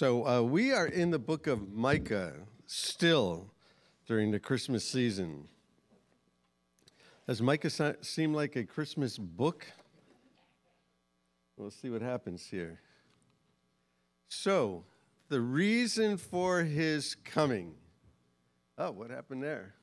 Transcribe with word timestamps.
So 0.00 0.26
uh, 0.26 0.40
we 0.40 0.72
are 0.72 0.86
in 0.86 1.10
the 1.10 1.18
book 1.18 1.46
of 1.46 1.74
Micah 1.74 2.32
still 2.64 3.52
during 4.06 4.30
the 4.30 4.40
Christmas 4.40 4.82
season. 4.82 5.46
Does 7.26 7.42
Micah 7.42 7.96
seem 8.00 8.32
like 8.32 8.56
a 8.56 8.64
Christmas 8.64 9.18
book? 9.18 9.66
We'll 11.58 11.70
see 11.70 11.90
what 11.90 12.00
happens 12.00 12.46
here. 12.50 12.80
So, 14.28 14.84
the 15.28 15.42
reason 15.42 16.16
for 16.16 16.62
his 16.62 17.14
coming. 17.22 17.74
Oh, 18.78 18.92
what 18.92 19.10
happened 19.10 19.42
there? 19.42 19.74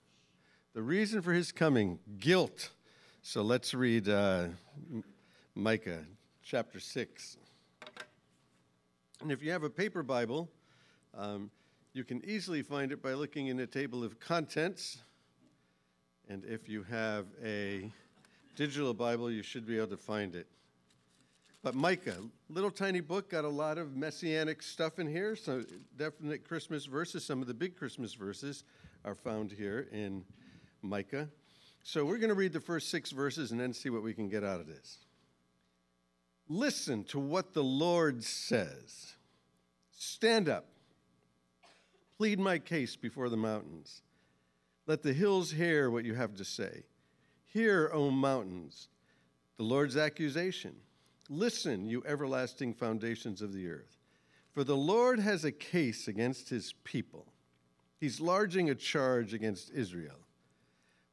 The 0.73 0.81
reason 0.81 1.21
for 1.21 1.31
his 1.31 1.52
coming 1.52 1.99
guilt. 2.18 2.71
So 3.21 3.43
let's 3.43 3.75
read 3.75 4.09
uh, 4.09 4.47
Micah 5.54 6.05
chapter 6.41 6.79
6. 6.79 7.38
And 9.21 9.31
if 9.31 9.41
you 9.41 9.52
have 9.52 9.63
a 9.63 9.70
paper 9.70 10.04
Bible, 10.04 10.49
um, 11.15 11.49
you 11.94 12.03
can 12.03 12.23
easily 12.23 12.62
find 12.62 12.91
it 12.91 13.02
by 13.02 13.13
looking 13.13 13.48
in 13.48 13.58
the 13.58 13.66
table 13.66 14.03
of 14.03 14.20
contents. 14.20 14.99
And 16.30 16.45
if 16.45 16.70
you 16.70 16.84
have 16.84 17.25
a 17.44 17.91
digital 18.55 18.94
Bible, 18.94 19.31
you 19.31 19.41
should 19.41 19.66
be 19.66 19.77
able 19.77 19.88
to 19.88 19.98
find 19.98 20.35
it. 20.35 20.48
But 21.63 21.73
Micah, 21.73 22.17
little 22.49 22.70
tiny 22.70 22.99
book, 22.99 23.31
got 23.31 23.44
a 23.44 23.49
lot 23.49 23.80
of 23.80 23.95
messianic 23.95 24.61
stuff 24.61 24.99
in 24.99 25.08
here. 25.08 25.36
So 25.36 25.63
definite 25.97 26.47
Christmas 26.47 26.86
verses. 26.86 27.25
Some 27.25 27.41
of 27.41 27.47
the 27.47 27.53
big 27.53 27.75
Christmas 27.75 28.13
verses 28.13 28.63
are 29.03 29.16
found 29.16 29.52
here 29.52 29.88
in 29.91 30.23
Micah. 30.84 31.27
So 31.81 32.05
we're 32.05 32.20
going 32.20 32.30
to 32.30 32.36
read 32.36 32.53
the 32.53 32.59
first 32.59 32.89
six 32.89 33.11
verses 33.11 33.52
and 33.52 33.59
then 33.59 33.73
see 33.73 33.89
what 33.89 34.03
we 34.03 34.13
can 34.13 34.30
get 34.30 34.44
out 34.44 34.59
of 34.59 34.67
this. 34.67 34.99
Listen 36.50 37.04
to 37.06 37.20
what 37.20 37.54
the 37.54 37.64
Lord 37.64 38.24
says. 38.24 39.16
Stand 39.92 40.48
up. 40.48 40.66
Plead 42.18 42.40
my 42.40 42.58
case 42.58 42.96
before 42.96 43.30
the 43.30 43.38
mountains. 43.38 44.02
Let 44.86 45.04
the 45.04 45.14
hills 45.14 45.52
hear 45.52 45.92
what 45.92 46.06
you 46.06 46.16
have 46.16 46.36
to 46.36 46.45
say. 46.45 46.84
Hear, 47.45 47.92
O 47.94 48.09
mountains, 48.09 48.88
the 49.58 49.64
Lord's 49.64 49.98
accusation. 49.98 50.76
Listen, 51.30 51.86
you 51.86 52.04
everlasting 52.06 52.73
foundations 52.73 53.42
of 53.42 53.54
the 53.54 53.70
earth. 53.70 53.98
For 54.54 54.64
the 54.64 54.78
Lord 54.78 55.20
has 55.20 55.44
a 55.44 55.52
case 55.52 56.08
against 56.08 56.50
his 56.50 56.73
people. 56.84 57.28
He's 58.00 58.22
lodging 58.22 58.70
a 58.70 58.76
charge 58.76 59.34
against 59.34 59.72
Israel. 59.72 60.20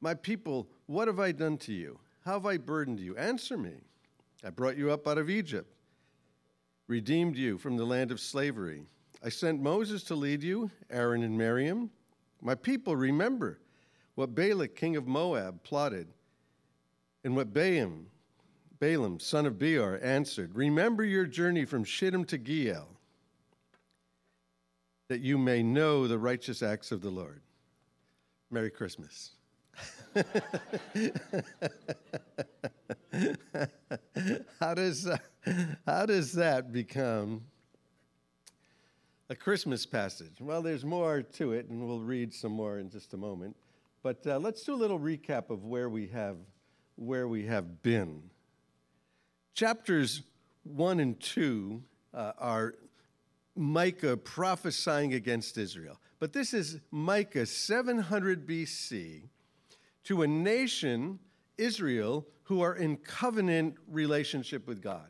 My 0.01 0.15
people, 0.15 0.69
what 0.87 1.09
have 1.09 1.19
I 1.19 1.33
done 1.33 1.59
to 1.59 1.73
you? 1.73 1.98
How 2.25 2.35
have 2.35 2.47
I 2.47 2.59
burdened 2.59 3.01
you? 3.01 3.17
Answer 3.17 3.57
me. 3.57 3.73
I 4.45 4.50
brought 4.50 4.77
you 4.77 4.91
up 4.91 5.09
out 5.09 5.17
of 5.17 5.31
Egypt, 5.31 5.73
redeemed 6.87 7.37
you 7.37 7.56
from 7.56 7.77
the 7.77 7.84
land 7.84 8.11
of 8.11 8.20
slavery. 8.20 8.83
I 9.23 9.31
sent 9.31 9.62
Moses 9.62 10.03
to 10.05 10.14
lead 10.14 10.42
you, 10.42 10.70
Aaron 10.91 11.23
and 11.23 11.36
Miriam. 11.39 11.91
My 12.42 12.55
people, 12.55 12.95
remember 12.95 13.59
what 14.17 14.34
Balak, 14.34 14.77
king 14.77 14.97
of 14.97 15.06
Moab, 15.06 15.62
plotted, 15.62 16.09
and 17.25 17.34
what 17.34 17.55
Balaam, 17.55 18.06
Balaam, 18.78 19.19
son 19.19 19.47
of 19.47 19.59
Beor, 19.59 19.98
answered. 20.03 20.55
Remember 20.55 21.03
your 21.03 21.25
journey 21.25 21.64
from 21.64 21.84
Shittim 21.84 22.27
to 22.27 22.36
Gilgal, 22.36 22.89
that 25.08 25.20
you 25.20 25.39
may 25.39 25.62
know 25.62 26.06
the 26.06 26.19
righteous 26.19 26.62
acts 26.62 26.92
of 26.92 27.01
the 27.01 27.11
Lord. 27.11 27.41
Merry 28.51 28.70
Christmas. 28.70 29.31
how 34.61 34.75
does 34.75 35.09
uh, 35.09 35.17
how 35.87 36.07
does 36.07 36.34
that 36.34 36.73
become 36.73 37.43
a 39.29 39.35
Christmas 39.35 39.85
passage? 39.87 40.41
Well, 40.41 40.62
there's 40.62 40.85
more 40.85 41.23
to 41.23 41.53
it, 41.53 41.69
and 41.69 41.85
we'll 41.85 41.98
read 42.01 42.33
some 42.33 42.53
more 42.53 42.79
in 42.79 42.91
just 42.91 43.12
a 43.15 43.17
moment. 43.17 43.57
But 44.05 44.25
uh, 44.27 44.39
let's 44.39 44.62
do 44.62 44.75
a 44.75 44.77
little 44.77 45.01
recap 45.01 45.51
of 45.51 45.65
where 45.65 45.89
we 45.89 46.07
have 46.09 46.37
where 46.95 47.27
we 47.27 47.46
have 47.46 47.83
been. 47.83 48.31
Chapters 49.55 50.23
one 50.63 51.01
and 51.01 51.19
two 51.19 51.83
uh, 52.13 52.33
are 52.39 52.75
Micah 53.57 54.17
prophesying 54.17 55.14
against 55.14 55.58
Israel, 55.58 55.98
but 56.20 56.33
this 56.33 56.55
is 56.55 56.79
Micah 56.92 57.46
700 57.46 58.46
BC 58.46 59.23
to 60.05 60.23
a 60.23 60.27
nation, 60.27 61.19
Israel, 61.59 62.27
who 62.45 62.61
are 62.61 62.75
in 62.75 62.97
covenant 62.98 63.77
relationship 63.89 64.67
with 64.67 64.83
God. 64.83 65.09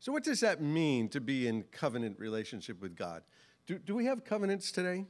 So, 0.00 0.12
what 0.12 0.22
does 0.22 0.40
that 0.40 0.62
mean 0.62 1.08
to 1.10 1.20
be 1.20 1.48
in 1.48 1.64
covenant 1.64 2.18
relationship 2.18 2.80
with 2.80 2.96
God? 2.96 3.22
Do, 3.66 3.78
do 3.78 3.94
we 3.94 4.04
have 4.04 4.24
covenants 4.24 4.70
today? 4.70 5.06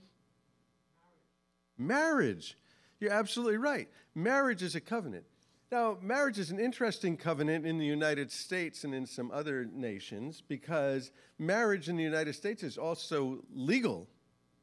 Marriage. 1.77 2.57
You're 3.01 3.13
absolutely 3.13 3.59
right. 3.59 3.89
Marriage 4.15 4.63
is 4.63 4.75
a 4.75 4.81
covenant. 4.81 5.25
Now, 5.71 5.99
marriage 6.01 6.39
is 6.39 6.51
an 6.51 6.59
interesting 6.59 7.17
covenant 7.17 7.67
in 7.67 7.79
the 7.79 7.85
United 7.85 8.33
States 8.33 8.85
and 8.85 8.95
in 8.95 9.07
some 9.07 9.31
other 9.31 9.67
nations 9.67 10.43
because 10.47 11.13
marriage 11.39 11.89
in 11.89 11.97
the 11.97 12.03
United 12.03 12.35
States 12.35 12.63
is 12.63 12.79
also 12.79 13.45
legal. 13.55 14.09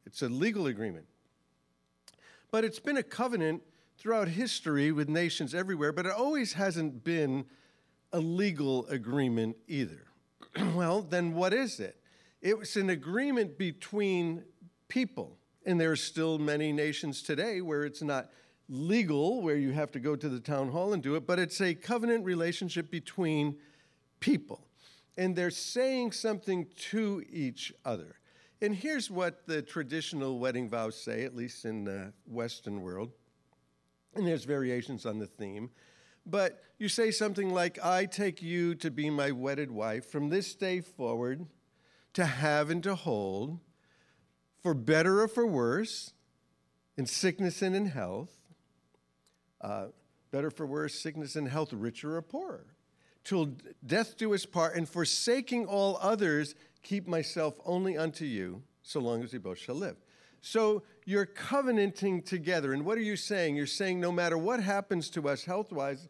It's 0.04 0.22
a 0.22 0.28
legal 0.28 0.66
agreement. 0.66 1.06
But 2.50 2.64
it's 2.64 2.80
been 2.80 2.96
a 2.96 3.02
covenant 3.04 3.62
throughout 3.98 4.28
history 4.28 4.92
with 4.92 5.08
nations 5.08 5.54
everywhere, 5.54 5.92
but 5.92 6.06
it 6.06 6.12
always 6.12 6.52
hasn't 6.54 7.02
been 7.04 7.46
a 8.12 8.20
legal 8.20 8.86
agreement 8.86 9.56
either. 9.66 10.06
well, 10.74 11.02
then 11.02 11.34
what 11.34 11.52
is 11.52 11.80
it? 11.80 11.96
It 12.40 12.58
was 12.58 12.76
an 12.76 12.90
agreement 12.90 13.58
between 13.58 14.44
people. 14.88 15.38
And 15.64 15.80
there 15.80 15.90
are 15.90 15.96
still 15.96 16.38
many 16.38 16.72
nations 16.72 17.22
today 17.22 17.60
where 17.60 17.84
it's 17.84 18.02
not 18.02 18.30
legal, 18.68 19.42
where 19.42 19.56
you 19.56 19.72
have 19.72 19.90
to 19.92 20.00
go 20.00 20.14
to 20.14 20.28
the 20.28 20.40
town 20.40 20.70
hall 20.70 20.92
and 20.92 21.02
do 21.02 21.16
it, 21.16 21.26
but 21.26 21.38
it's 21.38 21.60
a 21.60 21.74
covenant 21.74 22.24
relationship 22.24 22.90
between 22.90 23.56
people. 24.20 24.60
And 25.18 25.34
they're 25.34 25.50
saying 25.50 26.12
something 26.12 26.66
to 26.90 27.24
each 27.30 27.72
other. 27.84 28.16
And 28.60 28.74
here's 28.74 29.10
what 29.10 29.46
the 29.46 29.62
traditional 29.62 30.38
wedding 30.38 30.68
vows 30.68 31.00
say, 31.00 31.24
at 31.24 31.34
least 31.34 31.64
in 31.64 31.84
the 31.84 32.12
Western 32.26 32.82
world 32.82 33.10
and 34.16 34.26
there's 34.26 34.44
variations 34.44 35.06
on 35.06 35.18
the 35.18 35.26
theme. 35.26 35.70
But 36.24 36.60
you 36.78 36.88
say 36.88 37.10
something 37.10 37.50
like, 37.50 37.78
I 37.84 38.04
take 38.04 38.42
you 38.42 38.74
to 38.76 38.90
be 38.90 39.10
my 39.10 39.30
wedded 39.30 39.70
wife 39.70 40.10
from 40.10 40.28
this 40.28 40.54
day 40.54 40.80
forward, 40.80 41.46
to 42.14 42.24
have 42.24 42.70
and 42.70 42.82
to 42.82 42.94
hold, 42.94 43.60
for 44.62 44.74
better 44.74 45.22
or 45.22 45.28
for 45.28 45.46
worse, 45.46 46.12
in 46.96 47.06
sickness 47.06 47.62
and 47.62 47.76
in 47.76 47.86
health, 47.86 48.32
uh, 49.60 49.86
better 50.30 50.50
for 50.50 50.66
worse, 50.66 50.94
sickness 50.94 51.36
and 51.36 51.48
health, 51.48 51.72
richer 51.72 52.16
or 52.16 52.22
poorer, 52.22 52.66
till 53.22 53.54
death 53.86 54.16
do 54.16 54.34
us 54.34 54.44
part, 54.46 54.74
and 54.74 54.88
forsaking 54.88 55.66
all 55.66 55.98
others, 56.00 56.54
keep 56.82 57.06
myself 57.06 57.58
only 57.64 57.96
unto 57.96 58.24
you, 58.24 58.62
so 58.82 58.98
long 59.00 59.22
as 59.22 59.32
we 59.32 59.38
both 59.38 59.58
shall 59.58 59.74
live. 59.74 59.96
So 60.46 60.84
you're 61.04 61.26
covenanting 61.26 62.22
together. 62.22 62.72
And 62.72 62.84
what 62.84 62.96
are 62.96 63.02
you 63.02 63.16
saying? 63.16 63.56
You're 63.56 63.66
saying 63.66 63.98
no 63.98 64.12
matter 64.12 64.38
what 64.38 64.60
happens 64.60 65.10
to 65.10 65.28
us 65.28 65.44
health 65.44 65.72
wise, 65.72 66.06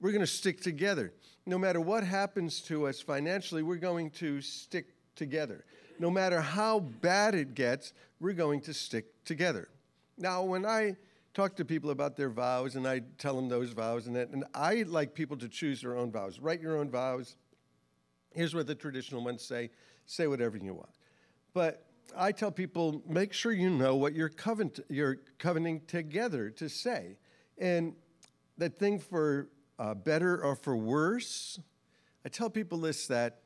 we're 0.00 0.12
going 0.12 0.20
to 0.20 0.26
stick 0.26 0.60
together. 0.60 1.12
No 1.46 1.58
matter 1.58 1.80
what 1.80 2.04
happens 2.04 2.60
to 2.62 2.86
us 2.86 3.00
financially, 3.00 3.64
we're 3.64 3.74
going 3.74 4.10
to 4.10 4.40
stick 4.40 4.94
together. 5.16 5.64
No 5.98 6.10
matter 6.10 6.40
how 6.40 6.78
bad 6.78 7.34
it 7.34 7.56
gets, 7.56 7.92
we're 8.20 8.34
going 8.34 8.60
to 8.60 8.72
stick 8.72 9.06
together. 9.24 9.68
Now, 10.16 10.44
when 10.44 10.64
I 10.64 10.94
talk 11.34 11.56
to 11.56 11.64
people 11.64 11.90
about 11.90 12.16
their 12.16 12.30
vows 12.30 12.76
and 12.76 12.86
I 12.86 13.00
tell 13.18 13.34
them 13.34 13.48
those 13.48 13.70
vows 13.70 14.06
and 14.06 14.14
that, 14.14 14.28
and 14.28 14.44
I 14.54 14.84
like 14.86 15.12
people 15.12 15.36
to 15.38 15.48
choose 15.48 15.80
their 15.80 15.96
own 15.96 16.12
vows. 16.12 16.38
Write 16.38 16.60
your 16.60 16.76
own 16.76 16.88
vows. 16.88 17.34
Here's 18.32 18.54
what 18.54 18.68
the 18.68 18.76
traditional 18.76 19.24
ones 19.24 19.42
say 19.42 19.70
say 20.06 20.28
whatever 20.28 20.56
you 20.56 20.72
want. 20.72 20.90
But 21.52 21.84
I 22.16 22.32
tell 22.32 22.50
people 22.50 23.02
make 23.08 23.32
sure 23.32 23.52
you 23.52 23.70
know 23.70 23.96
what 23.96 24.14
you're, 24.14 24.28
covenant, 24.28 24.80
you're 24.88 25.18
covenanting 25.38 25.82
together 25.86 26.50
to 26.50 26.68
say. 26.68 27.16
And 27.58 27.94
that 28.58 28.76
thing 28.76 28.98
for 28.98 29.48
uh, 29.78 29.94
better 29.94 30.42
or 30.42 30.56
for 30.56 30.76
worse, 30.76 31.58
I 32.24 32.28
tell 32.28 32.50
people 32.50 32.78
this 32.78 33.06
that 33.08 33.40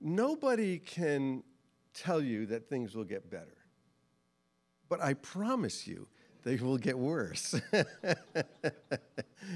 nobody 0.00 0.78
can 0.78 1.42
tell 1.94 2.20
you 2.20 2.46
that 2.46 2.68
things 2.68 2.94
will 2.94 3.04
get 3.04 3.30
better. 3.30 3.56
But 4.88 5.02
I 5.02 5.14
promise 5.14 5.86
you, 5.86 6.08
they 6.44 6.56
will 6.56 6.78
get 6.78 6.98
worse. 6.98 7.60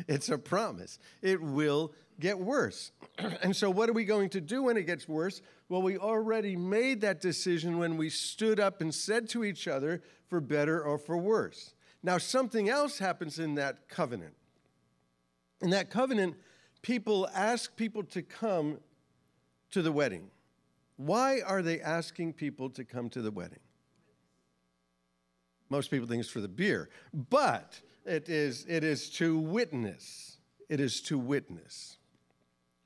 it's 0.08 0.28
a 0.28 0.38
promise. 0.38 0.99
It 1.20 1.40
will 1.40 1.93
get 2.20 2.38
worse. 2.38 2.93
and 3.43 3.54
so, 3.54 3.70
what 3.70 3.88
are 3.88 3.93
we 3.93 4.04
going 4.04 4.28
to 4.31 4.40
do 4.40 4.64
when 4.64 4.76
it 4.76 4.84
gets 4.84 5.08
worse? 5.08 5.43
Well, 5.69 5.82
we 5.82 5.99
already 5.99 6.56
made 6.56 7.00
that 7.00 7.20
decision 7.20 7.78
when 7.78 7.96
we 7.96 8.10
stood 8.10 8.60
up 8.60 8.81
and 8.81 8.94
said 8.94 9.28
to 9.31 9.44
each 9.44 9.66
other, 9.66 10.02
for 10.32 10.40
better 10.40 10.82
or 10.82 10.96
for 10.96 11.19
worse. 11.19 11.75
Now, 12.02 12.16
something 12.16 12.70
else 12.70 12.99
happens 12.99 13.38
in 13.38 13.56
that 13.56 13.87
covenant. 13.87 14.32
In 15.60 15.69
that 15.69 15.90
covenant, 15.90 16.37
people 16.81 17.28
ask 17.34 17.76
people 17.76 18.02
to 18.04 18.22
come 18.22 18.78
to 19.72 19.82
the 19.82 19.93
wedding. 19.93 20.31
Why 20.96 21.43
are 21.43 21.60
they 21.60 21.82
asking 21.82 22.32
people 22.32 22.70
to 22.70 22.82
come 22.82 23.10
to 23.10 23.20
the 23.20 23.31
wedding? 23.31 23.58
Most 25.69 25.90
people 25.90 26.08
think 26.08 26.20
it's 26.20 26.31
for 26.31 26.40
the 26.40 26.49
beer, 26.49 26.88
but 27.12 27.78
it 28.04 28.28
is, 28.28 28.64
it 28.69 28.84
is 28.84 29.10
to 29.10 29.38
witness. 29.38 30.38
It 30.69 30.81
is 30.81 31.02
to 31.02 31.19
witness, 31.19 31.99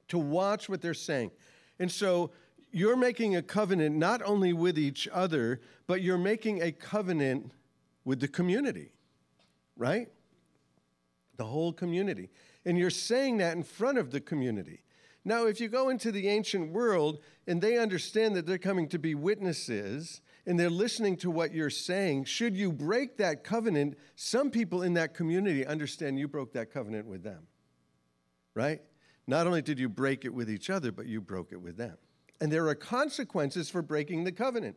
to 0.09 0.19
watch 0.19 0.69
what 0.69 0.83
they're 0.83 0.93
saying. 0.93 1.31
And 1.79 1.91
so 1.93 2.33
you're 2.73 2.97
making 2.97 3.37
a 3.37 3.43
covenant 3.43 3.95
not 3.95 4.23
only 4.23 4.53
with 4.53 4.77
each 4.77 5.07
other, 5.13 5.61
but 5.87 6.03
you're 6.03 6.19
making 6.19 6.63
a 6.63 6.73
covenant 6.73 7.53
with 8.05 8.19
the 8.19 8.27
community, 8.27 8.91
right? 9.77 10.09
The 11.37 11.45
whole 11.45 11.73
community. 11.73 12.31
And 12.65 12.77
you're 12.77 12.91
saying 12.91 13.37
that 13.37 13.57
in 13.57 13.63
front 13.63 13.99
of 13.99 14.11
the 14.11 14.21
community. 14.21 14.81
Now, 15.25 15.47
if 15.47 15.61
you 15.61 15.69
go 15.69 15.89
into 15.89 16.11
the 16.11 16.29
ancient 16.29 16.73
world 16.73 17.21
and 17.47 17.63
they 17.63 17.79
understand 17.79 18.35
that 18.35 18.47
they're 18.47 18.59
coming 18.59 18.89
to 18.89 18.99
be 18.99 19.15
witnesses 19.15 20.23
and 20.47 20.59
they're 20.59 20.71
listening 20.71 21.17
to 21.19 21.31
what 21.31 21.53
you're 21.53 21.71
saying, 21.71 22.25
should 22.25 22.57
you 22.57 22.73
break 22.73 23.17
that 23.17 23.43
covenant, 23.43 23.97
some 24.15 24.51
people 24.51 24.83
in 24.83 24.95
that 24.95 25.15
community 25.15 25.67
understand 25.67 26.19
you 26.19 26.29
broke 26.29 26.53
that 26.53 26.73
covenant 26.73 27.07
with 27.07 27.23
them, 27.23 27.47
right? 28.55 28.81
Not 29.27 29.47
only 29.47 29.63
did 29.63 29.79
you 29.79 29.89
break 29.89 30.25
it 30.25 30.33
with 30.33 30.49
each 30.49 30.71
other, 30.71 30.93
but 30.93 31.07
you 31.07 31.21
broke 31.21 31.53
it 31.53 31.61
with 31.61 31.77
them. 31.77 31.97
And 32.41 32.53
there 32.53 32.69
are 32.69 32.75
consequences 32.75 33.69
for 33.69 33.83
breaking 33.83 34.25
the 34.25 34.33
covenant. 34.33 34.77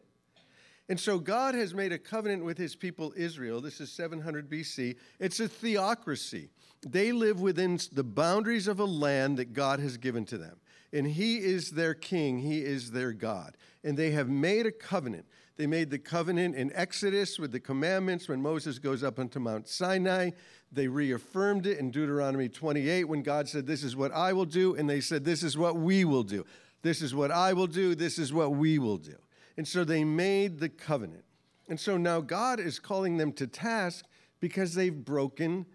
And 0.87 0.99
so 0.99 1.19
God 1.19 1.53
has 1.53 1.75
made 1.75 1.91
a 1.91 1.99
covenant 1.99 2.43
with 2.43 2.57
his 2.57 2.75
people 2.75 3.13
Israel. 3.15 3.61
This 3.61 3.79
is 3.79 3.91
700 3.91 4.49
BC. 4.49 4.95
It's 5.19 5.39
a 5.39 5.47
theocracy. 5.47 6.49
They 6.81 7.11
live 7.11 7.41
within 7.41 7.79
the 7.91 8.03
boundaries 8.03 8.67
of 8.67 8.79
a 8.79 8.85
land 8.85 9.37
that 9.37 9.53
God 9.53 9.79
has 9.79 9.97
given 9.97 10.25
to 10.25 10.37
them. 10.39 10.57
And 10.91 11.05
he 11.05 11.37
is 11.37 11.71
their 11.71 11.93
king, 11.93 12.39
he 12.39 12.63
is 12.65 12.89
their 12.89 13.13
God. 13.13 13.55
And 13.83 13.95
they 13.95 14.11
have 14.11 14.29
made 14.29 14.65
a 14.65 14.71
covenant. 14.71 15.25
They 15.59 15.67
made 15.67 15.89
the 15.89 15.99
covenant 15.99 16.55
in 16.55 16.71
Exodus 16.73 17.37
with 17.37 17.51
the 17.51 17.59
commandments 17.59 18.29
when 18.29 18.41
Moses 18.41 18.79
goes 18.79 19.03
up 19.03 19.19
onto 19.19 19.41
Mount 19.41 19.67
Sinai. 19.67 20.29
They 20.71 20.87
reaffirmed 20.87 21.65
it 21.65 21.79
in 21.79 21.91
Deuteronomy 21.91 22.47
28 22.47 23.03
when 23.03 23.23
God 23.23 23.49
said, 23.49 23.67
This 23.67 23.83
is 23.83 23.93
what 23.93 24.13
I 24.13 24.31
will 24.31 24.45
do. 24.45 24.75
And 24.75 24.89
they 24.89 25.01
said, 25.01 25.25
This 25.25 25.43
is 25.43 25.57
what 25.57 25.75
we 25.75 26.05
will 26.05 26.23
do. 26.23 26.45
This 26.81 27.01
is 27.01 27.13
what 27.13 27.29
I 27.29 27.51
will 27.51 27.67
do. 27.67 27.93
This 27.93 28.17
is 28.17 28.31
what 28.31 28.51
we 28.51 28.79
will 28.79 28.95
do. 28.95 29.17
And 29.57 29.67
so 29.67 29.83
they 29.83 30.05
made 30.05 30.61
the 30.61 30.69
covenant. 30.69 31.25
And 31.67 31.77
so 31.77 31.97
now 31.97 32.21
God 32.21 32.61
is 32.61 32.79
calling 32.79 33.17
them 33.17 33.33
to 33.33 33.45
task 33.45 34.05
because 34.39 34.75
they've 34.75 34.95
broken 34.95 35.65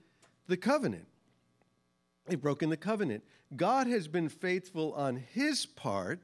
the 0.46 0.56
covenant. 0.56 1.08
They've 2.26 2.40
broken 2.40 2.70
the 2.70 2.78
covenant. 2.78 3.22
God 3.54 3.86
has 3.88 4.08
been 4.08 4.30
faithful 4.30 4.94
on 4.94 5.16
his 5.16 5.66
part, 5.66 6.22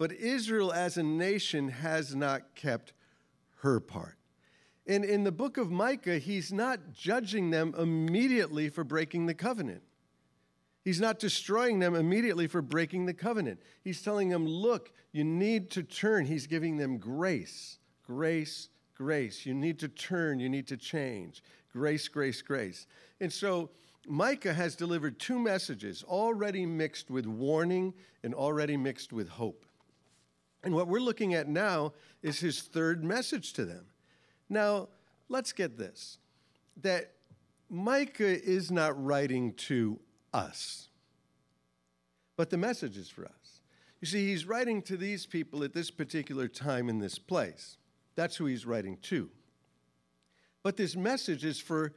but 0.00 0.12
Israel 0.12 0.72
as 0.72 0.96
a 0.96 1.02
nation 1.02 1.68
has 1.68 2.16
not 2.16 2.54
kept 2.54 2.94
her 3.56 3.78
part. 3.80 4.16
And 4.86 5.04
in 5.04 5.24
the 5.24 5.30
book 5.30 5.58
of 5.58 5.70
Micah, 5.70 6.16
he's 6.16 6.50
not 6.50 6.94
judging 6.94 7.50
them 7.50 7.74
immediately 7.76 8.70
for 8.70 8.82
breaking 8.82 9.26
the 9.26 9.34
covenant. 9.34 9.82
He's 10.82 11.02
not 11.02 11.18
destroying 11.18 11.80
them 11.80 11.94
immediately 11.94 12.46
for 12.46 12.62
breaking 12.62 13.04
the 13.04 13.12
covenant. 13.12 13.60
He's 13.84 14.00
telling 14.00 14.30
them, 14.30 14.46
look, 14.46 14.90
you 15.12 15.22
need 15.22 15.68
to 15.72 15.82
turn. 15.82 16.24
He's 16.24 16.46
giving 16.46 16.78
them 16.78 16.96
grace, 16.96 17.78
grace, 18.02 18.70
grace. 18.94 19.44
You 19.44 19.52
need 19.52 19.78
to 19.80 19.88
turn, 19.88 20.40
you 20.40 20.48
need 20.48 20.66
to 20.68 20.78
change. 20.78 21.42
Grace, 21.74 22.08
grace, 22.08 22.40
grace. 22.40 22.86
And 23.20 23.30
so 23.30 23.68
Micah 24.08 24.54
has 24.54 24.76
delivered 24.76 25.18
two 25.18 25.38
messages, 25.38 26.02
already 26.04 26.64
mixed 26.64 27.10
with 27.10 27.26
warning 27.26 27.92
and 28.22 28.32
already 28.32 28.78
mixed 28.78 29.12
with 29.12 29.28
hope. 29.28 29.66
And 30.62 30.74
what 30.74 30.88
we're 30.88 31.00
looking 31.00 31.34
at 31.34 31.48
now 31.48 31.92
is 32.22 32.40
his 32.40 32.60
third 32.60 33.02
message 33.04 33.52
to 33.54 33.64
them. 33.64 33.86
Now, 34.48 34.88
let's 35.28 35.52
get 35.52 35.78
this 35.78 36.18
that 36.82 37.12
Micah 37.68 38.42
is 38.42 38.70
not 38.70 39.02
writing 39.02 39.52
to 39.54 39.98
us. 40.32 40.88
But 42.36 42.50
the 42.50 42.56
message 42.56 42.96
is 42.96 43.08
for 43.08 43.26
us. 43.26 43.60
You 44.00 44.06
see, 44.06 44.28
he's 44.28 44.46
writing 44.46 44.80
to 44.82 44.96
these 44.96 45.26
people 45.26 45.62
at 45.62 45.74
this 45.74 45.90
particular 45.90 46.48
time 46.48 46.88
in 46.88 46.98
this 46.98 47.18
place. 47.18 47.76
That's 48.16 48.36
who 48.36 48.46
he's 48.46 48.64
writing 48.64 48.96
to. 49.02 49.28
But 50.62 50.76
this 50.76 50.96
message 50.96 51.44
is 51.44 51.60
for 51.60 51.92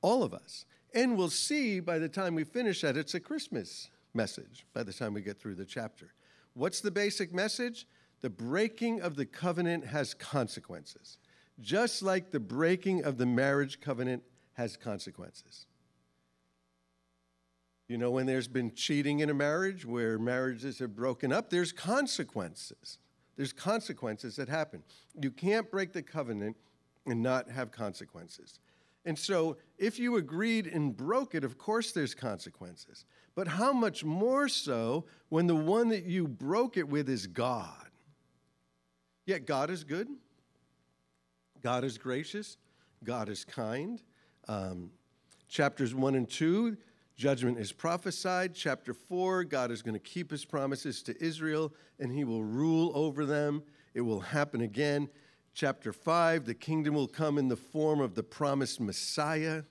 all 0.00 0.22
of 0.22 0.32
us. 0.32 0.64
And 0.94 1.16
we'll 1.16 1.28
see 1.28 1.80
by 1.80 1.98
the 1.98 2.08
time 2.08 2.34
we 2.34 2.44
finish 2.44 2.80
that 2.82 2.96
it's 2.96 3.14
a 3.14 3.20
Christmas 3.20 3.90
message 4.14 4.66
by 4.74 4.82
the 4.82 4.92
time 4.92 5.14
we 5.14 5.22
get 5.22 5.38
through 5.40 5.54
the 5.54 5.64
chapter. 5.64 6.12
What's 6.54 6.80
the 6.80 6.90
basic 6.90 7.32
message? 7.32 7.86
The 8.20 8.30
breaking 8.30 9.00
of 9.00 9.16
the 9.16 9.26
covenant 9.26 9.86
has 9.86 10.14
consequences, 10.14 11.18
just 11.60 12.02
like 12.02 12.30
the 12.30 12.40
breaking 12.40 13.04
of 13.04 13.16
the 13.16 13.26
marriage 13.26 13.80
covenant 13.80 14.22
has 14.54 14.76
consequences. 14.76 15.66
You 17.88 17.98
know, 17.98 18.10
when 18.10 18.26
there's 18.26 18.46
been 18.46 18.72
cheating 18.74 19.20
in 19.20 19.30
a 19.30 19.34
marriage, 19.34 19.84
where 19.84 20.18
marriages 20.18 20.78
have 20.78 20.94
broken 20.94 21.32
up, 21.32 21.50
there's 21.50 21.72
consequences. 21.72 22.98
There's 23.36 23.52
consequences 23.52 24.36
that 24.36 24.48
happen. 24.48 24.84
You 25.20 25.30
can't 25.30 25.68
break 25.70 25.92
the 25.92 26.02
covenant 26.02 26.56
and 27.06 27.22
not 27.22 27.50
have 27.50 27.72
consequences. 27.72 28.60
And 29.04 29.18
so, 29.18 29.56
if 29.78 29.98
you 29.98 30.16
agreed 30.16 30.66
and 30.66 30.96
broke 30.96 31.34
it, 31.34 31.42
of 31.42 31.56
course 31.56 31.92
there's 31.92 32.14
consequences. 32.14 33.06
But 33.34 33.48
how 33.48 33.72
much 33.72 34.04
more 34.04 34.48
so 34.48 35.06
when 35.30 35.46
the 35.46 35.56
one 35.56 35.88
that 35.88 36.04
you 36.04 36.28
broke 36.28 36.76
it 36.76 36.88
with 36.88 37.08
is 37.08 37.26
God? 37.26 37.89
Yet 39.30 39.46
God 39.46 39.70
is 39.70 39.84
good, 39.84 40.08
God 41.62 41.84
is 41.84 41.98
gracious, 41.98 42.56
God 43.04 43.28
is 43.28 43.44
kind. 43.44 44.02
Um, 44.48 44.90
chapters 45.48 45.94
1 45.94 46.16
and 46.16 46.28
2 46.28 46.76
Judgment 47.14 47.56
is 47.56 47.70
prophesied. 47.70 48.56
Chapter 48.56 48.92
4 48.92 49.44
God 49.44 49.70
is 49.70 49.82
going 49.82 49.94
to 49.94 50.00
keep 50.00 50.32
his 50.32 50.44
promises 50.44 51.00
to 51.04 51.24
Israel 51.24 51.72
and 52.00 52.10
he 52.10 52.24
will 52.24 52.42
rule 52.42 52.90
over 52.92 53.24
them. 53.24 53.62
It 53.94 54.00
will 54.00 54.18
happen 54.18 54.62
again. 54.62 55.08
Chapter 55.54 55.92
5 55.92 56.44
the 56.44 56.54
kingdom 56.54 56.94
will 56.94 57.06
come 57.06 57.38
in 57.38 57.46
the 57.46 57.54
form 57.54 58.00
of 58.00 58.16
the 58.16 58.24
promised 58.24 58.80
Messiah. 58.80 59.62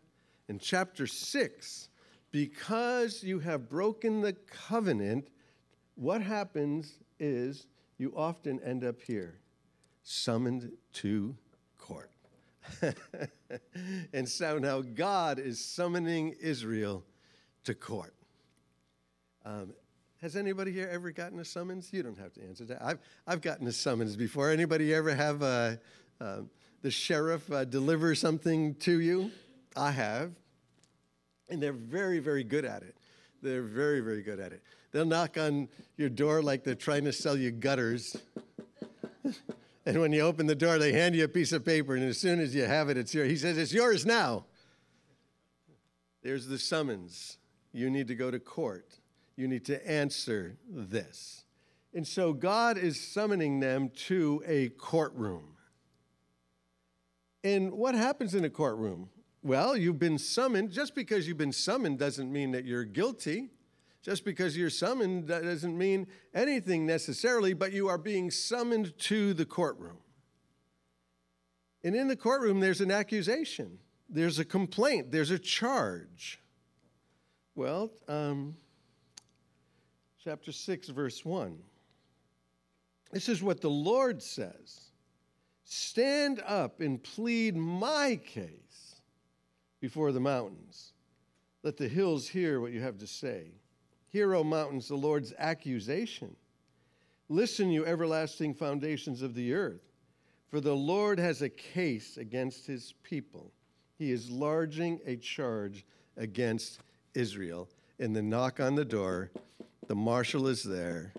And 0.48 0.62
chapter 0.62 1.06
6, 1.06 1.90
because 2.32 3.26
you 3.26 3.40
have 3.40 3.68
broken 3.68 4.22
the 4.22 4.38
covenant, 4.48 5.28
what 5.96 6.22
happens 6.22 7.00
is 7.20 7.68
you 8.00 8.14
often 8.16 8.62
end 8.62 8.86
up 8.86 9.02
here, 9.02 9.36
summoned 10.10 10.72
to 10.92 11.36
court. 11.78 12.10
and 14.14 14.28
so 14.28 14.58
now 14.58 14.82
God 14.82 15.38
is 15.38 15.64
summoning 15.64 16.36
Israel 16.42 17.04
to 17.64 17.76
court. 17.76 18.16
Um, 19.46 19.74
has 20.22 20.36
anybody 20.36 20.72
here 20.72 20.90
ever 20.92 21.12
gotten 21.12 21.40
a 21.40 21.46
summons? 21.46 21.90
You 21.94 22.02
don't 22.02 22.18
have 22.18 22.34
to 22.34 22.44
answer 22.44 22.66
that. 22.66 22.84
I've, 22.84 22.98
I've 23.28 23.42
gotten 23.42 23.68
a 23.68 23.72
summons 23.72 24.16
before. 24.16 24.50
Anybody 24.50 24.94
ever 24.96 25.14
have 25.14 25.44
uh, 25.44 25.76
uh, 26.20 26.40
the 26.82 26.92
sheriff 26.92 27.50
uh, 27.52 27.66
deliver 27.66 28.16
something 28.16 28.74
to 28.76 29.00
you? 29.00 29.30
I 29.78 29.92
have. 29.92 30.32
And 31.50 31.62
they're 31.62 31.72
very, 31.72 32.18
very 32.18 32.44
good 32.44 32.66
at 32.66 32.82
it. 32.82 32.96
They're 33.44 33.62
very, 33.62 34.00
very 34.00 34.24
good 34.24 34.40
at 34.40 34.54
it. 34.54 34.64
They'll 34.92 35.06
knock 35.06 35.38
on 35.38 35.70
your 35.98 36.10
door 36.10 36.42
like 36.42 36.64
they're 36.64 36.74
trying 36.74 37.06
to 37.06 37.14
sell 37.14 37.38
you 37.38 37.52
gutters. 37.52 38.18
and 39.90 40.02
when 40.02 40.14
you 40.14 40.22
open 40.22 40.46
the 40.46 40.54
door, 40.54 40.78
they 40.78 40.92
hand 40.92 41.16
you 41.16 41.24
a 41.24 41.28
piece 41.28 41.52
of 41.52 41.66
paper, 41.66 41.96
and 41.96 42.04
as 42.04 42.20
soon 42.20 42.40
as 42.40 42.54
you 42.54 42.64
have 42.64 42.90
it, 42.90 42.98
it's 42.98 43.12
yours. 43.12 43.28
He 43.28 43.38
says, 43.38 43.58
It's 43.58 43.74
yours 43.74 44.06
now. 44.06 44.46
There's 46.22 46.46
the 46.46 46.60
summons. 46.60 47.38
You 47.72 47.90
need 47.90 48.08
to 48.10 48.16
go 48.16 48.30
to 48.30 48.40
court. 48.40 49.00
You 49.36 49.48
need 49.48 49.66
to 49.66 49.90
answer 49.90 50.58
this. 50.70 51.44
And 51.92 52.08
so 52.08 52.34
God 52.34 52.78
is 52.78 53.02
summoning 53.02 53.62
them 53.62 53.90
to 54.08 54.44
a 54.46 54.70
courtroom. 54.70 55.56
And 57.44 57.72
what 57.72 57.96
happens 57.96 58.36
in 58.36 58.46
a 58.46 58.50
courtroom? 58.50 59.10
Well, 59.42 59.76
you've 59.76 59.98
been 59.98 60.20
summoned. 60.20 60.70
Just 60.70 60.94
because 60.94 61.28
you've 61.28 61.38
been 61.38 61.52
summoned 61.52 61.98
doesn't 61.98 62.32
mean 62.32 62.52
that 62.52 62.66
you're 62.66 62.84
guilty. 62.84 63.50
Just 64.02 64.24
because 64.24 64.56
you're 64.56 64.70
summoned 64.70 65.28
that 65.28 65.44
doesn't 65.44 65.78
mean 65.78 66.08
anything 66.34 66.86
necessarily, 66.86 67.54
but 67.54 67.74
you 67.74 67.90
are 67.90 67.98
being 67.98 68.32
summoned 68.32 68.98
to 69.00 69.34
the 69.34 69.46
courtroom. 69.46 69.98
And 71.84 71.96
in 71.96 72.08
the 72.08 72.16
courtroom, 72.16 72.60
there's 72.60 72.82
an 72.82 72.92
accusation, 72.92 73.80
there's 74.10 74.40
a 74.40 74.46
complaint, 74.46 75.12
there's 75.12 75.32
a 75.32 75.40
charge. 75.40 76.40
Well, 77.56 77.92
um, 78.08 78.56
chapter 80.24 80.52
6, 80.52 80.90
verse 80.90 81.26
1. 81.26 81.58
This 83.12 83.28
is 83.28 83.42
what 83.42 83.62
the 83.62 83.70
Lord 83.70 84.22
says 84.22 84.92
Stand 85.64 86.42
up 86.46 86.82
and 86.82 87.02
plead 87.02 87.56
my 87.56 88.20
case 88.26 89.02
before 89.80 90.12
the 90.12 90.20
mountains. 90.20 90.94
Let 91.64 91.78
the 91.78 91.88
hills 91.88 92.28
hear 92.28 92.60
what 92.60 92.72
you 92.72 92.82
have 92.82 92.98
to 93.00 93.08
say. 93.08 93.59
Hear, 94.12 94.34
O 94.36 94.44
mountains, 94.44 94.88
the 94.88 94.96
Lord's 94.96 95.34
accusation. 95.38 96.36
Listen, 97.30 97.70
you 97.70 97.86
everlasting 97.86 98.56
foundations 98.56 99.22
of 99.22 99.36
the 99.36 99.54
earth, 99.54 99.82
for 100.50 100.60
the 100.60 100.76
Lord 100.76 101.20
has 101.20 101.44
a 101.44 101.50
case 101.50 102.18
against 102.18 102.66
his 102.66 102.96
people. 103.04 103.52
He 104.00 104.12
is 104.12 104.32
lodging 104.32 105.00
a 105.06 105.16
charge 105.16 105.86
against 106.18 106.80
Israel. 107.14 107.70
And 108.00 108.16
the 108.16 108.22
knock 108.22 108.60
on 108.60 108.76
the 108.76 108.86
door, 108.86 109.30
the 109.88 109.96
marshal 109.96 110.48
is 110.48 110.64
there, 110.64 111.14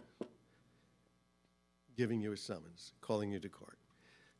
giving 1.96 2.20
you 2.20 2.32
a 2.32 2.36
summons, 2.36 2.92
calling 3.00 3.30
you 3.30 3.38
to 3.38 3.48
court. 3.48 3.78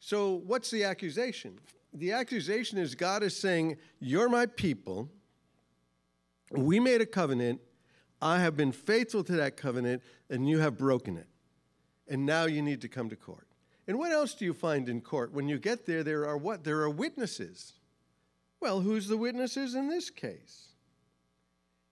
So, 0.01 0.43
what's 0.47 0.71
the 0.71 0.83
accusation? 0.85 1.59
The 1.93 2.13
accusation 2.13 2.79
is 2.79 2.95
God 2.95 3.23
is 3.23 3.37
saying, 3.37 3.77
You're 4.01 4.29
my 4.29 4.47
people. 4.47 5.09
We 6.51 6.81
made 6.81 7.01
a 7.01 7.07
covenant. 7.07 7.61
I 8.23 8.41
have 8.41 8.57
been 8.57 8.73
faithful 8.73 9.25
to 9.25 9.33
that 9.37 9.57
covenant, 9.57 10.03
and 10.29 10.49
you 10.49 10.59
have 10.59 10.77
broken 10.77 11.17
it 11.17 11.27
and 12.11 12.27
now 12.27 12.45
you 12.45 12.61
need 12.61 12.83
to 12.83 12.89
come 12.89 13.09
to 13.09 13.17
court. 13.17 13.47
And 13.87 13.99
what 13.99 14.13
else 14.13 14.35
do 14.35 14.45
you 14.45 14.53
find 14.53 14.89
in 14.89 15.01
court? 15.01 15.33
When 15.33 15.49
you 15.49 15.59
get 15.59 15.87
there, 15.87 16.03
there 16.03 16.27
are 16.27 16.37
what? 16.37 16.65
There 16.65 16.81
are 16.81 16.91
witnesses. 16.91 17.73
Well, 18.61 18.81
who's 18.81 19.07
the 19.07 19.17
witnesses 19.17 19.75
in 19.75 19.89
this 19.89 20.11
case? 20.11 20.67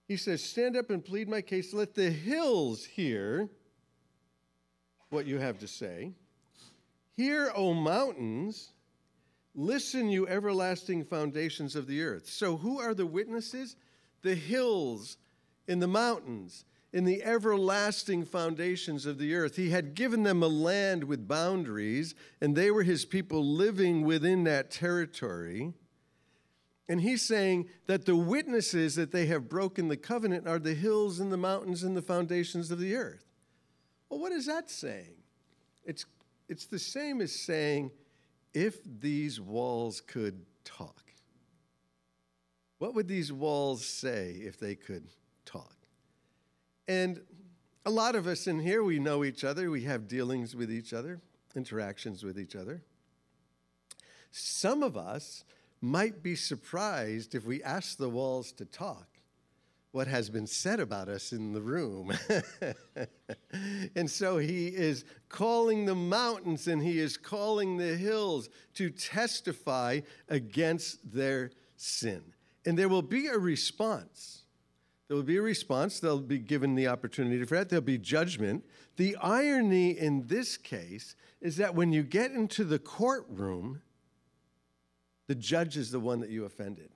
He 0.07 0.17
says, 0.17 0.43
Stand 0.43 0.77
up 0.77 0.89
and 0.91 1.03
plead 1.03 1.27
my 1.29 1.41
case. 1.41 1.73
Let 1.73 1.95
the 1.95 2.11
hills 2.11 2.85
hear 2.85 3.49
what 5.09 5.25
you 5.25 5.39
have 5.39 5.57
to 5.59 5.67
say. 5.67 6.11
Hear, 7.15 7.51
O 7.55 7.73
mountains. 7.73 8.73
Listen, 9.55 10.09
you 10.09 10.27
everlasting 10.27 11.05
foundations 11.05 11.75
of 11.75 11.87
the 11.87 12.03
earth. 12.03 12.29
So, 12.29 12.55
who 12.55 12.79
are 12.79 12.93
the 12.93 13.05
witnesses? 13.05 13.75
The 14.21 14.35
hills 14.35 15.17
in 15.69 15.79
the 15.79 15.87
mountains 15.87 16.65
in 16.91 17.05
the 17.05 17.23
everlasting 17.23 18.25
foundations 18.25 19.05
of 19.05 19.17
the 19.17 19.35
earth. 19.35 19.55
He 19.55 19.69
had 19.69 19.93
given 19.93 20.23
them 20.23 20.41
a 20.41 20.47
land 20.47 21.03
with 21.03 21.27
boundaries, 21.27 22.15
and 22.41 22.55
they 22.55 22.71
were 22.71 22.83
his 22.83 23.05
people 23.05 23.45
living 23.45 24.03
within 24.03 24.43
that 24.45 24.71
territory. 24.71 25.73
And 26.87 27.01
he's 27.01 27.21
saying 27.21 27.69
that 27.85 28.05
the 28.05 28.15
witnesses 28.15 28.95
that 28.95 29.11
they 29.11 29.27
have 29.27 29.47
broken 29.47 29.87
the 29.87 29.97
covenant 29.97 30.47
are 30.47 30.57
the 30.57 30.73
hills 30.73 31.19
and 31.19 31.31
the 31.31 31.37
mountains 31.37 31.83
and 31.83 31.95
the 31.95 32.01
foundations 32.01 32.71
of 32.71 32.79
the 32.79 32.95
earth. 32.95 33.25
Well, 34.09 34.19
what 34.19 34.31
is 34.31 34.47
that 34.47 34.71
saying? 34.71 35.13
It's, 35.85 36.05
it's 36.47 36.65
the 36.65 36.79
same 36.79 37.21
as 37.21 37.31
saying, 37.31 37.91
if 38.55 38.79
these 38.99 39.39
walls 39.39 40.01
could 40.01 40.43
talk. 40.63 41.03
What 42.79 42.95
would 42.95 43.07
these 43.07 43.31
walls 43.31 43.85
say 43.85 44.31
if 44.43 44.59
they 44.59 44.73
could 44.73 45.03
talk? 45.49 45.75
And 46.87 47.21
a 47.85 47.89
lot 47.89 48.15
of 48.15 48.27
us 48.27 48.47
in 48.47 48.59
here, 48.59 48.83
we 48.83 48.99
know 48.99 49.23
each 49.23 49.43
other, 49.43 49.69
we 49.69 49.83
have 49.83 50.07
dealings 50.07 50.55
with 50.55 50.71
each 50.71 50.93
other, 50.93 51.21
interactions 51.55 52.23
with 52.23 52.39
each 52.39 52.55
other. 52.55 52.81
Some 54.31 54.83
of 54.83 54.97
us 54.97 55.43
might 55.81 56.21
be 56.21 56.35
surprised 56.35 57.35
if 57.35 57.45
we 57.45 57.63
ask 57.63 57.97
the 57.97 58.09
walls 58.09 58.51
to 58.53 58.65
talk 58.65 59.07
what 59.91 60.07
has 60.07 60.29
been 60.29 60.45
said 60.45 60.79
about 60.79 61.09
us 61.09 61.31
in 61.31 61.51
the 61.51 61.61
room. 61.61 62.13
and 63.95 64.09
so 64.09 64.37
he 64.37 64.67
is 64.67 65.03
calling 65.29 65.85
the 65.85 65.95
mountains 65.95 66.67
and 66.67 66.81
he 66.81 66.99
is 66.99 67.17
calling 67.17 67.77
the 67.77 67.95
hills 67.95 68.49
to 68.75 68.91
testify 68.91 70.01
against 70.27 71.11
their 71.11 71.49
sin. 71.75 72.21
And 72.65 72.77
there 72.77 72.89
will 72.89 73.01
be 73.01 73.27
a 73.27 73.37
response. 73.37 74.38
There 75.09 75.15
will 75.15 75.23
be 75.23 75.37
a 75.37 75.41
response. 75.41 75.99
They'll 75.99 76.19
be 76.19 76.37
given 76.37 76.75
the 76.75 76.87
opportunity 76.87 77.43
for 77.43 77.55
that. 77.57 77.67
There'll 77.67 77.81
be 77.81 77.97
judgment. 77.97 78.63
The 78.95 79.15
irony 79.15 79.97
in 79.97 80.27
this 80.27 80.55
case 80.55 81.15
is 81.41 81.57
that 81.57 81.73
when 81.73 81.91
you 81.91 82.03
get 82.03 82.31
into 82.31 82.63
the 82.63 82.77
courtroom, 82.77 83.81
the 85.25 85.33
judge 85.33 85.77
is 85.77 85.89
the 85.89 85.99
one 85.99 86.19
that 86.19 86.29
you 86.29 86.45
offended. 86.45 86.91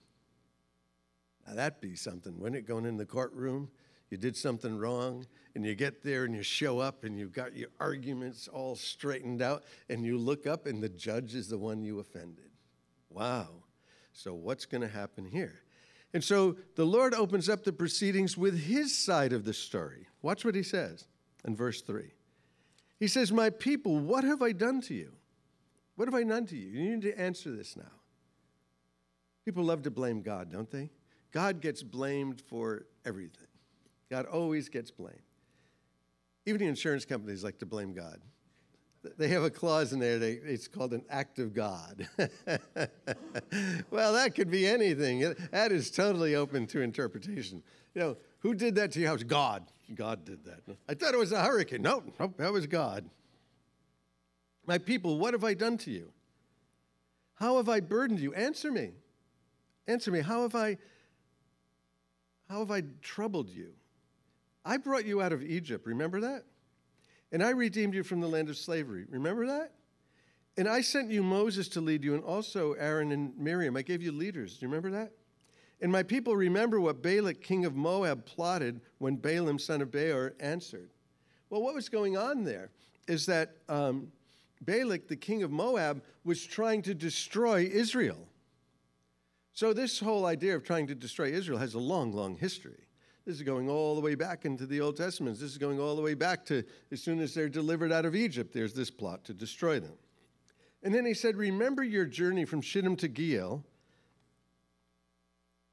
Now, 1.48 1.56
that'd 1.56 1.82
be 1.82 1.96
something, 1.96 2.40
wouldn't 2.40 2.58
it? 2.58 2.68
Going 2.68 2.86
in 2.86 2.98
the 2.98 3.06
courtroom, 3.06 3.72
you 4.12 4.18
did 4.18 4.38
something 4.38 4.78
wrong, 4.78 5.26
and 5.56 5.66
you 5.66 5.74
get 5.74 6.04
there 6.04 6.26
and 6.26 6.36
you 6.36 6.44
show 6.44 6.78
up 6.78 7.04
and 7.04 7.18
you've 7.18 7.34
got 7.34 7.56
your 7.56 7.70
arguments 7.80 8.48
all 8.48 8.76
straightened 8.76 9.42
out, 9.42 9.64
and 9.90 10.06
you 10.06 10.20
look 10.20 10.46
up 10.46 10.68
and 10.68 10.84
the 10.84 10.90
judge 10.90 11.34
is 11.34 11.48
the 11.48 11.58
one 11.58 11.82
you 11.82 11.98
offended. 11.98 12.52
Wow. 13.10 13.50
So, 14.12 14.36
what's 14.36 14.68
going 14.68 14.82
to 14.82 14.88
happen 14.88 15.26
here? 15.26 15.63
And 16.14 16.24
so 16.24 16.58
the 16.76 16.86
Lord 16.86 17.14
opens 17.14 17.50
up 17.50 17.64
the 17.64 17.74
proceedings 17.74 18.38
with 18.38 18.60
his 18.66 18.96
side 18.96 19.34
of 19.34 19.46
the 19.46 19.54
story. 19.54 20.08
Watch 20.22 20.46
what 20.46 20.56
he 20.56 20.64
says 20.64 21.08
in 21.44 21.56
verse 21.56 21.82
3. 21.82 22.12
He 23.00 23.08
says, 23.08 23.32
My 23.32 23.50
people, 23.50 23.98
what 23.98 24.24
have 24.24 24.42
I 24.42 24.52
done 24.52 24.82
to 24.82 24.94
you? 24.94 25.14
What 25.96 26.08
have 26.08 26.16
I 26.16 26.24
done 26.24 26.46
to 26.48 26.56
you? 26.56 26.70
You 26.70 26.92
need 26.92 27.02
to 27.02 27.20
answer 27.20 27.52
this 27.52 27.76
now. 27.76 27.92
People 29.46 29.64
love 29.64 29.84
to 29.84 29.92
blame 29.92 30.22
God, 30.22 30.52
don't 30.52 30.70
they? 30.70 30.90
God 31.32 31.62
gets 31.62 31.84
blamed 31.84 32.42
for 32.42 32.86
everything. 33.06 33.48
God 34.10 34.26
always 34.26 34.70
gets 34.70 34.92
blamed. 34.92 35.18
Even 36.46 36.60
the 36.60 36.68
insurance 36.68 37.06
companies 37.06 37.44
like 37.44 37.58
to 37.60 37.66
blame 37.66 37.94
God. 37.94 38.20
They 39.18 39.28
have 39.30 39.44
a 39.44 39.50
clause 39.50 39.92
in 39.94 40.00
there, 40.00 40.22
it's 40.22 40.68
called 40.68 40.94
an 40.94 41.04
act 41.10 41.40
of 41.40 41.54
God. 41.54 42.08
well, 43.92 44.14
that 44.14 44.34
could 44.36 44.50
be 44.50 44.66
anything. 44.66 45.36
That 45.52 45.72
is 45.72 45.92
totally 45.92 46.36
open 46.36 46.68
to 46.68 46.82
interpretation. 46.82 47.64
You 47.94 48.02
know, 48.02 48.18
who 48.40 48.54
did 48.54 48.76
that 48.76 48.92
to 48.94 49.00
your 49.00 49.10
house? 49.10 49.24
God. 49.24 49.66
God 49.94 50.26
did 50.26 50.46
that. 50.46 50.62
I 50.88 50.94
thought 50.94 51.14
it 51.14 51.18
was 51.18 51.32
a 51.32 51.44
hurricane. 51.44 51.82
No, 51.82 52.04
that 52.38 52.52
was 52.52 52.66
God. 52.66 53.10
My 54.66 54.78
people, 54.78 55.20
what 55.20 55.34
have 55.34 55.44
I 55.44 55.54
done 55.54 55.78
to 55.80 55.92
you? 55.92 56.12
How 57.36 57.58
have 57.58 57.68
I 57.68 57.82
burdened 57.82 58.20
you? 58.20 58.34
Answer 58.34 58.72
me. 58.72 58.92
Answer 59.88 60.12
me. 60.12 60.22
How 60.22 60.44
have 60.44 60.56
I 60.56 60.78
how 62.50 62.60
have 62.60 62.72
I 62.72 62.84
troubled 63.02 63.50
you? 63.50 63.74
I 64.64 64.78
brought 64.78 65.06
you 65.06 65.22
out 65.22 65.34
of 65.34 65.42
Egypt. 65.42 65.88
Remember 65.88 66.22
that? 66.22 66.44
And 67.34 67.44
I 67.44 67.50
redeemed 67.50 67.96
you 67.96 68.04
from 68.04 68.22
the 68.22 68.28
land 68.28 68.50
of 68.50 68.58
slavery. 68.58 69.06
Remember 69.10 69.48
that? 69.48 69.72
And 70.56 70.70
I 70.70 70.82
sent 70.82 71.10
you 71.10 71.24
Moses 71.24 71.68
to 71.70 71.82
lead 71.82 72.04
you, 72.04 72.14
and 72.14 72.24
also 72.24 72.74
Aaron 72.74 73.12
and 73.12 73.36
Miriam. 73.38 73.76
I 73.76 73.82
gave 73.82 74.04
you 74.04 74.12
leaders. 74.12 74.58
Do 74.58 74.66
you 74.66 74.70
remember 74.70 74.92
that? 74.92 75.12
And 75.82 75.92
my 75.92 76.04
people 76.04 76.36
remember 76.36 76.80
what 76.80 77.02
Balak, 77.02 77.42
king 77.42 77.66
of 77.66 77.76
Moab, 77.76 78.26
plotted 78.26 78.82
when 79.00 79.16
Balaam, 79.16 79.58
son 79.58 79.82
of 79.82 79.90
Beor, 79.90 80.36
answered. 80.40 80.92
Well, 81.50 81.64
what 81.64 81.74
was 81.74 81.90
going 81.90 82.16
on 82.16 82.44
there 82.44 82.70
is 83.08 83.26
that 83.26 83.58
um, 83.68 84.12
Balak, 84.62 85.08
the 85.08 85.16
king 85.16 85.42
of 85.42 85.50
Moab, 85.50 86.04
was 86.24 86.46
trying 86.46 86.84
to 86.84 86.94
destroy 86.94 87.64
Israel. 87.66 88.28
So, 89.54 89.74
this 89.74 90.00
whole 90.00 90.28
idea 90.28 90.56
of 90.56 90.64
trying 90.64 90.88
to 90.88 90.96
destroy 90.96 91.32
Israel 91.32 91.58
has 91.58 91.74
a 91.74 91.80
long, 91.80 92.14
long 92.14 92.38
history. 92.38 92.86
This 93.26 93.36
is 93.36 93.44
going 93.44 93.70
all 93.70 93.96
the 93.96 94.02
way 94.02 94.16
back 94.16 94.44
into 94.44 94.66
the 94.66 94.82
Old 94.82 94.98
Testament. 94.98 95.40
This 95.40 95.52
is 95.52 95.58
going 95.58 95.80
all 95.80 95.96
the 95.96 96.02
way 96.02 96.14
back 96.14 96.46
to 96.48 96.64
as 96.92 97.02
soon 97.02 97.20
as 97.22 97.34
they're 97.34 97.48
delivered 97.48 97.92
out 97.92 98.06
of 98.06 98.16
Egypt, 98.16 98.54
there's 98.54 98.74
this 98.74 98.92
plot 98.92 99.24
to 99.26 99.34
destroy 99.34 99.80
them. 99.80 99.94
And 100.84 100.94
then 100.94 101.06
he 101.06 101.14
said, 101.14 101.38
Remember 101.38 101.84
your 101.84 102.06
journey 102.06 102.44
from 102.44 102.62
Shittim 102.62 102.98
to 102.98 103.08
Gilgal, 103.08 103.64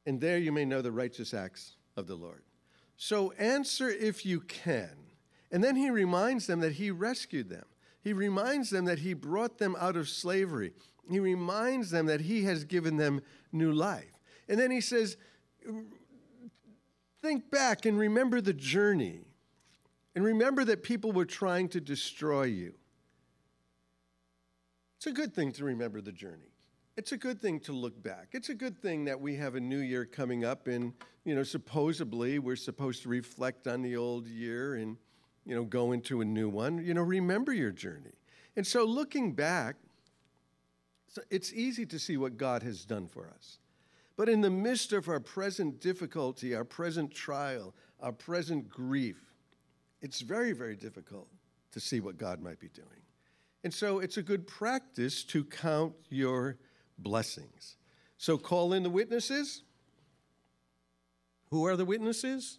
and 0.07 0.21
there 0.21 0.38
you 0.38 0.52
may 0.52 0.64
know 0.64 0.80
the 0.80 0.92
righteous 0.92 1.35
acts 1.35 1.76
of 1.97 2.07
the 2.07 2.14
Lord. 2.14 2.42
So 2.97 3.33
answer 3.33 3.88
if 3.88 4.25
you 4.25 4.40
can. 4.40 4.90
And 5.50 5.64
then 5.64 5.75
he 5.75 5.90
reminds 5.90 6.47
them 6.47 6.61
that 6.61 6.75
he 6.75 6.92
rescued 6.92 7.49
them. 7.49 7.64
He 8.02 8.12
reminds 8.12 8.71
them 8.71 8.85
that 8.85 9.00
he 9.00 9.14
brought 9.14 9.59
them 9.59 9.76
out 9.78 9.97
of 9.97 10.09
slavery. 10.09 10.73
He 11.11 11.19
reminds 11.19 11.90
them 11.90 12.07
that 12.07 12.21
he 12.21 12.45
has 12.45 12.64
given 12.64 12.97
them 12.97 13.21
new 13.52 13.73
life. 13.73 14.12
And 14.49 14.59
then 14.59 14.71
he 14.71 14.80
says, 14.80 15.16
Think 17.23 17.50
back 17.50 17.87
and 17.87 17.99
remember 17.99 18.41
the 18.41 18.53
journey. 18.53 19.21
And 20.15 20.25
remember 20.25 20.65
that 20.65 20.83
people 20.83 21.12
were 21.12 21.25
trying 21.25 21.69
to 21.71 21.81
destroy 21.81 22.45
you. 22.45 22.75
It's 24.97 25.07
a 25.07 25.12
good 25.12 25.35
thing 25.35 25.53
to 25.53 25.65
remember 25.65 26.00
the 26.00 26.12
journey. 26.12 26.50
It's 26.97 27.12
a 27.12 27.17
good 27.17 27.41
thing 27.41 27.61
to 27.61 27.73
look 27.73 28.03
back. 28.03 28.29
It's 28.33 28.49
a 28.49 28.55
good 28.55 28.77
thing 28.83 29.05
that 29.05 29.21
we 29.21 29.37
have 29.37 29.55
a 29.55 29.61
new 29.61 29.79
year 29.79 30.05
coming 30.05 30.45
up 30.45 30.67
and, 30.67 30.93
you 31.25 31.35
know, 31.35 31.43
supposedly 31.43 32.39
we're 32.39 32.57
supposed 32.57 33.03
to 33.05 33.09
reflect 33.09 33.67
on 33.67 33.81
the 33.83 33.97
old 33.97 34.27
year 34.27 34.75
and, 34.75 34.97
you 35.47 35.55
know, 35.55 35.65
go 35.65 35.93
into 35.93 36.21
a 36.21 36.25
new 36.25 36.49
one. 36.49 36.85
You 36.85 36.93
know, 36.93 37.03
remember 37.03 37.53
your 37.53 37.71
journey. 37.71 38.12
And 38.57 38.67
so 38.67 38.85
looking 38.85 39.33
back, 39.33 39.77
it's 41.31 41.53
easy 41.53 41.87
to 41.87 41.99
see 41.99 42.17
what 42.17 42.37
God 42.37 42.62
has 42.62 42.85
done 42.85 43.09
for 43.09 43.29
us. 43.35 43.59
But 44.21 44.29
in 44.29 44.43
the 44.43 44.50
midst 44.50 44.93
of 44.93 45.09
our 45.09 45.19
present 45.19 45.81
difficulty, 45.81 46.55
our 46.55 46.62
present 46.62 47.11
trial, 47.11 47.75
our 48.00 48.12
present 48.12 48.69
grief, 48.69 49.17
it's 50.03 50.21
very, 50.21 50.53
very 50.53 50.77
difficult 50.77 51.27
to 51.73 51.81
see 51.81 52.00
what 52.00 52.19
God 52.19 52.43
might 52.43 52.61
be 52.61 52.69
doing. 52.69 53.00
And 53.65 53.73
so 53.73 53.99
it's 53.99 54.19
a 54.19 54.23
good 54.23 54.47
practice 54.47 55.25
to 55.25 55.43
count 55.43 55.95
your 56.11 56.59
blessings. 56.99 57.79
So 58.19 58.37
call 58.37 58.75
in 58.75 58.83
the 58.83 58.91
witnesses. 58.91 59.62
Who 61.49 61.65
are 61.65 61.77
the 61.77 61.87
witnesses? 61.87 62.59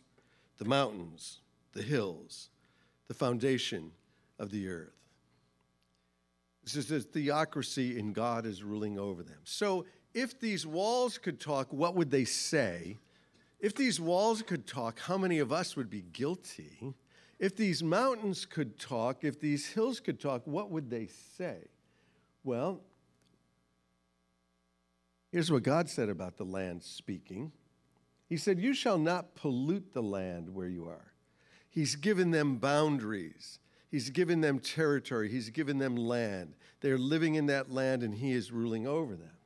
The 0.58 0.66
mountains, 0.66 1.42
the 1.74 1.84
hills, 1.84 2.50
the 3.08 3.14
foundation 3.14 3.92
of 4.40 4.50
the 4.50 4.68
earth. 4.68 4.98
This 6.64 6.76
is 6.76 6.92
a 6.92 7.02
theocracy 7.02 8.00
and 8.00 8.16
God 8.16 8.48
is 8.48 8.64
ruling 8.64 8.98
over 8.98 9.22
them. 9.22 9.42
So 9.44 9.86
if 10.14 10.40
these 10.40 10.66
walls 10.66 11.18
could 11.18 11.40
talk, 11.40 11.72
what 11.72 11.96
would 11.96 12.12
they 12.12 12.26
say? 12.26 12.98
If 13.60 13.76
these 13.76 14.00
walls 14.00 14.42
could 14.42 14.66
talk, 14.66 15.00
how 15.00 15.18
many 15.18 15.40
of 15.40 15.52
us 15.52 15.76
would 15.76 15.90
be 15.90 16.02
guilty? 16.14 16.94
If 17.40 17.56
these 17.56 17.84
mountains 17.84 18.46
could 18.46 18.80
talk, 18.80 19.24
if 19.24 19.40
these 19.40 19.68
hills 19.68 20.00
could 20.00 20.20
talk, 20.20 20.42
what 20.46 20.72
would 20.72 20.90
they 20.90 21.08
say? 21.38 21.58
Well, 22.44 22.82
here's 25.32 25.52
what 25.52 25.64
God 25.64 25.90
said 25.90 26.10
about 26.10 26.38
the 26.38 26.44
land 26.44 26.84
speaking 26.84 27.52
He 28.28 28.38
said, 28.38 28.60
You 28.60 28.74
shall 28.74 28.98
not 28.98 29.36
pollute 29.36 29.94
the 29.94 30.04
land 30.04 30.54
where 30.54 30.68
you 30.68 30.88
are. 30.88 31.14
He's 31.70 31.96
given 31.96 32.32
them 32.32 32.58
boundaries. 32.58 33.60
He's 33.90 34.10
given 34.10 34.42
them 34.42 34.60
territory. 34.60 35.30
He's 35.30 35.50
given 35.50 35.78
them 35.78 35.96
land. 35.96 36.56
They're 36.82 36.98
living 36.98 37.36
in 37.36 37.46
that 37.48 37.72
land 37.72 38.04
and 38.04 38.16
He 38.16 38.32
is 38.32 38.52
ruling 38.52 38.88
over 38.88 39.16
them. 39.16 39.38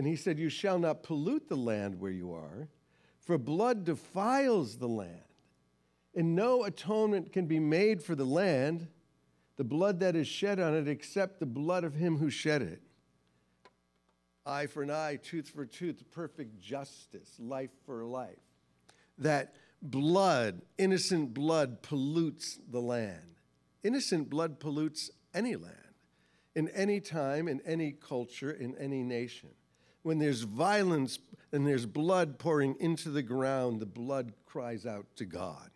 And 0.00 0.08
He 0.08 0.16
said, 0.16 0.38
You 0.38 0.48
shall 0.48 0.78
not 0.78 1.02
pollute 1.02 1.50
the 1.50 1.58
land 1.58 2.00
where 2.00 2.10
you 2.10 2.32
are, 2.32 2.68
for 3.20 3.36
blood 3.36 3.84
defiles 3.84 4.78
the 4.78 4.88
land. 4.88 5.20
And 6.14 6.34
no 6.34 6.64
atonement 6.64 7.34
can 7.34 7.44
be 7.44 7.60
made 7.60 8.02
for 8.02 8.14
the 8.14 8.24
land, 8.24 8.88
the 9.58 9.64
blood 9.64 10.00
that 10.00 10.16
is 10.16 10.26
shed 10.26 10.58
on 10.58 10.74
it, 10.74 10.88
except 10.88 11.38
the 11.38 11.44
blood 11.44 11.84
of 11.84 11.96
Him 11.96 12.16
who 12.16 12.30
shed 12.30 12.62
it. 12.62 12.80
Eye 14.46 14.68
for 14.68 14.82
an 14.82 14.90
eye, 14.90 15.16
tooth 15.22 15.50
for 15.50 15.66
tooth, 15.66 16.02
perfect 16.10 16.58
justice, 16.62 17.34
life 17.38 17.68
for 17.84 18.02
life. 18.06 18.40
That 19.18 19.54
blood, 19.82 20.62
innocent 20.78 21.34
blood, 21.34 21.82
pollutes 21.82 22.58
the 22.70 22.80
land. 22.80 23.36
Innocent 23.84 24.30
blood 24.30 24.60
pollutes 24.60 25.10
any 25.34 25.56
land, 25.56 25.74
in 26.54 26.70
any 26.70 27.00
time, 27.00 27.48
in 27.48 27.60
any 27.66 27.92
culture, 27.92 28.50
in 28.50 28.74
any 28.78 29.02
nation. 29.02 29.50
When 30.02 30.18
there's 30.18 30.42
violence 30.42 31.18
and 31.52 31.66
there's 31.66 31.86
blood 31.86 32.38
pouring 32.38 32.76
into 32.80 33.10
the 33.10 33.22
ground, 33.22 33.80
the 33.80 33.86
blood 33.86 34.32
cries 34.46 34.86
out 34.86 35.06
to 35.16 35.24
God. 35.24 35.70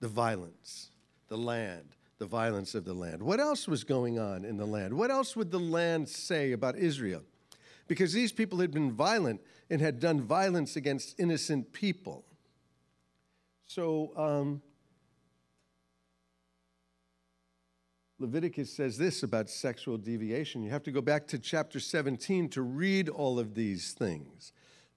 The 0.00 0.08
violence, 0.08 0.90
the 1.28 1.38
land, 1.38 1.96
the 2.18 2.26
violence 2.26 2.74
of 2.74 2.84
the 2.84 2.94
land. 2.94 3.22
What 3.22 3.40
else 3.40 3.66
was 3.66 3.84
going 3.84 4.18
on 4.18 4.44
in 4.44 4.56
the 4.56 4.66
land? 4.66 4.94
What 4.94 5.10
else 5.10 5.34
would 5.36 5.50
the 5.50 5.58
land 5.58 6.08
say 6.08 6.52
about 6.52 6.76
Israel? 6.76 7.22
Because 7.86 8.12
these 8.12 8.32
people 8.32 8.58
had 8.58 8.70
been 8.70 8.92
violent 8.92 9.40
and 9.70 9.80
had 9.80 9.98
done 9.98 10.20
violence 10.20 10.76
against 10.76 11.18
innocent 11.18 11.72
people. 11.72 12.24
So, 13.66 14.12
um, 14.16 14.62
Leviticus 18.20 18.72
says 18.72 18.98
this 18.98 19.22
about 19.22 19.48
sexual 19.48 19.96
deviation. 19.96 20.62
You 20.62 20.70
have 20.70 20.82
to 20.84 20.90
go 20.90 21.00
back 21.00 21.28
to 21.28 21.38
chapter 21.38 21.78
17 21.78 22.48
to 22.50 22.62
read 22.62 23.08
all 23.08 23.38
of 23.38 23.54
these 23.54 23.92
things. 23.92 24.52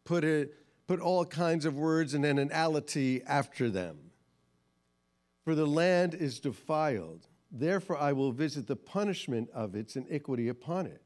Put, 0.06 0.24
it, 0.24 0.56
put 0.88 1.00
all 1.00 1.26
kinds 1.26 1.66
of 1.66 1.78
words 1.78 2.16
and 2.16 2.26
an 2.26 2.38
anality 2.38 3.22
after 3.28 3.70
them. 3.70 3.98
For 5.46 5.54
the 5.54 5.68
land 5.68 6.16
is 6.16 6.40
defiled. 6.40 7.28
Therefore, 7.52 7.98
I 7.98 8.14
will 8.14 8.32
visit 8.32 8.66
the 8.66 8.76
punishment 8.76 9.50
of 9.54 9.76
its 9.76 9.96
iniquity 9.96 10.48
upon 10.48 10.88
it. 10.88 11.02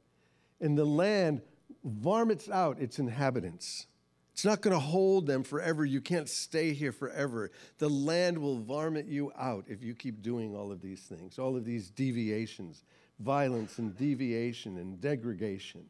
And 0.61 0.77
the 0.77 0.85
land 0.85 1.41
vomits 1.83 2.49
out 2.49 2.79
its 2.79 2.97
inhabitants. 2.97 3.87
It's 4.35 4.43
not 4.43 4.59
going 4.59 4.73
to 4.73 4.81
hold 4.81 5.27
them 5.27 5.43
forever. 5.43 5.85
You 5.85 6.01
can't 6.01 6.27
stay 6.27 6.73
here 6.73 6.91
forever. 6.91 7.51
The 7.77 7.89
land 7.89 8.37
will 8.37 8.57
varmint 8.57 9.07
you 9.07 9.31
out 9.39 9.63
if 9.69 9.81
you 9.81 9.95
keep 9.95 10.21
doing 10.21 10.53
all 10.53 10.73
of 10.73 10.81
these 10.81 10.99
things, 10.99 11.39
all 11.39 11.55
of 11.55 11.63
these 11.63 11.89
deviations, 11.89 12.83
violence 13.21 13.79
and 13.79 13.95
deviation 13.95 14.77
and 14.77 14.99
degradation. 14.99 15.85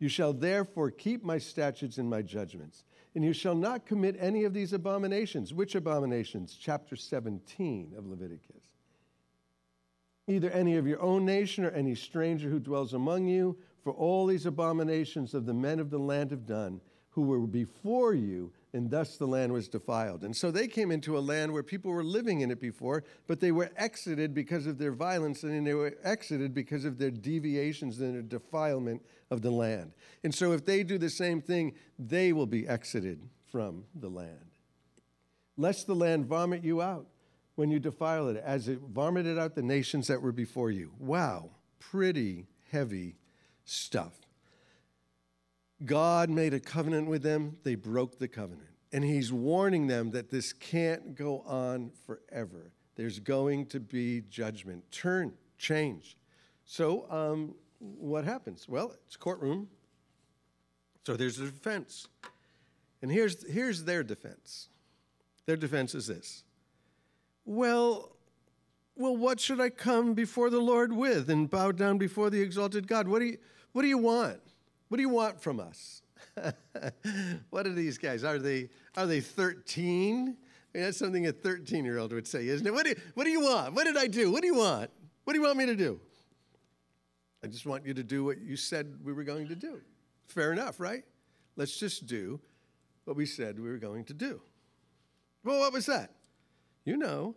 You 0.00 0.10
shall 0.10 0.34
therefore 0.34 0.90
keep 0.90 1.24
my 1.24 1.38
statutes 1.38 1.96
and 1.96 2.10
my 2.10 2.20
judgments, 2.20 2.84
and 3.14 3.24
you 3.24 3.32
shall 3.32 3.54
not 3.54 3.86
commit 3.86 4.16
any 4.20 4.44
of 4.44 4.52
these 4.52 4.74
abominations. 4.74 5.54
Which 5.54 5.74
abominations? 5.74 6.58
Chapter 6.60 6.94
17 6.94 7.94
of 7.96 8.06
Leviticus. 8.06 8.68
Either 10.26 10.50
any 10.50 10.76
of 10.76 10.86
your 10.86 11.00
own 11.00 11.24
nation 11.24 11.64
or 11.64 11.70
any 11.70 11.94
stranger 11.94 12.50
who 12.50 12.60
dwells 12.60 12.92
among 12.92 13.28
you, 13.28 13.56
for 13.82 13.94
all 13.94 14.26
these 14.26 14.44
abominations 14.44 15.32
of 15.32 15.46
the 15.46 15.54
men 15.54 15.80
of 15.80 15.88
the 15.88 15.98
land 15.98 16.32
have 16.32 16.44
done 16.44 16.82
who 17.18 17.24
were 17.24 17.40
before 17.40 18.14
you, 18.14 18.52
and 18.72 18.92
thus 18.92 19.16
the 19.16 19.26
land 19.26 19.52
was 19.52 19.66
defiled. 19.66 20.22
And 20.22 20.36
so 20.36 20.52
they 20.52 20.68
came 20.68 20.92
into 20.92 21.18
a 21.18 21.20
land 21.20 21.52
where 21.52 21.64
people 21.64 21.90
were 21.90 22.04
living 22.04 22.42
in 22.42 22.52
it 22.52 22.60
before, 22.60 23.02
but 23.26 23.40
they 23.40 23.50
were 23.50 23.72
exited 23.76 24.34
because 24.34 24.68
of 24.68 24.78
their 24.78 24.92
violence, 24.92 25.42
and 25.42 25.66
they 25.66 25.74
were 25.74 25.96
exited 26.04 26.54
because 26.54 26.84
of 26.84 26.96
their 26.96 27.10
deviations 27.10 28.00
and 28.00 28.14
their 28.14 28.22
defilement 28.22 29.02
of 29.32 29.42
the 29.42 29.50
land. 29.50 29.94
And 30.22 30.32
so 30.32 30.52
if 30.52 30.64
they 30.64 30.84
do 30.84 30.96
the 30.96 31.10
same 31.10 31.42
thing, 31.42 31.74
they 31.98 32.32
will 32.32 32.46
be 32.46 32.68
exited 32.68 33.20
from 33.50 33.82
the 33.96 34.08
land. 34.08 34.52
Lest 35.56 35.88
the 35.88 35.96
land 35.96 36.26
vomit 36.26 36.62
you 36.62 36.80
out 36.80 37.08
when 37.56 37.68
you 37.68 37.80
defile 37.80 38.28
it, 38.28 38.36
as 38.36 38.68
it 38.68 38.78
vomited 38.78 39.40
out 39.40 39.56
the 39.56 39.62
nations 39.62 40.06
that 40.06 40.22
were 40.22 40.30
before 40.30 40.70
you. 40.70 40.92
Wow, 41.00 41.50
pretty 41.80 42.46
heavy 42.70 43.16
stuff. 43.64 44.27
God 45.84 46.28
made 46.30 46.54
a 46.54 46.60
covenant 46.60 47.08
with 47.08 47.22
them, 47.22 47.56
they 47.62 47.74
broke 47.74 48.18
the 48.18 48.28
covenant. 48.28 48.68
And 48.92 49.04
he's 49.04 49.32
warning 49.32 49.86
them 49.86 50.10
that 50.12 50.30
this 50.30 50.52
can't 50.52 51.14
go 51.14 51.40
on 51.40 51.90
forever. 52.06 52.72
There's 52.96 53.20
going 53.20 53.66
to 53.66 53.80
be 53.80 54.22
judgment. 54.28 54.90
Turn, 54.90 55.34
change. 55.58 56.16
So, 56.64 57.06
um, 57.10 57.54
what 57.78 58.24
happens? 58.24 58.68
Well, 58.68 58.92
it's 59.06 59.16
courtroom. 59.16 59.68
So 61.06 61.16
there's 61.16 61.38
a 61.38 61.44
defense. 61.44 62.08
And 63.00 63.10
here's, 63.10 63.48
here's 63.50 63.84
their 63.84 64.02
defense. 64.02 64.68
Their 65.46 65.56
defense 65.56 65.94
is 65.94 66.06
this. 66.06 66.42
Well, 67.44 68.16
well, 68.96 69.16
what 69.16 69.38
should 69.38 69.60
I 69.60 69.70
come 69.70 70.14
before 70.14 70.50
the 70.50 70.58
Lord 70.58 70.92
with 70.92 71.30
and 71.30 71.48
bow 71.48 71.70
down 71.70 71.98
before 71.98 72.30
the 72.30 72.42
exalted 72.42 72.88
God? 72.88 73.06
What 73.06 73.20
do 73.20 73.26
you, 73.26 73.38
what 73.72 73.82
do 73.82 73.88
you 73.88 73.98
want? 73.98 74.40
What 74.88 74.96
do 74.96 75.02
you 75.02 75.08
want 75.08 75.40
from 75.40 75.60
us? 75.60 76.02
what 77.50 77.66
are 77.66 77.72
these 77.72 77.98
guys? 77.98 78.24
Are 78.24 78.38
they 78.38 78.70
are 78.96 79.06
they 79.06 79.20
13? 79.20 80.36
I 80.74 80.78
mean, 80.78 80.84
that's 80.84 80.98
something 80.98 81.26
a 81.26 81.32
13 81.32 81.84
year 81.84 81.98
old 81.98 82.12
would 82.12 82.26
say, 82.26 82.46
isn't 82.48 82.66
it? 82.66 82.72
What 82.72 82.86
do, 82.86 82.94
what 83.14 83.24
do 83.24 83.30
you 83.30 83.40
want? 83.40 83.74
What 83.74 83.84
did 83.84 83.96
I 83.96 84.06
do? 84.06 84.30
What 84.30 84.42
do 84.42 84.46
you 84.46 84.56
want? 84.56 84.90
What 85.24 85.32
do 85.32 85.38
you 85.38 85.44
want 85.44 85.58
me 85.58 85.66
to 85.66 85.76
do? 85.76 86.00
I 87.42 87.46
just 87.46 87.66
want 87.66 87.86
you 87.86 87.94
to 87.94 88.02
do 88.02 88.24
what 88.24 88.40
you 88.40 88.56
said 88.56 88.94
we 89.04 89.12
were 89.12 89.24
going 89.24 89.48
to 89.48 89.54
do. 89.54 89.80
Fair 90.26 90.52
enough, 90.52 90.80
right? 90.80 91.04
Let's 91.56 91.78
just 91.78 92.06
do 92.06 92.40
what 93.04 93.16
we 93.16 93.26
said 93.26 93.58
we 93.58 93.68
were 93.68 93.78
going 93.78 94.04
to 94.06 94.14
do. 94.14 94.40
Well, 95.44 95.60
what 95.60 95.72
was 95.72 95.86
that? 95.86 96.14
You 96.84 96.96
know. 96.96 97.34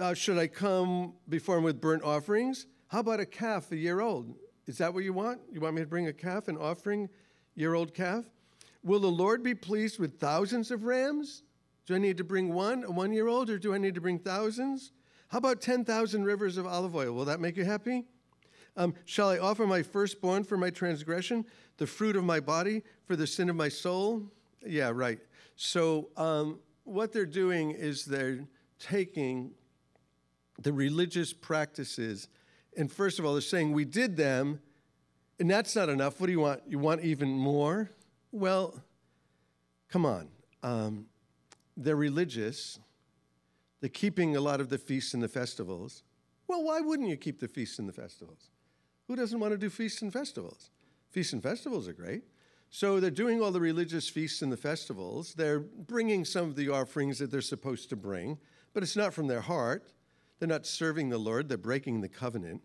Uh, 0.00 0.14
should 0.14 0.38
I 0.38 0.48
come 0.48 1.14
before 1.28 1.58
him 1.58 1.64
with 1.64 1.80
burnt 1.80 2.02
offerings? 2.02 2.66
How 2.88 3.00
about 3.00 3.20
a 3.20 3.26
calf 3.26 3.70
a 3.70 3.76
year 3.76 4.00
old? 4.00 4.34
Is 4.66 4.78
that 4.78 4.94
what 4.94 5.04
you 5.04 5.12
want? 5.12 5.40
You 5.52 5.60
want 5.60 5.74
me 5.74 5.82
to 5.82 5.86
bring 5.86 6.08
a 6.08 6.12
calf, 6.12 6.48
an 6.48 6.56
offering, 6.56 7.08
year 7.54 7.74
old 7.74 7.94
calf? 7.94 8.24
Will 8.82 9.00
the 9.00 9.08
Lord 9.08 9.42
be 9.42 9.54
pleased 9.54 9.98
with 9.98 10.18
thousands 10.18 10.70
of 10.70 10.84
rams? 10.84 11.42
Do 11.86 11.94
I 11.94 11.98
need 11.98 12.16
to 12.18 12.24
bring 12.24 12.52
one, 12.52 12.84
a 12.84 12.90
one 12.90 13.12
year 13.12 13.28
old, 13.28 13.50
or 13.50 13.58
do 13.58 13.74
I 13.74 13.78
need 13.78 13.94
to 13.94 14.00
bring 14.00 14.18
thousands? 14.18 14.92
How 15.28 15.38
about 15.38 15.60
10,000 15.60 16.24
rivers 16.24 16.56
of 16.56 16.66
olive 16.66 16.94
oil? 16.94 17.12
Will 17.12 17.24
that 17.24 17.40
make 17.40 17.56
you 17.56 17.64
happy? 17.64 18.04
Um, 18.76 18.94
shall 19.04 19.28
I 19.28 19.38
offer 19.38 19.66
my 19.66 19.82
firstborn 19.82 20.44
for 20.44 20.56
my 20.56 20.70
transgression, 20.70 21.44
the 21.76 21.86
fruit 21.86 22.16
of 22.16 22.24
my 22.24 22.40
body 22.40 22.82
for 23.06 23.16
the 23.16 23.26
sin 23.26 23.48
of 23.48 23.56
my 23.56 23.68
soul? 23.68 24.22
Yeah, 24.66 24.90
right. 24.94 25.20
So, 25.56 26.08
um, 26.16 26.58
what 26.84 27.12
they're 27.12 27.24
doing 27.24 27.70
is 27.70 28.04
they're 28.04 28.40
taking 28.78 29.52
the 30.60 30.72
religious 30.72 31.32
practices 31.32 32.28
and 32.76 32.90
first 32.90 33.18
of 33.18 33.24
all, 33.24 33.32
they're 33.32 33.40
saying 33.40 33.72
we 33.72 33.84
did 33.84 34.16
them, 34.16 34.60
and 35.38 35.50
that's 35.50 35.74
not 35.74 35.88
enough. 35.88 36.20
What 36.20 36.26
do 36.26 36.32
you 36.32 36.40
want? 36.40 36.62
You 36.66 36.78
want 36.78 37.02
even 37.02 37.30
more? 37.30 37.90
Well, 38.32 38.82
come 39.88 40.06
on. 40.06 40.28
Um, 40.62 41.06
they're 41.76 41.96
religious. 41.96 42.78
They're 43.80 43.90
keeping 43.90 44.36
a 44.36 44.40
lot 44.40 44.60
of 44.60 44.68
the 44.68 44.78
feasts 44.78 45.14
and 45.14 45.22
the 45.22 45.28
festivals. 45.28 46.02
Well, 46.46 46.62
why 46.62 46.80
wouldn't 46.80 47.08
you 47.08 47.16
keep 47.16 47.40
the 47.40 47.48
feasts 47.48 47.78
and 47.78 47.88
the 47.88 47.92
festivals? 47.92 48.50
Who 49.08 49.16
doesn't 49.16 49.38
want 49.38 49.52
to 49.52 49.58
do 49.58 49.70
feasts 49.70 50.02
and 50.02 50.12
festivals? 50.12 50.70
Feasts 51.10 51.32
and 51.32 51.42
festivals 51.42 51.88
are 51.88 51.92
great. 51.92 52.24
So 52.70 52.98
they're 52.98 53.10
doing 53.10 53.40
all 53.40 53.52
the 53.52 53.60
religious 53.60 54.08
feasts 54.08 54.42
and 54.42 54.50
the 54.50 54.56
festivals. 54.56 55.34
They're 55.34 55.60
bringing 55.60 56.24
some 56.24 56.48
of 56.48 56.56
the 56.56 56.70
offerings 56.70 57.18
that 57.18 57.30
they're 57.30 57.40
supposed 57.40 57.88
to 57.90 57.96
bring, 57.96 58.38
but 58.72 58.82
it's 58.82 58.96
not 58.96 59.14
from 59.14 59.28
their 59.28 59.42
heart. 59.42 59.92
They're 60.38 60.48
not 60.48 60.66
serving 60.66 61.08
the 61.08 61.18
Lord, 61.18 61.48
they're 61.48 61.58
breaking 61.58 62.00
the 62.00 62.08
covenant. 62.08 62.62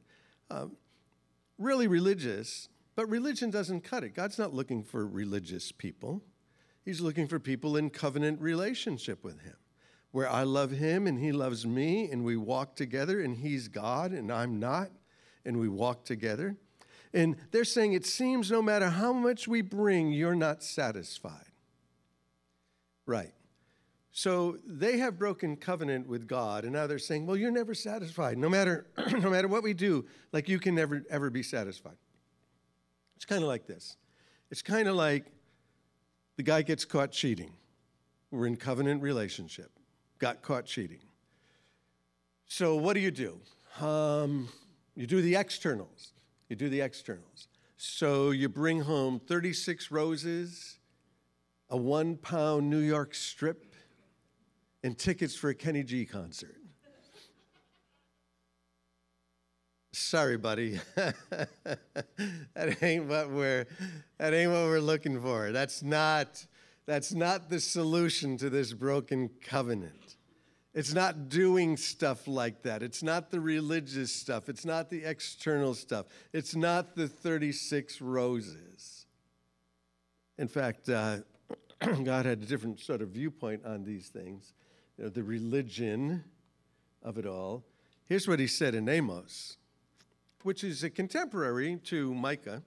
Um, 0.50 0.78
really 1.58 1.88
religious, 1.88 2.70
but 2.96 3.08
religion 3.08 3.52
doesn't 3.52 3.82
cut 3.82 4.04
it. 4.04 4.16
God's 4.16 4.40
not 4.40 4.54
looking 4.54 4.84
for 4.84 5.06
religious 5.06 5.72
people, 5.72 6.24
He's 6.84 7.02
looking 7.02 7.28
for 7.28 7.40
people 7.40 7.78
in 7.78 7.90
covenant 7.90 8.42
relationship 8.42 9.24
with 9.24 9.42
Him. 9.42 9.58
where 10.12 10.28
I 10.28 10.42
love 10.42 10.72
him 10.72 11.06
and 11.06 11.20
he 11.20 11.32
loves 11.32 11.68
me, 11.68 12.10
and 12.10 12.24
we 12.24 12.36
walk 12.36 12.76
together, 12.76 13.22
and 13.22 13.38
he's 13.38 13.68
God 13.68 14.12
and 14.12 14.32
I'm 14.32 14.60
not, 14.60 14.90
and 15.46 15.60
we 15.60 15.70
walk 15.70 16.04
together. 16.04 16.58
And 17.14 17.36
they're 17.52 17.64
saying, 17.64 17.94
It 17.94 18.06
seems 18.06 18.50
no 18.50 18.62
matter 18.62 18.90
how 18.90 19.14
much 19.14 19.48
we 19.48 19.62
bring, 19.62 20.12
you're 20.12 20.36
not 20.36 20.64
satisfied. 20.64 21.52
Right. 23.06 23.34
So 24.12 24.58
they 24.66 24.98
have 24.98 25.20
broken 25.20 25.56
covenant 25.56 26.08
with 26.08 26.28
God, 26.28 26.64
and 26.64 26.74
now 26.74 26.88
they're 26.88 27.00
saying, 27.00 27.26
Well, 27.26 27.38
you're 27.38 27.52
never 27.52 27.74
satisfied. 27.74 28.38
No 28.38 28.50
matter, 28.50 28.88
no 29.12 29.30
matter 29.30 29.48
what 29.48 29.64
we 29.64 29.74
do, 29.74 30.06
like 30.32 30.50
you 30.50 30.60
can 30.60 30.76
never, 30.76 31.04
ever 31.10 31.30
be 31.30 31.44
satisfied. 31.44 31.98
It's 33.16 33.26
kind 33.26 33.44
of 33.44 33.48
like 33.48 33.68
this. 33.68 33.98
It's 34.50 34.62
kind 34.62 34.88
of 34.88 34.96
like 34.96 35.26
the 36.38 36.44
guy 36.44 36.62
gets 36.62 36.86
caught 36.86 37.12
cheating. 37.12 37.54
We're 38.32 38.48
in 38.48 38.56
covenant 38.56 39.02
relationship, 39.02 39.72
got 40.20 40.42
caught 40.42 40.66
cheating. 40.66 41.02
So 42.48 42.76
what 42.76 42.94
do 42.94 43.00
you 43.00 43.12
do? 43.12 43.40
Um, 43.80 44.50
you 44.96 45.06
do 45.06 45.22
the 45.22 45.36
externals. 45.36 46.14
You 46.50 46.56
do 46.56 46.70
the 46.70 46.82
externals. 46.82 47.48
So 47.78 48.32
you 48.32 48.50
bring 48.50 48.82
home 48.82 49.20
36 49.20 49.92
roses, 49.92 50.80
a 51.70 51.78
one 51.78 52.18
pound 52.18 52.70
New 52.70 52.80
York 52.80 53.14
strip, 53.16 53.69
and 54.84 54.98
tickets 54.98 55.36
for 55.36 55.50
a 55.50 55.56
Kenny 55.56 55.84
G 55.84 56.06
concert. 56.06 56.56
Sorry, 59.92 60.38
buddy. 60.38 60.80
that 60.96 62.78
ain't 62.82 63.06
what 63.06 63.32
we're 63.32 63.66
that 64.18 64.34
ain't 64.34 64.52
what 64.52 64.66
we're 64.66 64.80
looking 64.80 65.20
for. 65.22 65.52
That's 65.52 65.84
not 65.84 66.46
that's 66.86 67.14
not 67.14 67.50
the 67.50 67.60
solution 67.60 68.38
to 68.38 68.50
this 68.50 68.74
broken 68.74 69.30
covenant. 69.42 70.16
It's 70.74 70.94
not 70.94 71.30
doing 71.30 71.78
stuff 71.78 72.28
like 72.28 72.62
that. 72.62 72.84
It's 72.84 73.02
not 73.02 73.32
the 73.32 73.40
religious 73.42 74.14
stuff. 74.14 74.50
It's 74.50 74.66
not 74.66 74.90
the 74.90 75.04
external 75.04 75.74
stuff. 75.74 76.06
It's 76.32 76.56
not 76.56 76.96
the 76.96 77.08
36 77.08 78.02
roses. 78.02 79.08
In 80.38 80.48
fact, 80.48 80.88
uh, 80.88 81.18
God 82.04 82.26
had 82.26 82.42
a 82.42 82.46
different 82.46 82.80
sort 82.80 83.02
of 83.02 83.10
viewpoint 83.10 83.66
on 83.66 83.84
these 83.84 84.08
things, 84.08 84.54
know, 85.04 85.10
the 85.10 85.24
religion 85.24 86.24
of 87.04 87.18
it 87.18 87.26
all. 87.26 87.64
Here's 88.06 88.28
what 88.28 88.40
he 88.40 88.48
said 88.48 88.76
in 88.76 88.90
Amos, 88.90 89.58
which 90.44 90.64
is 90.64 90.84
a 90.84 90.90
contemporary 90.90 91.78
to 91.86 92.14
Micah. 92.14 92.64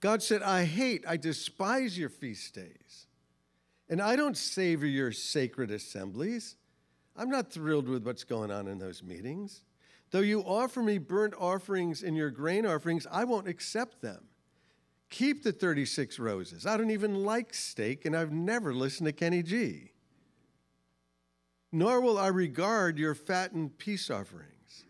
God 0.00 0.22
said, 0.22 0.42
I 0.42 0.64
hate, 0.64 1.04
I 1.08 1.16
despise 1.16 1.98
your 1.98 2.08
feast 2.08 2.54
days 2.54 3.08
and 3.88 4.02
I 4.02 4.16
don't 4.16 4.36
savor 4.36 4.86
your 4.86 5.12
sacred 5.12 5.70
assemblies. 5.70 6.56
I'm 7.16 7.30
not 7.30 7.50
thrilled 7.52 7.88
with 7.88 8.04
what's 8.04 8.24
going 8.24 8.50
on 8.50 8.68
in 8.68 8.78
those 8.78 9.02
meetings. 9.02 9.62
Though 10.10 10.20
you 10.20 10.40
offer 10.40 10.82
me 10.82 10.98
burnt 10.98 11.34
offerings 11.38 12.02
and 12.02 12.16
your 12.16 12.30
grain 12.30 12.66
offerings, 12.66 13.06
I 13.10 13.24
won't 13.24 13.48
accept 13.48 14.00
them. 14.00 14.24
Keep 15.10 15.42
the 15.42 15.52
36 15.52 16.18
roses. 16.18 16.66
I 16.66 16.76
don't 16.76 16.90
even 16.90 17.24
like 17.24 17.54
steak, 17.54 18.04
and 18.04 18.14
I've 18.16 18.32
never 18.32 18.74
listened 18.74 19.06
to 19.06 19.12
Kenny 19.12 19.42
G. 19.42 19.92
Nor 21.70 22.00
will 22.00 22.18
I 22.18 22.28
regard 22.28 22.98
your 22.98 23.14
fattened 23.14 23.78
peace 23.78 24.10
offerings. 24.10 24.84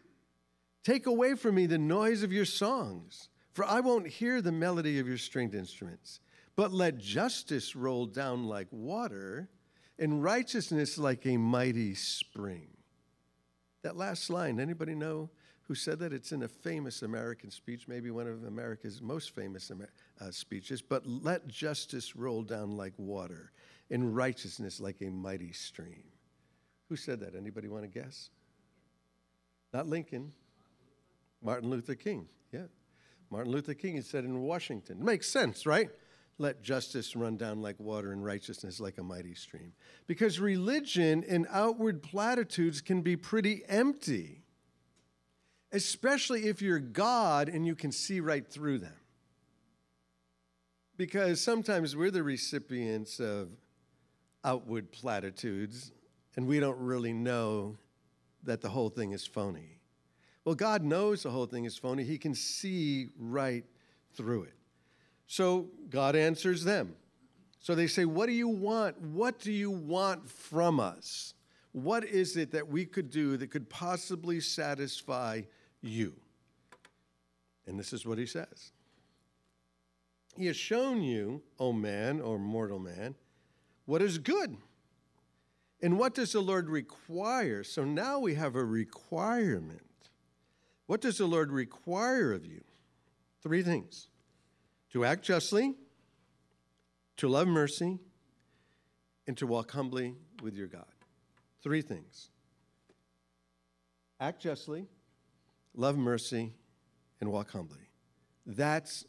Take 0.85 1.07
away 1.07 1.35
from 1.35 1.57
me 1.57 1.67
the 1.67 1.79
noise 1.79 2.23
of 2.23 2.33
your 2.33 2.45
songs, 2.45 3.29
for 3.53 3.65
I 3.65 3.81
won't 3.81 4.07
hear 4.07 4.41
the 4.41 4.53
melody 4.53 4.99
of 4.99 5.09
your 5.09 5.19
stringed 5.19 5.55
instruments. 5.55 6.21
But 6.57 6.73
let 6.73 6.99
justice 6.99 7.77
roll 7.77 8.07
down 8.07 8.45
like 8.45 8.69
water 8.71 9.49
and 9.99 10.23
righteousness 10.23 10.99
like 10.99 11.27
a 11.27 11.37
mighty 11.37 11.95
spring. 11.95 12.69
That 13.83 13.97
last 13.97 14.31
line, 14.31 14.61
anybody 14.61 14.95
know 14.95 15.31
who 15.63 15.75
said 15.75 15.99
that? 15.99 16.13
It's 16.13 16.33
in 16.33 16.43
a 16.43 16.49
famous 16.49 17.03
American 17.03 17.51
speech, 17.51 17.87
maybe 17.87 18.11
one 18.11 18.27
of 18.27 18.45
America's 18.45 19.03
most 19.03 19.35
famous 19.35 19.71
uh, 19.71 20.31
speeches. 20.31 20.81
But 20.81 21.07
let 21.07 21.47
justice 21.47 22.17
roll 22.17 22.43
down 22.43 22.77
like 22.77 22.95
water 22.97 23.53
and 23.91 24.17
righteousness 24.17 24.81
like 24.81 25.03
a 25.03 25.11
mighty 25.11 25.53
stream. 25.53 26.05
Who 26.89 26.97
said 26.97 27.21
that? 27.21 27.35
Anybody 27.35 27.69
want 27.69 27.85
to 27.85 27.89
guess? 27.89 28.31
Not 29.73 29.87
Lincoln. 29.87 30.33
Martin 31.43 31.71
Luther 31.71 31.95
King. 31.95 32.27
Yeah. 32.53 32.67
Martin 33.31 33.53
Luther 33.53 33.75
King 33.75 33.97
He 33.97 34.03
said 34.03 34.25
in 34.25 34.41
Washington. 34.41 35.05
Makes 35.05 35.29
sense, 35.29 35.67
right? 35.67 35.91
let 36.39 36.63
justice 36.63 37.17
run 37.17 37.37
down 37.37 37.61
like 37.61 37.79
water 37.79 38.13
and 38.13 38.25
righteousness 38.25 38.79
like 38.79 38.99
a 38.99 39.03
mighty 39.03 39.35
stream. 39.35 39.73
Because 40.07 40.39
religion 40.39 41.25
and 41.29 41.47
outward 41.51 42.03
platitudes 42.03 42.81
can 42.81 43.03
be 43.03 43.17
pretty 43.17 43.63
empty, 43.69 44.45
especially 45.73 46.47
if 46.47 46.63
you're 46.63 46.79
God 46.79 47.49
and 47.49 47.67
you 47.67 47.75
can 47.75 47.91
see 47.91 48.21
right 48.21 48.47
through 48.47 48.79
them. 48.79 48.95
Because 50.97 51.41
sometimes 51.41 51.97
we're 51.97 52.11
the 52.11 52.23
recipients 52.23 53.21
of 53.21 53.51
outward 54.45 54.93
platitudes 54.93 55.93
and 56.39 56.47
we 56.47 56.61
don't 56.61 56.79
really 56.79 57.13
know 57.13 57.77
that 58.45 58.61
the 58.61 58.69
whole 58.69 58.91
thing 58.91 59.11
is 59.11 59.27
phony. 59.27 59.81
Well, 60.45 60.55
God 60.55 60.85
knows 60.85 61.25
the 61.25 61.31
whole 61.31 61.47
thing 61.47 61.65
is 61.65 61.77
phony, 61.77 62.05
He 62.05 62.17
can 62.17 62.33
see 62.33 63.09
right 63.19 63.65
through 64.15 64.45
it. 64.45 64.55
So 65.27 65.67
God 65.91 66.15
answers 66.15 66.63
them. 66.63 66.95
So 67.59 67.75
they 67.75 67.89
say, 67.89 68.05
What 68.05 68.27
do 68.27 68.33
you 68.35 68.47
want? 68.47 69.01
What 69.01 69.41
do 69.41 69.51
you 69.51 69.73
want 69.73 70.31
from 70.31 70.79
us? 70.79 71.35
What 71.73 72.05
is 72.05 72.37
it 72.37 72.53
that 72.53 72.69
we 72.69 72.85
could 72.85 73.11
do 73.11 73.37
that 73.37 73.51
could 73.51 73.69
possibly 73.69 74.39
satisfy 74.39 75.43
you? 75.83 76.15
And 77.67 77.77
this 77.77 77.93
is 77.93 78.07
what 78.07 78.17
he 78.17 78.27
says 78.27 78.71
He 80.37 80.47
has 80.47 80.57
shown 80.57 81.03
you, 81.03 81.43
O 81.59 81.73
man 81.73 82.21
or 82.21 82.39
mortal 82.39 82.79
man, 82.79 83.17
what 83.87 84.03
is 84.03 84.19
good. 84.19 84.57
And 85.81 85.99
what 85.99 86.15
does 86.15 86.33
the 86.33 86.41
Lord 86.41 86.69
require? 86.69 87.63
So 87.63 87.85
now 87.85 88.19
we 88.19 88.35
have 88.35 88.57
a 88.57 88.65
requirement. 88.65 89.83
What 90.87 91.01
does 91.01 91.19
the 91.19 91.27
Lord 91.27 91.53
require 91.53 92.33
of 92.33 92.45
you? 92.45 92.63
Three 93.43 93.63
things 93.63 94.09
to 94.93 95.05
act 95.05 95.23
justly, 95.23 95.75
to 97.19 97.29
love 97.29 97.47
mercy, 97.47 97.99
and 99.27 99.37
to 99.37 99.47
walk 99.47 99.71
humbly 99.71 100.15
with 100.43 100.55
your 100.55 100.67
God. 100.67 100.87
Three 101.63 101.83
things 101.83 102.31
act 104.21 104.43
justly, 104.43 104.87
love 105.75 105.97
mercy, 105.97 106.53
and 107.21 107.31
walk 107.31 107.53
humbly. 107.53 107.89
That's 108.47 109.05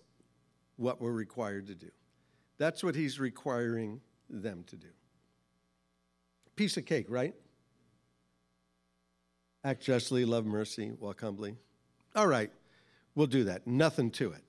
what 0.75 1.01
we're 1.01 1.11
required 1.11 1.67
to 1.67 1.75
do. 1.75 1.89
That's 2.57 2.83
what 2.83 2.95
he's 2.95 3.19
requiring 3.19 4.01
them 4.29 4.63
to 4.67 4.75
do. 4.75 4.87
Piece 6.59 6.75
of 6.75 6.85
cake, 6.85 7.05
right? 7.07 7.33
Act 9.63 9.81
justly, 9.81 10.25
love 10.25 10.45
mercy, 10.45 10.91
walk 10.99 11.21
humbly. 11.21 11.55
All 12.17 12.27
right, 12.27 12.51
we'll 13.15 13.27
do 13.27 13.45
that. 13.45 13.65
Nothing 13.65 14.11
to 14.11 14.33
it. 14.33 14.43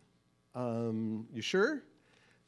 Um, 0.56 1.28
you 1.32 1.40
sure? 1.40 1.84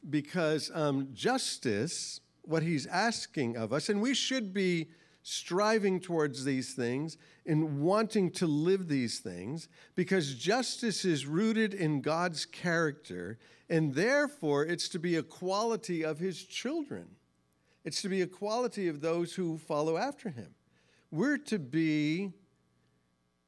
Because 0.09 0.69
um, 0.73 1.07
justice, 1.13 2.19
what 2.41 2.61
he's 2.61 2.87
asking 2.87 3.55
of 3.55 3.71
us, 3.71 3.87
and 3.87 4.01
we 4.01 4.13
should 4.13 4.53
be 4.53 4.89
striving 5.21 6.01
towards 6.01 6.43
these 6.43 6.73
things 6.73 7.15
and 7.45 7.79
wanting 7.79 8.31
to 8.31 8.45
live 8.45 8.89
these 8.89 9.19
things 9.19 9.69
because 9.95 10.35
justice 10.35 11.05
is 11.05 11.25
rooted 11.25 11.73
in 11.73 12.01
God's 12.01 12.45
character, 12.45 13.39
and 13.69 13.95
therefore 13.95 14.65
it's 14.65 14.89
to 14.89 14.99
be 14.99 15.15
a 15.15 15.23
quality 15.23 16.03
of 16.03 16.19
his 16.19 16.43
children. 16.43 17.05
It's 17.83 18.01
to 18.01 18.09
be 18.09 18.21
a 18.21 18.27
quality 18.27 18.87
of 18.87 19.01
those 19.01 19.33
who 19.33 19.57
follow 19.57 19.97
after 19.97 20.29
him. 20.29 20.55
We're 21.11 21.37
to 21.37 21.59
be 21.59 22.33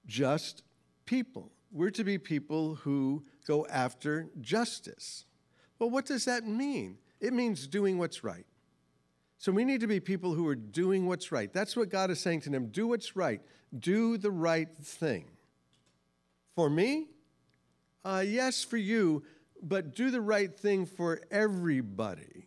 just 0.05 0.63
people. 1.05 1.51
We're 1.71 1.91
to 1.91 2.03
be 2.03 2.17
people 2.17 2.75
who 2.75 3.25
go 3.47 3.65
after 3.67 4.29
justice. 4.41 5.25
Well, 5.79 5.89
what 5.89 6.05
does 6.05 6.25
that 6.25 6.45
mean? 6.45 6.97
It 7.19 7.33
means 7.33 7.67
doing 7.67 7.97
what's 7.97 8.23
right. 8.23 8.45
So 9.37 9.51
we 9.51 9.65
need 9.65 9.81
to 9.81 9.87
be 9.87 9.99
people 9.99 10.33
who 10.33 10.47
are 10.47 10.55
doing 10.55 11.05
what's 11.05 11.31
right. 11.31 11.51
That's 11.51 11.75
what 11.75 11.89
God 11.89 12.09
is 12.11 12.19
saying 12.19 12.41
to 12.41 12.49
them 12.49 12.67
do 12.67 12.87
what's 12.87 13.15
right, 13.15 13.41
do 13.77 14.17
the 14.17 14.31
right 14.31 14.69
thing. 14.77 15.25
For 16.55 16.69
me? 16.69 17.07
Uh, 18.03 18.23
yes, 18.25 18.63
for 18.63 18.77
you, 18.77 19.23
but 19.61 19.95
do 19.95 20.11
the 20.11 20.21
right 20.21 20.55
thing 20.55 20.85
for 20.85 21.21
everybody. 21.31 22.44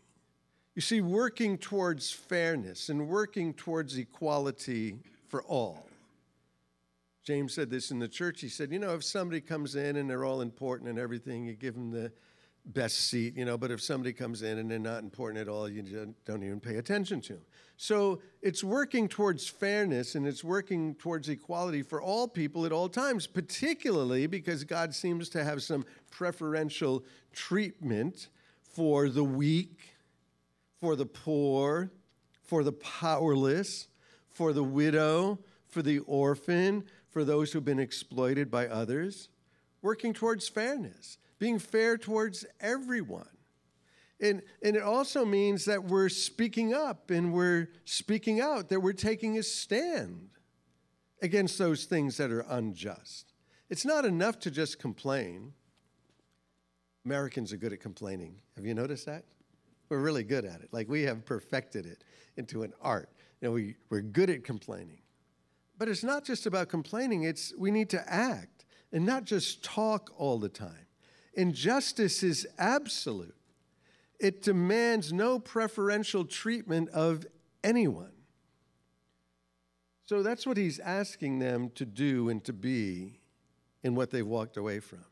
You 0.78 0.82
see, 0.82 1.00
working 1.00 1.58
towards 1.58 2.12
fairness 2.12 2.88
and 2.88 3.08
working 3.08 3.52
towards 3.52 3.98
equality 3.98 4.94
for 5.26 5.42
all. 5.42 5.88
James 7.24 7.52
said 7.52 7.68
this 7.68 7.90
in 7.90 7.98
the 7.98 8.06
church. 8.06 8.40
He 8.40 8.48
said, 8.48 8.70
You 8.70 8.78
know, 8.78 8.94
if 8.94 9.02
somebody 9.02 9.40
comes 9.40 9.74
in 9.74 9.96
and 9.96 10.08
they're 10.08 10.24
all 10.24 10.40
important 10.40 10.88
and 10.88 10.96
everything, 10.96 11.46
you 11.46 11.54
give 11.54 11.74
them 11.74 11.90
the, 11.90 12.12
best 12.64 13.08
seat, 13.08 13.36
you 13.36 13.44
know, 13.44 13.56
but 13.58 13.70
if 13.70 13.80
somebody 13.80 14.12
comes 14.12 14.42
in 14.42 14.58
and 14.58 14.70
they're 14.70 14.78
not 14.78 15.02
important 15.02 15.40
at 15.40 15.48
all, 15.48 15.68
you 15.68 16.14
don't 16.24 16.42
even 16.44 16.60
pay 16.60 16.76
attention 16.76 17.20
to 17.22 17.32
them. 17.32 17.42
So 17.76 18.20
it's 18.42 18.62
working 18.62 19.08
towards 19.08 19.48
fairness 19.48 20.14
and 20.14 20.26
it's 20.26 20.44
working 20.44 20.94
towards 20.96 21.28
equality 21.28 21.82
for 21.82 22.00
all 22.00 22.28
people 22.28 22.66
at 22.66 22.72
all 22.72 22.88
times, 22.88 23.26
particularly 23.26 24.26
because 24.26 24.64
God 24.64 24.94
seems 24.94 25.28
to 25.30 25.42
have 25.42 25.62
some 25.62 25.84
preferential 26.10 27.04
treatment 27.32 28.28
for 28.62 29.08
the 29.08 29.24
weak, 29.24 29.97
for 30.80 30.96
the 30.96 31.06
poor, 31.06 31.90
for 32.42 32.64
the 32.64 32.72
powerless, 32.72 33.88
for 34.28 34.52
the 34.52 34.64
widow, 34.64 35.38
for 35.66 35.82
the 35.82 35.98
orphan, 36.00 36.84
for 37.10 37.24
those 37.24 37.52
who've 37.52 37.64
been 37.64 37.80
exploited 37.80 38.50
by 38.50 38.66
others, 38.66 39.28
working 39.82 40.12
towards 40.12 40.48
fairness 40.48 41.18
being 41.38 41.58
fair 41.58 41.96
towards 41.96 42.44
everyone. 42.60 43.28
And, 44.20 44.42
and 44.62 44.74
it 44.74 44.82
also 44.82 45.24
means 45.24 45.64
that 45.66 45.84
we're 45.84 46.08
speaking 46.08 46.74
up 46.74 47.10
and 47.10 47.32
we're 47.32 47.68
speaking 47.84 48.40
out, 48.40 48.68
that 48.70 48.80
we're 48.80 48.92
taking 48.92 49.38
a 49.38 49.42
stand 49.42 50.30
against 51.22 51.58
those 51.58 51.84
things 51.84 52.16
that 52.16 52.30
are 52.32 52.44
unjust. 52.48 53.32
It's 53.70 53.84
not 53.84 54.04
enough 54.04 54.40
to 54.40 54.50
just 54.50 54.80
complain. 54.80 55.52
Americans 57.04 57.52
are 57.52 57.56
good 57.56 57.72
at 57.72 57.80
complaining. 57.80 58.40
Have 58.56 58.66
you 58.66 58.74
noticed 58.74 59.06
that? 59.06 59.24
We're 59.88 60.00
really 60.00 60.24
good 60.24 60.44
at 60.44 60.60
it. 60.60 60.68
Like 60.72 60.88
we 60.88 61.02
have 61.02 61.24
perfected 61.24 61.86
it 61.86 62.04
into 62.36 62.62
an 62.62 62.72
art. 62.82 63.08
You 63.40 63.48
know, 63.48 63.52
we, 63.52 63.76
we're 63.90 64.02
good 64.02 64.30
at 64.30 64.44
complaining. 64.44 65.00
But 65.78 65.88
it's 65.88 66.02
not 66.02 66.24
just 66.24 66.46
about 66.46 66.68
complaining, 66.68 67.22
it's 67.22 67.54
we 67.56 67.70
need 67.70 67.88
to 67.90 68.12
act 68.12 68.64
and 68.92 69.06
not 69.06 69.24
just 69.24 69.62
talk 69.62 70.10
all 70.16 70.38
the 70.38 70.48
time. 70.48 70.86
Injustice 71.34 72.22
is 72.22 72.46
absolute, 72.58 73.36
it 74.18 74.42
demands 74.42 75.12
no 75.12 75.38
preferential 75.38 76.24
treatment 76.24 76.88
of 76.88 77.24
anyone. 77.62 78.12
So 80.06 80.22
that's 80.22 80.46
what 80.46 80.56
he's 80.56 80.80
asking 80.80 81.38
them 81.38 81.70
to 81.74 81.84
do 81.84 82.28
and 82.28 82.42
to 82.44 82.52
be 82.52 83.20
in 83.84 83.94
what 83.94 84.10
they've 84.10 84.26
walked 84.26 84.56
away 84.56 84.80
from. 84.80 85.04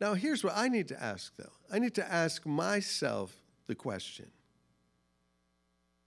Now, 0.00 0.14
here's 0.14 0.42
what 0.44 0.52
I 0.56 0.68
need 0.68 0.88
to 0.88 1.02
ask, 1.02 1.32
though 1.36 1.52
I 1.72 1.78
need 1.78 1.94
to 1.94 2.12
ask 2.12 2.44
myself 2.44 3.34
the 3.66 3.74
question 3.74 4.30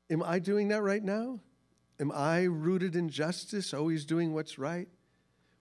Am 0.09 0.23
I 0.23 0.39
doing 0.39 0.69
that 0.69 0.81
right 0.81 1.03
now? 1.03 1.39
Am 1.99 2.11
I 2.11 2.43
rooted 2.43 2.95
in 2.95 3.09
justice, 3.09 3.73
always 3.73 4.05
doing 4.05 4.33
what's 4.33 4.59
right? 4.59 4.87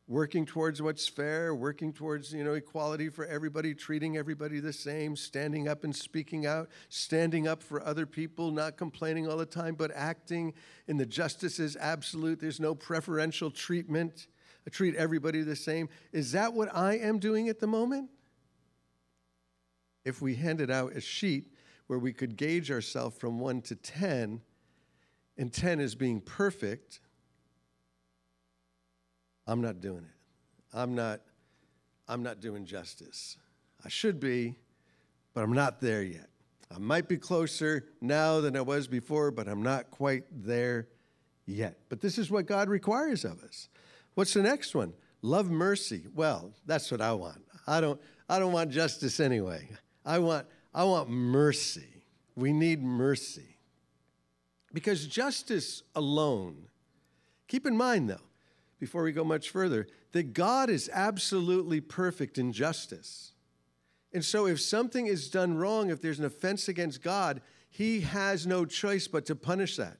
working 0.08 0.46
towards 0.46 0.80
what's 0.80 1.08
fair, 1.08 1.54
working 1.54 1.92
towards, 1.92 2.32
you 2.32 2.44
know, 2.44 2.54
equality 2.54 3.08
for 3.08 3.26
everybody, 3.26 3.74
treating 3.74 4.16
everybody 4.16 4.60
the 4.60 4.72
same, 4.72 5.16
standing 5.16 5.66
up 5.66 5.82
and 5.82 5.94
speaking 5.94 6.46
out, 6.46 6.68
standing 6.88 7.48
up 7.48 7.62
for 7.62 7.84
other 7.84 8.06
people, 8.06 8.52
not 8.52 8.76
complaining 8.76 9.26
all 9.26 9.36
the 9.36 9.46
time, 9.46 9.74
but 9.74 9.90
acting 9.94 10.54
in 10.86 10.96
the 10.96 11.06
justice 11.06 11.58
is 11.58 11.76
absolute. 11.76 12.40
There's 12.40 12.60
no 12.60 12.74
preferential 12.74 13.50
treatment. 13.50 14.28
I 14.66 14.70
treat 14.70 14.94
everybody 14.94 15.42
the 15.42 15.56
same. 15.56 15.88
Is 16.12 16.32
that 16.32 16.54
what 16.54 16.72
I 16.74 16.98
am 16.98 17.18
doing 17.18 17.48
at 17.48 17.58
the 17.58 17.66
moment? 17.66 18.10
If 20.04 20.22
we 20.22 20.36
handed 20.36 20.70
out 20.70 20.92
a 20.92 21.00
sheet 21.00 21.52
where 21.86 21.98
we 21.98 22.12
could 22.12 22.36
gauge 22.36 22.70
ourselves 22.70 23.16
from 23.18 23.38
1 23.38 23.62
to 23.62 23.76
10, 23.76 24.40
and 25.38 25.52
10 25.52 25.80
is 25.80 25.94
being 25.94 26.20
perfect, 26.20 27.00
I'm 29.46 29.60
not 29.60 29.80
doing 29.80 30.04
it. 30.04 30.76
I'm 30.76 30.94
not, 30.94 31.20
I'm 32.08 32.22
not 32.22 32.40
doing 32.40 32.66
justice. 32.66 33.36
I 33.84 33.88
should 33.88 34.18
be, 34.18 34.56
but 35.34 35.44
I'm 35.44 35.52
not 35.52 35.80
there 35.80 36.02
yet. 36.02 36.28
I 36.74 36.78
might 36.78 37.08
be 37.08 37.16
closer 37.16 37.84
now 38.00 38.40
than 38.40 38.56
I 38.56 38.60
was 38.60 38.88
before, 38.88 39.30
but 39.30 39.46
I'm 39.46 39.62
not 39.62 39.90
quite 39.90 40.24
there 40.32 40.88
yet. 41.46 41.78
But 41.88 42.00
this 42.00 42.18
is 42.18 42.30
what 42.30 42.46
God 42.46 42.68
requires 42.68 43.24
of 43.24 43.42
us. 43.44 43.68
What's 44.14 44.34
the 44.34 44.42
next 44.42 44.74
one? 44.74 44.92
Love 45.22 45.50
mercy. 45.50 46.06
Well, 46.14 46.52
that's 46.66 46.90
what 46.90 47.00
I 47.00 47.12
want. 47.12 47.42
I 47.66 47.80
don't 47.80 48.00
I 48.28 48.38
don't 48.38 48.52
want 48.52 48.70
justice 48.70 49.20
anyway. 49.20 49.68
I 50.04 50.18
want 50.18 50.46
I 50.76 50.84
want 50.84 51.08
mercy. 51.08 52.02
We 52.36 52.52
need 52.52 52.82
mercy. 52.82 53.56
Because 54.74 55.06
justice 55.06 55.82
alone, 55.94 56.68
keep 57.48 57.66
in 57.66 57.74
mind 57.74 58.10
though, 58.10 58.20
before 58.78 59.02
we 59.02 59.12
go 59.12 59.24
much 59.24 59.48
further, 59.48 59.88
that 60.12 60.34
God 60.34 60.68
is 60.68 60.90
absolutely 60.92 61.80
perfect 61.80 62.36
in 62.36 62.52
justice. 62.52 63.32
And 64.12 64.22
so, 64.22 64.46
if 64.46 64.60
something 64.60 65.06
is 65.06 65.30
done 65.30 65.56
wrong, 65.56 65.90
if 65.90 66.02
there's 66.02 66.18
an 66.18 66.26
offense 66.26 66.68
against 66.68 67.02
God, 67.02 67.40
He 67.70 68.02
has 68.02 68.46
no 68.46 68.66
choice 68.66 69.08
but 69.08 69.24
to 69.26 69.34
punish 69.34 69.76
that. 69.76 69.96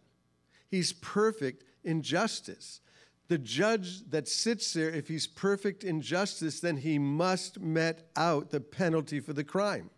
He's 0.69 0.93
perfect 0.93 1.65
in 1.85 2.03
justice. 2.03 2.81
The 3.29 3.39
judge 3.39 4.09
that 4.11 4.29
sits 4.29 4.73
there, 4.73 4.91
if 4.91 5.09
he's 5.09 5.27
perfect 5.27 5.83
in 5.83 6.01
justice, 6.01 6.61
then 6.61 6.77
he 6.77 6.99
must 6.99 7.61
met 7.61 8.09
out 8.15 8.51
the 8.51 8.61
penalty 8.61 9.19
for 9.19 9.33
the 9.33 9.43
crime. 9.43 9.91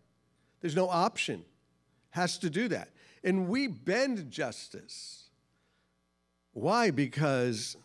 There's 0.60 0.76
no 0.76 0.88
option. 0.88 1.44
Has 2.10 2.38
to 2.38 2.50
do 2.50 2.68
that. 2.68 2.90
And 3.22 3.48
we 3.48 3.66
bend 3.66 4.30
justice. 4.30 5.28
Why? 6.52 6.90
Because 6.90 7.76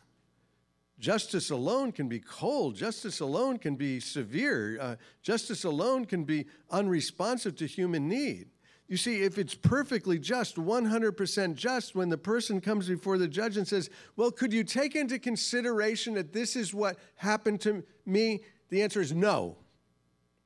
Justice 1.03 1.49
alone 1.49 1.91
can 1.91 2.07
be 2.07 2.21
cold. 2.21 2.77
Justice 2.77 3.19
alone 3.19 3.57
can 3.57 3.75
be 3.75 3.99
severe. 3.99 4.79
Uh, 4.79 4.95
justice 5.21 5.65
alone 5.65 6.05
can 6.05 6.23
be 6.23 6.45
unresponsive 6.71 7.57
to 7.57 7.67
human 7.67 8.07
need. 8.07 8.47
You 8.87 8.95
see, 8.95 9.21
if 9.21 9.37
it's 9.37 9.53
perfectly 9.53 10.17
just, 10.17 10.55
100% 10.55 11.55
just, 11.55 11.93
when 11.93 12.07
the 12.07 12.17
person 12.17 12.61
comes 12.61 12.87
before 12.87 13.17
the 13.17 13.27
judge 13.27 13.57
and 13.57 13.67
says, 13.67 13.89
Well, 14.15 14.31
could 14.31 14.53
you 14.53 14.63
take 14.63 14.95
into 14.95 15.19
consideration 15.19 16.13
that 16.13 16.31
this 16.31 16.55
is 16.55 16.73
what 16.73 16.97
happened 17.17 17.59
to 17.61 17.83
me? 18.05 18.45
The 18.69 18.81
answer 18.81 19.01
is 19.01 19.11
no. 19.11 19.57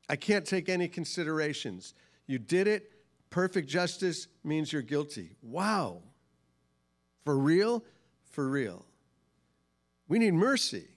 I 0.09 0.15
can't 0.15 0.45
take 0.45 0.69
any 0.69 0.87
considerations. 0.87 1.93
You 2.27 2.39
did 2.39 2.67
it. 2.67 2.91
Perfect 3.29 3.67
justice 3.67 4.27
means 4.43 4.71
you're 4.71 4.81
guilty. 4.81 5.35
Wow. 5.41 6.03
For 7.25 7.37
real? 7.37 7.83
For 8.29 8.47
real. 8.47 8.85
We 10.07 10.19
need 10.19 10.33
mercy. 10.33 10.87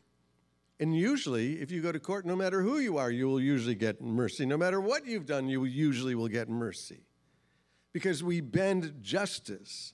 And 0.78 0.96
usually, 0.96 1.60
if 1.60 1.70
you 1.70 1.82
go 1.82 1.92
to 1.92 2.00
court, 2.00 2.24
no 2.24 2.34
matter 2.34 2.62
who 2.62 2.78
you 2.78 2.96
are, 2.96 3.10
you 3.10 3.28
will 3.28 3.40
usually 3.40 3.74
get 3.74 4.00
mercy. 4.00 4.46
No 4.46 4.56
matter 4.56 4.80
what 4.80 5.06
you've 5.06 5.26
done, 5.26 5.48
you 5.48 5.64
usually 5.64 6.14
will 6.14 6.28
get 6.28 6.48
mercy. 6.48 7.00
Because 7.92 8.22
we 8.22 8.40
bend 8.40 8.94
justice. 9.02 9.92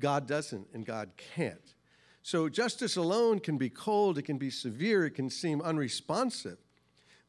God 0.00 0.26
doesn't, 0.26 0.66
and 0.74 0.84
God 0.84 1.10
can't. 1.16 1.74
So 2.22 2.48
justice 2.48 2.96
alone 2.96 3.38
can 3.38 3.58
be 3.58 3.68
cold, 3.68 4.16
it 4.18 4.22
can 4.22 4.38
be 4.38 4.50
severe, 4.50 5.04
it 5.04 5.10
can 5.10 5.28
seem 5.28 5.60
unresponsive. 5.60 6.58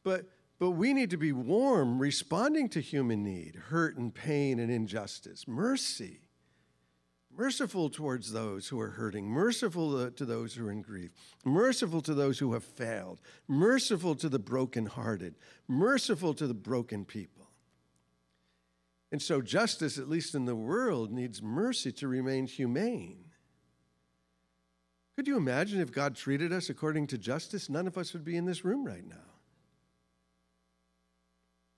But, 0.02 0.24
but 0.58 0.70
we 0.72 0.92
need 0.92 1.10
to 1.10 1.16
be 1.16 1.32
warm, 1.32 1.98
responding 1.98 2.68
to 2.70 2.80
human 2.80 3.22
need, 3.22 3.56
hurt 3.68 3.96
and 3.96 4.14
pain 4.14 4.58
and 4.58 4.70
injustice. 4.70 5.46
Mercy 5.46 6.20
merciful 7.36 7.90
towards 7.90 8.32
those 8.32 8.68
who 8.68 8.80
are 8.80 8.90
hurting, 8.90 9.26
merciful 9.26 10.10
to 10.10 10.24
those 10.24 10.54
who 10.54 10.66
are 10.66 10.72
in 10.72 10.82
grief, 10.82 11.10
merciful 11.44 12.00
to 12.02 12.14
those 12.14 12.38
who 12.38 12.52
have 12.52 12.64
failed, 12.64 13.20
merciful 13.46 14.14
to 14.14 14.28
the 14.28 14.38
brokenhearted, 14.38 15.34
merciful 15.68 16.34
to 16.34 16.46
the 16.46 16.54
broken 16.54 17.04
people. 17.04 17.50
And 19.12 19.22
so, 19.22 19.40
justice, 19.40 19.98
at 19.98 20.08
least 20.08 20.34
in 20.34 20.46
the 20.46 20.56
world, 20.56 21.12
needs 21.12 21.42
mercy 21.42 21.92
to 21.92 22.08
remain 22.08 22.46
humane. 22.46 23.24
Could 25.16 25.28
you 25.28 25.36
imagine 25.36 25.80
if 25.80 25.92
God 25.92 26.16
treated 26.16 26.52
us 26.52 26.68
according 26.68 27.06
to 27.08 27.18
justice? 27.18 27.70
None 27.70 27.86
of 27.86 27.96
us 27.96 28.12
would 28.12 28.24
be 28.24 28.36
in 28.36 28.44
this 28.44 28.64
room 28.64 28.84
right 28.84 29.06
now. 29.06 29.35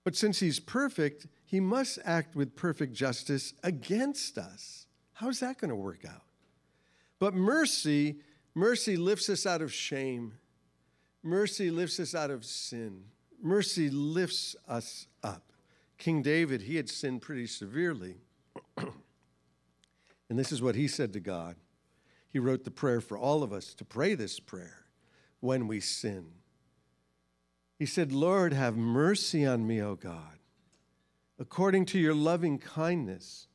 But 0.09 0.17
since 0.17 0.41
He's 0.41 0.59
perfect, 0.59 1.27
He 1.45 1.61
must 1.61 1.99
act 2.03 2.35
with 2.35 2.57
perfect 2.57 2.95
justice 2.95 3.53
against 3.63 4.39
us. 4.39 4.87
How's 5.13 5.41
that 5.41 5.59
going 5.59 5.69
to 5.69 5.77
work 5.77 6.03
out? 6.09 6.23
But 7.19 7.35
mercy, 7.35 8.21
mercy 8.55 8.97
lifts 8.97 9.29
us 9.29 9.45
out 9.45 9.61
of 9.61 9.71
shame. 9.71 10.33
Mercy 11.23 11.71
lifts 11.71 12.01
us 12.01 12.15
out 12.15 12.31
of 12.31 12.47
sin. 12.47 13.05
Mercy 13.43 13.91
lifts 13.91 14.57
us 14.67 15.09
up. 15.23 15.53
King 15.99 16.23
David, 16.23 16.63
he 16.63 16.77
had 16.77 16.89
sinned 16.89 17.21
pretty 17.21 17.47
severely. 17.47 18.15
and 18.79 20.39
this 20.39 20.53
is 20.53 20.63
what 20.63 20.75
he 20.75 20.89
said 20.89 21.13
to 21.13 21.21
God. 21.21 21.55
He 22.31 22.39
wrote 22.39 22.65
the 22.65 22.71
prayer 22.71 23.03
for 23.03 23.19
all 23.19 23.43
of 23.43 23.53
us 23.53 23.75
to 23.75 23.85
pray 23.85 24.15
this 24.15 24.41
prayer 24.41 24.87
when 25.41 25.69
we 25.69 25.81
sin. 25.81 26.38
He 27.79 27.87
said, 27.87 28.13
Lord, 28.13 28.53
have 28.53 28.77
mercy 28.77 29.47
on 29.47 29.67
me, 29.67 29.81
O 29.81 29.95
God, 29.95 30.39
according 31.39 31.87
to 31.87 31.99
your 31.99 32.15
loving 32.15 32.59
kindness 32.59 33.49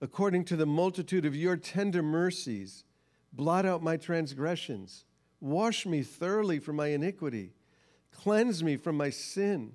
according 0.00 0.44
to 0.46 0.56
the 0.56 0.66
multitude 0.66 1.26
of 1.26 1.36
your 1.36 1.56
tender 1.56 2.02
mercies. 2.02 2.84
Blot 3.32 3.66
out 3.66 3.82
my 3.82 3.96
transgressions. 3.96 5.04
Wash 5.40 5.86
me 5.86 6.02
thoroughly 6.02 6.58
from 6.58 6.76
my 6.76 6.88
iniquity. 6.88 7.52
Cleanse 8.10 8.62
me 8.62 8.76
from 8.76 8.96
my 8.96 9.10
sin. 9.10 9.72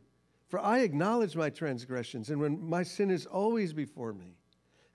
For 0.47 0.59
I 0.59 0.79
acknowledge 0.79 1.35
my 1.35 1.49
transgressions, 1.49 2.29
and 2.29 2.39
when 2.39 2.63
my 2.63 2.83
sin 2.83 3.09
is 3.09 3.25
always 3.25 3.73
before 3.73 4.13
me. 4.13 4.37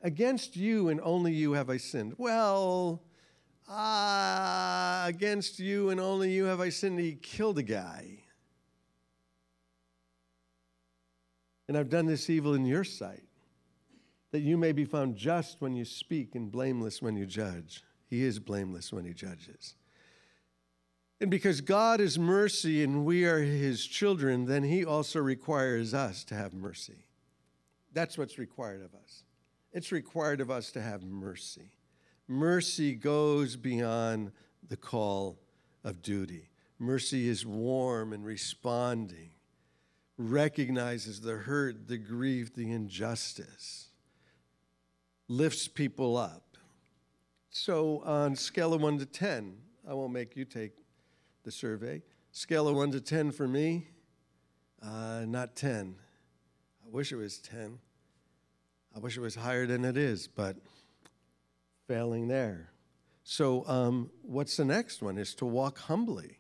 Against 0.03 0.57
you 0.57 0.89
and 0.89 1.01
only 1.03 1.33
you 1.33 1.53
have 1.53 1.69
I 1.69 1.77
sinned. 1.77 2.15
Well, 2.17 3.03
ah, 3.69 5.05
against 5.07 5.59
you 5.59 5.91
and 5.91 6.01
only 6.01 6.33
you 6.33 6.45
have 6.45 6.61
I 6.61 6.71
sinned. 6.71 6.99
He 6.99 7.15
killed 7.15 7.59
a 7.59 7.63
guy. 7.63 8.21
And 11.71 11.79
I've 11.79 11.89
done 11.89 12.07
this 12.07 12.29
evil 12.29 12.55
in 12.55 12.67
your 12.67 12.83
sight, 12.83 13.23
that 14.33 14.41
you 14.41 14.59
may 14.59 14.73
be 14.73 14.85
found 14.85 15.15
just 15.15 15.61
when 15.61 15.77
you 15.77 15.85
speak 15.85 16.35
and 16.35 16.51
blameless 16.51 17.01
when 17.01 17.15
you 17.15 17.27
judge. 17.27 17.85
He 18.09 18.25
is 18.25 18.41
blameless 18.41 18.93
when 18.93 19.05
he 19.05 19.15
judges. 19.15 19.77
And 21.21 21.31
because 21.31 21.61
God 21.61 22.01
is 22.01 22.19
mercy 22.19 22.83
and 22.83 23.05
we 23.05 23.25
are 23.25 23.39
his 23.39 23.87
children, 23.87 24.47
then 24.47 24.65
he 24.65 24.85
also 24.85 25.21
requires 25.21 25.95
us 25.95 26.25
to 26.25 26.35
have 26.35 26.55
mercy. 26.55 27.05
That's 27.93 28.19
what's 28.19 28.37
required 28.37 28.83
of 28.83 28.93
us. 28.93 29.23
It's 29.73 29.93
required 29.93 30.41
of 30.41 30.51
us 30.51 30.73
to 30.73 30.83
have 30.83 31.05
mercy. 31.05 31.77
Mercy 32.27 32.97
goes 32.97 33.55
beyond 33.55 34.33
the 34.69 34.77
call 34.77 35.39
of 35.85 36.03
duty. 36.03 36.51
Mercy 36.81 37.29
is 37.29 37.47
warm 37.47 38.13
and 38.13 38.25
responding, 38.25 39.31
recognizes 40.21 41.21
the 41.21 41.33
hurt, 41.33 41.89
the 41.89 41.97
grief, 41.97 42.55
the 42.55 42.71
injustice, 42.71 43.89
lifts 45.29 45.67
people 45.67 46.17
up. 46.17 46.57
So, 47.49 48.03
on 48.05 48.37
scale 48.37 48.75
of 48.75 48.83
1 48.83 48.99
to 48.99 49.07
10, 49.07 49.57
I 49.89 49.95
won't 49.95 50.13
make 50.13 50.37
you 50.37 50.45
take 50.45 50.73
the 51.43 51.51
survey. 51.51 52.03
Scale 52.33 52.69
of 52.69 52.77
1 52.77 52.93
to 52.93 53.01
10 53.01 53.33
for 53.33 53.49
me, 53.49 53.89
uh, 54.83 55.25
not 55.27 55.57
10. 55.57 55.97
I 56.85 56.89
wish 56.91 57.13
it 57.13 57.17
was 57.17 57.39
10. 57.39 57.79
I 58.95 58.99
wish 58.99 59.17
it 59.17 59.21
was 59.21 59.35
higher 59.35 59.67
than 59.67 59.85
it 59.85 59.97
is, 59.97 60.29
but 60.29 60.57
failing 61.89 62.29
there. 62.29 62.71
So, 63.25 63.67
um, 63.67 64.11
what's 64.23 64.57
the 64.57 64.65
next 64.65 65.03
one? 65.03 65.17
Is 65.17 65.35
to 65.37 65.47
walk 65.47 65.79
humbly. 65.79 66.39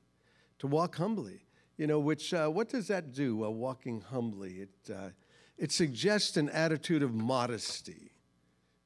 To 0.59 0.66
walk 0.66 0.97
humbly. 0.97 1.40
You 1.81 1.87
know, 1.87 1.99
which, 1.99 2.35
uh, 2.35 2.49
what 2.49 2.69
does 2.69 2.88
that 2.88 3.14
do, 3.14 3.43
uh, 3.43 3.49
walking 3.49 4.03
humbly? 4.03 4.69
It, 4.69 4.95
uh, 4.95 5.09
it 5.57 5.73
suggests 5.73 6.37
an 6.37 6.51
attitude 6.51 7.03
of 7.03 7.14
modesty, 7.14 8.12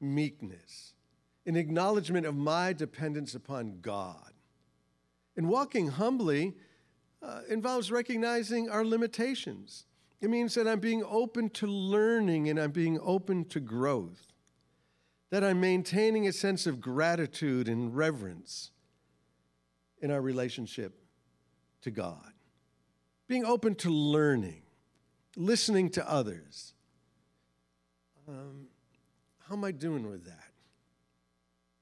meekness, 0.01 0.95
an 1.45 1.57
acknowledgement 1.57 2.25
of 2.25 2.37
my 2.37 2.73
dependence 2.73 3.35
upon 3.35 3.81
God. 3.83 4.33
And 5.37 5.49
walking 5.49 5.89
humbly 5.89 6.55
uh, 7.21 7.41
involves 7.49 7.91
recognizing 7.91 8.71
our 8.71 8.85
limitations. 8.85 9.87
It 10.21 10.31
means 10.31 10.55
that 10.55 10.69
I'm 10.69 10.79
being 10.79 11.03
open 11.05 11.51
to 11.51 11.67
learning 11.67 12.49
and 12.49 12.61
I'm 12.61 12.71
being 12.71 13.01
open 13.03 13.47
to 13.47 13.59
growth, 13.59 14.29
that 15.31 15.43
I'm 15.43 15.61
maintaining 15.61 16.29
a 16.29 16.33
sense 16.33 16.65
of 16.65 16.81
gratitude 16.81 17.67
and 17.67 17.97
reverence 17.97 18.71
in 20.01 20.13
our 20.13 20.21
relationship 20.21 21.03
to 21.83 21.91
God, 21.91 22.34
being 23.27 23.45
open 23.45 23.75
to 23.77 23.91
learning, 23.91 24.63
listening 25.37 25.91
to 25.91 26.09
others. 26.09 26.75
Um, 28.29 28.67
how 29.49 29.55
am 29.55 29.65
I 29.65 29.73
doing 29.73 30.09
with 30.09 30.25
that? 30.25 30.51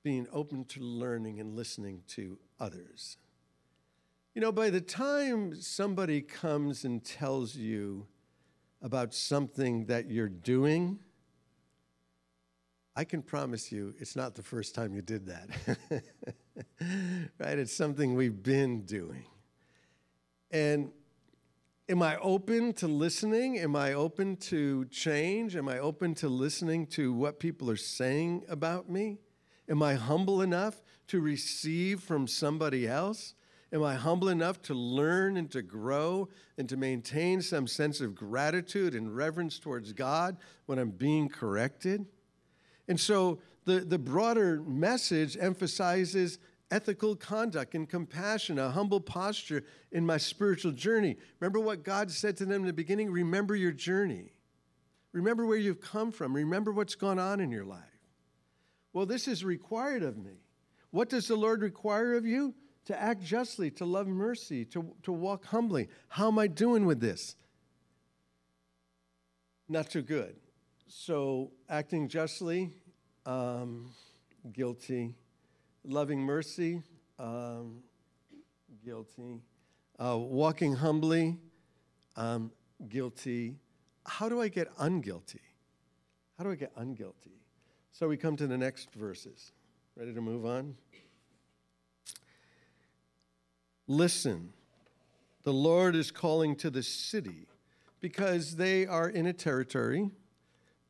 Being 0.03 0.27
open 0.33 0.65
to 0.67 0.81
learning 0.81 1.41
and 1.41 1.55
listening 1.55 2.03
to 2.09 2.39
others. 2.59 3.17
You 4.35 4.41
know, 4.41 4.51
by 4.51 4.71
the 4.71 4.81
time 4.81 5.61
somebody 5.61 6.23
comes 6.23 6.85
and 6.85 7.05
tells 7.05 7.55
you 7.55 8.07
about 8.81 9.15
something 9.15 9.87
that 9.87 10.11
you're 10.11 10.29
doing, 10.29 10.99
I 12.97 13.05
can 13.05 13.23
promise 13.23 13.71
you 13.71 13.95
it's 13.99 14.17
not 14.17 14.35
the 14.35 14.43
first 14.43 14.75
time 14.75 14.95
you 14.95 15.03
did 15.03 15.27
that. 15.27 15.49
right? 17.39 17.59
It's 17.59 17.73
something 17.73 18.15
we've 18.15 18.43
been 18.43 18.83
doing. 18.83 19.25
And 20.51 20.91
am 21.89 22.03
I 22.03 22.17
open 22.19 22.73
to 22.75 22.87
listening? 22.87 23.59
Am 23.59 23.75
I 23.75 23.93
open 23.93 24.37
to 24.37 24.85
change? 24.87 25.57
Am 25.57 25.69
I 25.69 25.79
open 25.79 26.15
to 26.17 26.29
listening 26.29 26.87
to 26.89 27.13
what 27.13 27.41
people 27.41 27.71
are 27.71 27.77
saying 27.77 28.45
about 28.49 28.89
me? 28.89 29.19
Am 29.69 29.83
I 29.83 29.95
humble 29.95 30.43
enough 30.43 30.83
to 31.09 31.21
receive 31.21 32.01
from 32.01 32.27
somebody 32.27 32.87
else? 32.87 33.35
Am 33.73 33.83
I 33.83 33.95
humble 33.95 34.29
enough 34.29 34.61
to 34.63 34.75
learn 34.75 35.37
and 35.37 35.51
to 35.53 35.63
grow 35.63 36.29
and 36.59 36.69
to 36.69 36.77
maintain 36.77 37.41
some 37.41 37.67
sense 37.67 38.01
of 38.01 38.15
gratitude 38.15 38.95
and 38.95 39.15
reverence 39.15 39.59
towards 39.59 39.93
God 39.93 40.37
when 40.67 40.79
I'm 40.79 40.91
being 40.91 41.29
corrected? 41.29 42.07
And 42.87 43.01
so 43.01 43.41
the, 43.65 43.81
the 43.81 43.99
broader 43.99 44.61
message 44.61 45.39
emphasizes 45.41 46.39
ethical 46.73 47.15
conduct 47.15 47.75
and 47.75 47.89
compassion, 47.89 48.59
a 48.59 48.71
humble 48.71 49.01
posture 49.01 49.65
in 49.93 50.05
my 50.05 50.17
spiritual 50.17 50.73
journey. 50.73 51.17
Remember 51.39 51.61
what 51.61 51.85
God 51.85 52.11
said 52.11 52.37
to 52.39 52.45
them 52.45 52.63
in 52.63 52.67
the 52.67 52.73
beginning? 52.73 53.11
Remember 53.11 53.55
your 53.55 53.73
journey. 53.73 54.33
Remember 55.13 55.47
where 55.47 55.59
you've 55.59 55.81
come 55.81 56.11
from. 56.11 56.35
Remember 56.35 56.73
what's 56.73 56.95
gone 56.95 57.19
on 57.19 57.41
in 57.41 57.51
your 57.51 57.65
life. 57.65 57.79
Well, 58.93 59.07
this 59.07 59.29
is 59.29 59.45
required 59.45 60.03
of 60.03 60.17
me. 60.17 60.41
What 60.91 61.09
does 61.09 61.29
the 61.29 61.37
Lord 61.37 61.63
require 61.63 62.15
of 62.15 62.27
you? 62.27 62.55
to 62.87 63.01
act 63.01 63.23
justly, 63.23 63.71
to 63.71 63.85
love 63.85 64.07
mercy, 64.07 64.65
to, 64.67 64.95
to 65.03 65.13
walk 65.13 65.47
humbly. 65.47 65.89
How 66.09 66.29
am 66.29 66.39
I 66.39 66.47
doing 66.47 66.85
with 66.85 67.01
this? 67.01 67.37
Not 69.69 69.91
too 69.91 70.03
good. 70.03 70.37
So, 70.89 71.53
acting 71.69 72.09
justly, 72.09 72.71
um, 73.25 73.93
guilty. 74.53 75.15
Loving 75.85 76.21
mercy, 76.21 76.83
um, 77.19 77.83
guilty. 78.85 79.41
Uh, 79.99 80.17
walking 80.17 80.75
humbly, 80.75 81.37
um, 82.17 82.51
guilty. 82.89 83.57
How 84.07 84.29
do 84.29 84.41
I 84.41 84.49
get 84.49 84.75
unguilty? 84.79 85.41
How 86.39 86.45
do 86.45 86.51
I 86.51 86.55
get 86.55 86.75
unguilty? 86.77 87.39
So 87.93 88.09
we 88.09 88.17
come 88.17 88.37
to 88.37 88.47
the 88.47 88.57
next 88.57 88.95
verses. 88.95 89.53
Ready 89.97 90.15
to 90.15 90.21
move 90.21 90.47
on? 90.47 90.75
Listen, 93.87 94.53
the 95.43 95.53
Lord 95.53 95.95
is 95.95 96.11
calling 96.11 96.57
to 96.57 96.71
the 96.71 96.83
city 96.83 97.47
because 98.01 98.57
they 98.57 98.87
are 98.87 99.09
in 99.09 99.27
a 99.27 99.33
territory, 99.33 100.11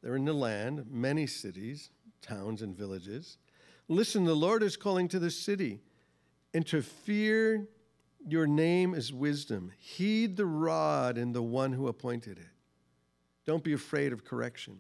they're 0.03 0.17
in 0.17 0.25
the 0.25 0.33
land, 0.33 0.87
many 0.91 1.27
cities, 1.27 1.91
towns, 2.21 2.63
and 2.63 2.77
villages. 2.77 3.39
Listen, 3.89 4.25
the 4.25 4.35
Lord 4.35 4.63
is 4.63 4.77
calling 4.77 5.09
to 5.09 5.19
the 5.19 5.31
city, 5.31 5.81
and 6.55 6.67
to 6.67 6.83
fear 6.83 7.67
your 8.27 8.47
name 8.47 8.95
is 8.95 9.13
wisdom. 9.13 9.73
Heed 9.79 10.37
the 10.37 10.47
rod 10.47 11.19
and 11.19 11.35
the 11.35 11.43
one 11.43 11.73
who 11.73 11.89
appointed 11.89 12.39
it. 12.39 12.47
Don't 13.45 13.65
be 13.65 13.73
afraid 13.73 14.13
of 14.13 14.25
correction. 14.25 14.79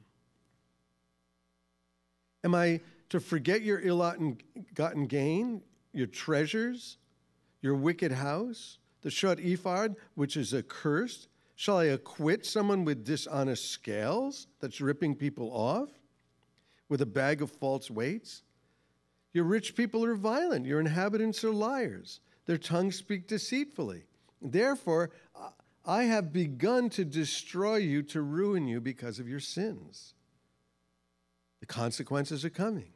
Am 2.44 2.54
I 2.54 2.80
to 3.08 3.20
forget 3.20 3.62
your 3.62 3.80
ill 3.80 3.98
gotten 4.74 5.06
gain, 5.06 5.62
your 5.92 6.06
treasures? 6.06 6.98
your 7.62 7.76
wicked 7.76 8.12
house, 8.12 8.78
the 9.00 9.10
shut 9.10 9.38
ephah, 9.40 9.88
which 10.14 10.36
is 10.36 10.52
accursed? 10.52 11.28
Shall 11.54 11.78
I 11.78 11.84
acquit 11.84 12.44
someone 12.44 12.84
with 12.84 13.04
dishonest 13.04 13.70
scales 13.70 14.48
that's 14.60 14.80
ripping 14.80 15.14
people 15.14 15.50
off? 15.52 15.88
With 16.88 17.00
a 17.00 17.06
bag 17.06 17.40
of 17.40 17.50
false 17.50 17.90
weights? 17.90 18.42
Your 19.32 19.44
rich 19.44 19.74
people 19.74 20.04
are 20.04 20.14
violent, 20.14 20.66
your 20.66 20.80
inhabitants 20.80 21.42
are 21.42 21.52
liars, 21.52 22.20
their 22.46 22.58
tongues 22.58 22.96
speak 22.96 23.26
deceitfully. 23.26 24.04
Therefore, 24.40 25.10
I 25.84 26.04
have 26.04 26.32
begun 26.32 26.90
to 26.90 27.04
destroy 27.04 27.76
you, 27.76 28.02
to 28.04 28.22
ruin 28.22 28.66
you 28.68 28.80
because 28.80 29.18
of 29.18 29.28
your 29.28 29.40
sins. 29.40 30.14
The 31.60 31.66
consequences 31.66 32.44
are 32.44 32.50
coming. 32.50 32.92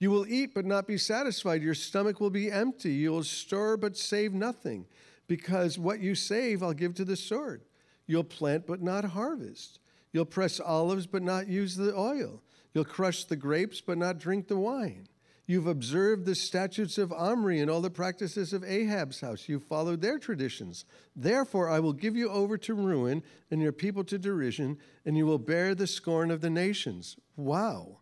You 0.00 0.10
will 0.10 0.26
eat 0.26 0.54
but 0.54 0.66
not 0.66 0.86
be 0.86 0.98
satisfied. 0.98 1.62
Your 1.62 1.74
stomach 1.74 2.20
will 2.20 2.30
be 2.30 2.50
empty. 2.50 2.92
You 2.92 3.12
will 3.12 3.22
store 3.22 3.76
but 3.76 3.96
save 3.96 4.34
nothing, 4.34 4.86
because 5.28 5.78
what 5.78 6.00
you 6.00 6.14
save 6.14 6.62
I'll 6.62 6.72
give 6.72 6.94
to 6.94 7.04
the 7.04 7.16
sword. 7.16 7.62
You'll 8.06 8.24
plant 8.24 8.66
but 8.66 8.82
not 8.82 9.04
harvest. 9.04 9.78
You'll 10.12 10.24
press 10.26 10.60
olives 10.60 11.06
but 11.06 11.22
not 11.22 11.48
use 11.48 11.76
the 11.76 11.94
oil. 11.94 12.42
You'll 12.74 12.84
crush 12.84 13.24
the 13.24 13.36
grapes 13.36 13.80
but 13.80 13.96
not 13.96 14.18
drink 14.18 14.48
the 14.48 14.56
wine. 14.56 15.08
You've 15.46 15.66
observed 15.66 16.24
the 16.24 16.34
statutes 16.34 16.96
of 16.96 17.12
Omri 17.12 17.60
and 17.60 17.70
all 17.70 17.82
the 17.82 17.90
practices 17.90 18.52
of 18.52 18.64
Ahab's 18.64 19.20
house. 19.20 19.48
You've 19.48 19.62
followed 19.62 20.00
their 20.00 20.18
traditions. 20.18 20.86
Therefore, 21.14 21.68
I 21.68 21.80
will 21.80 21.92
give 21.92 22.16
you 22.16 22.30
over 22.30 22.56
to 22.58 22.74
ruin 22.74 23.22
and 23.50 23.60
your 23.60 23.72
people 23.72 24.04
to 24.04 24.18
derision, 24.18 24.78
and 25.04 25.18
you 25.18 25.26
will 25.26 25.38
bear 25.38 25.74
the 25.74 25.86
scorn 25.86 26.30
of 26.30 26.40
the 26.40 26.48
nations. 26.48 27.16
Wow. 27.36 27.98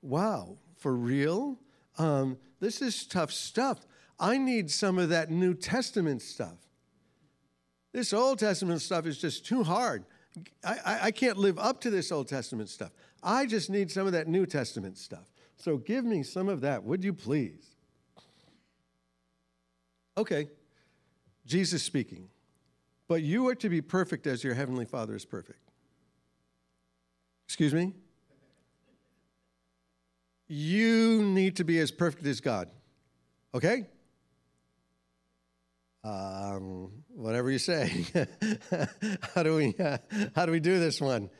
Wow 0.00 0.58
for 0.76 0.94
real? 0.94 1.58
Um, 1.98 2.38
this 2.60 2.80
is 2.80 3.06
tough 3.06 3.32
stuff. 3.32 3.80
I 4.18 4.38
need 4.38 4.70
some 4.70 4.98
of 4.98 5.08
that 5.08 5.30
New 5.30 5.54
Testament 5.54 6.22
stuff. 6.22 6.58
This 7.92 8.12
Old 8.12 8.38
Testament 8.38 8.82
stuff 8.82 9.06
is 9.06 9.18
just 9.18 9.46
too 9.46 9.62
hard. 9.62 10.04
I, 10.64 10.76
I, 10.84 10.98
I 11.04 11.10
can't 11.10 11.38
live 11.38 11.58
up 11.58 11.80
to 11.82 11.90
this 11.90 12.12
Old 12.12 12.28
Testament 12.28 12.68
stuff. 12.68 12.92
I 13.26 13.44
just 13.44 13.68
need 13.68 13.90
some 13.90 14.06
of 14.06 14.12
that 14.12 14.28
New 14.28 14.46
Testament 14.46 14.96
stuff. 14.96 15.32
So 15.56 15.78
give 15.78 16.04
me 16.04 16.22
some 16.22 16.48
of 16.48 16.60
that, 16.60 16.84
would 16.84 17.02
you 17.02 17.12
please? 17.12 17.74
Okay, 20.16 20.48
Jesus 21.44 21.82
speaking. 21.82 22.28
But 23.08 23.22
you 23.22 23.48
are 23.48 23.54
to 23.56 23.68
be 23.68 23.82
perfect 23.82 24.26
as 24.26 24.44
your 24.44 24.54
heavenly 24.54 24.84
Father 24.84 25.14
is 25.14 25.24
perfect. 25.24 25.58
Excuse 27.46 27.74
me? 27.74 27.94
You 30.48 31.22
need 31.22 31.56
to 31.56 31.64
be 31.64 31.80
as 31.80 31.90
perfect 31.90 32.26
as 32.26 32.40
God. 32.40 32.68
Okay? 33.54 33.86
Um, 36.04 36.92
whatever 37.08 37.50
you 37.50 37.58
say. 37.58 38.06
how 39.34 39.42
do 39.42 39.56
we 39.56 39.74
uh, 39.78 39.98
how 40.36 40.46
do 40.46 40.52
we 40.52 40.60
do 40.60 40.78
this 40.78 41.00
one? 41.00 41.30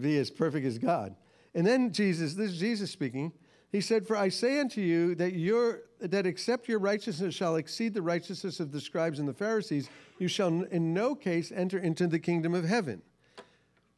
Be 0.00 0.18
as 0.18 0.30
perfect 0.30 0.66
as 0.66 0.78
God. 0.78 1.14
And 1.56 1.66
then 1.66 1.90
Jesus, 1.90 2.34
this 2.34 2.52
is 2.52 2.60
Jesus 2.60 2.90
speaking. 2.90 3.32
He 3.72 3.80
said, 3.80 4.06
"For 4.06 4.14
I 4.14 4.28
say 4.28 4.60
unto 4.60 4.80
you 4.80 5.16
that 5.16 5.32
your 5.32 5.82
that 5.98 6.26
except 6.26 6.68
your 6.68 6.78
righteousness 6.78 7.34
shall 7.34 7.56
exceed 7.56 7.94
the 7.94 8.02
righteousness 8.02 8.60
of 8.60 8.70
the 8.70 8.80
scribes 8.80 9.18
and 9.18 9.26
the 9.26 9.34
Pharisees, 9.34 9.88
you 10.18 10.28
shall 10.28 10.62
in 10.64 10.92
no 10.92 11.14
case 11.14 11.50
enter 11.50 11.78
into 11.78 12.06
the 12.06 12.18
kingdom 12.18 12.54
of 12.54 12.64
heaven." 12.64 13.02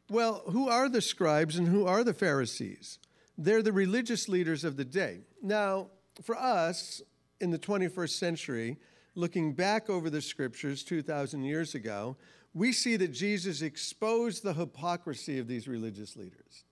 Well, 0.08 0.44
who 0.46 0.68
are 0.68 0.88
the 0.88 1.02
scribes 1.02 1.56
and 1.56 1.68
who 1.68 1.84
are 1.84 2.04
the 2.04 2.14
Pharisees? 2.14 3.00
They're 3.36 3.62
the 3.62 3.72
religious 3.72 4.28
leaders 4.28 4.64
of 4.64 4.76
the 4.76 4.84
day. 4.84 5.24
Now, 5.42 5.90
for 6.22 6.36
us 6.36 7.02
in 7.40 7.50
the 7.50 7.58
21st 7.58 8.16
century, 8.16 8.78
looking 9.16 9.52
back 9.52 9.90
over 9.90 10.08
the 10.08 10.22
scriptures 10.22 10.84
2,000 10.84 11.42
years 11.42 11.74
ago, 11.74 12.16
we 12.54 12.72
see 12.72 12.96
that 12.96 13.08
Jesus 13.08 13.60
exposed 13.60 14.44
the 14.44 14.54
hypocrisy 14.54 15.38
of 15.38 15.48
these 15.48 15.68
religious 15.68 16.16
leaders. 16.16 16.64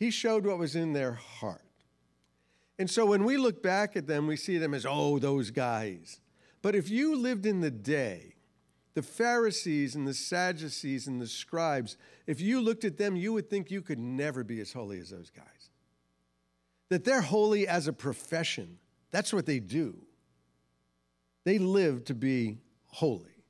He 0.00 0.10
showed 0.10 0.46
what 0.46 0.58
was 0.58 0.74
in 0.74 0.94
their 0.94 1.12
heart. 1.12 1.62
And 2.78 2.90
so 2.90 3.04
when 3.04 3.24
we 3.24 3.36
look 3.36 3.62
back 3.62 3.96
at 3.96 4.06
them, 4.06 4.26
we 4.26 4.36
see 4.36 4.56
them 4.56 4.72
as, 4.72 4.86
oh, 4.88 5.18
those 5.18 5.50
guys. 5.50 6.20
But 6.62 6.74
if 6.74 6.88
you 6.88 7.14
lived 7.14 7.44
in 7.44 7.60
the 7.60 7.70
day, 7.70 8.34
the 8.94 9.02
Pharisees 9.02 9.94
and 9.94 10.08
the 10.08 10.14
Sadducees 10.14 11.06
and 11.06 11.20
the 11.20 11.26
scribes, 11.26 11.98
if 12.26 12.40
you 12.40 12.62
looked 12.62 12.86
at 12.86 12.96
them, 12.96 13.14
you 13.14 13.34
would 13.34 13.50
think 13.50 13.70
you 13.70 13.82
could 13.82 13.98
never 13.98 14.42
be 14.42 14.58
as 14.60 14.72
holy 14.72 14.98
as 14.98 15.10
those 15.10 15.30
guys 15.30 15.70
that 16.88 17.04
they're 17.04 17.20
holy 17.20 17.66
as 17.66 17.86
a 17.86 17.92
profession. 17.92 18.78
That's 19.12 19.32
what 19.32 19.46
they 19.46 19.60
do. 19.60 19.96
They 21.44 21.58
live 21.58 22.04
to 22.06 22.14
be 22.14 22.58
holy. 22.86 23.44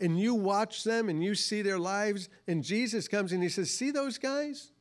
And 0.00 0.18
you 0.18 0.34
watch 0.34 0.82
them 0.82 1.08
and 1.08 1.22
you 1.22 1.36
see 1.36 1.62
their 1.62 1.78
lives, 1.78 2.28
and 2.48 2.64
Jesus 2.64 3.06
comes 3.06 3.32
and 3.32 3.42
he 3.42 3.48
says, 3.48 3.70
See 3.70 3.92
those 3.92 4.18
guys 4.18 4.72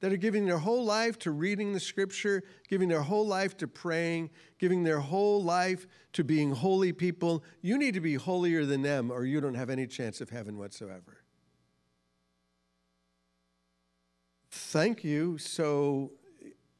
that 0.00 0.12
are 0.12 0.16
giving 0.16 0.46
their 0.46 0.58
whole 0.58 0.84
life 0.84 1.18
to 1.20 1.30
reading 1.30 1.72
the 1.72 1.80
scripture, 1.80 2.42
giving 2.68 2.88
their 2.88 3.02
whole 3.02 3.26
life 3.26 3.56
to 3.58 3.68
praying, 3.68 4.30
giving 4.58 4.84
their 4.84 5.00
whole 5.00 5.42
life 5.42 5.86
to 6.12 6.24
being 6.24 6.52
holy 6.52 6.92
people? 6.92 7.42
You 7.62 7.78
need 7.78 7.94
to 7.94 8.00
be 8.00 8.14
holier 8.14 8.64
than 8.64 8.82
them, 8.82 9.10
or 9.10 9.24
you 9.24 9.40
don't 9.40 9.54
have 9.54 9.70
any 9.70 9.86
chance 9.86 10.20
of 10.20 10.30
heaven 10.30 10.58
whatsoever. 10.58 11.22
Thank 14.50 15.04
you. 15.04 15.38
So 15.38 16.12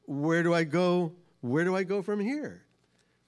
where 0.06 0.42
do 0.42 0.54
I 0.54 0.64
go? 0.64 1.12
Where 1.40 1.64
do 1.64 1.74
I 1.74 1.82
go 1.82 2.02
from 2.02 2.20
here? 2.20 2.64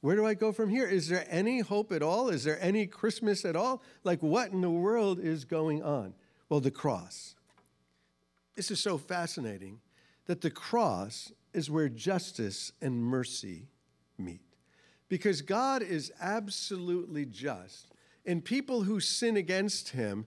Where 0.00 0.14
do 0.14 0.24
I 0.24 0.34
go 0.34 0.52
from 0.52 0.70
here? 0.70 0.86
Is 0.86 1.08
there 1.08 1.26
any 1.28 1.60
hope 1.60 1.90
at 1.90 2.02
all? 2.02 2.28
Is 2.28 2.44
there 2.44 2.62
any 2.62 2.86
Christmas 2.86 3.44
at 3.44 3.56
all? 3.56 3.82
Like, 4.04 4.22
what 4.22 4.52
in 4.52 4.60
the 4.60 4.70
world 4.70 5.18
is 5.18 5.44
going 5.44 5.82
on? 5.82 6.14
Well, 6.48 6.60
the 6.60 6.70
cross. 6.70 7.34
This 8.56 8.70
is 8.70 8.80
so 8.80 8.98
fascinating 8.98 9.80
that 10.26 10.40
the 10.40 10.50
cross 10.50 11.30
is 11.52 11.70
where 11.70 11.88
justice 11.88 12.72
and 12.80 13.02
mercy 13.02 13.68
meet. 14.18 14.40
Because 15.08 15.42
God 15.42 15.82
is 15.82 16.12
absolutely 16.20 17.26
just, 17.26 17.92
and 18.24 18.44
people 18.44 18.82
who 18.82 18.98
sin 18.98 19.36
against 19.36 19.90
him, 19.90 20.26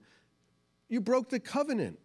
you 0.88 1.00
broke 1.00 1.28
the 1.28 1.40
covenant. 1.40 1.98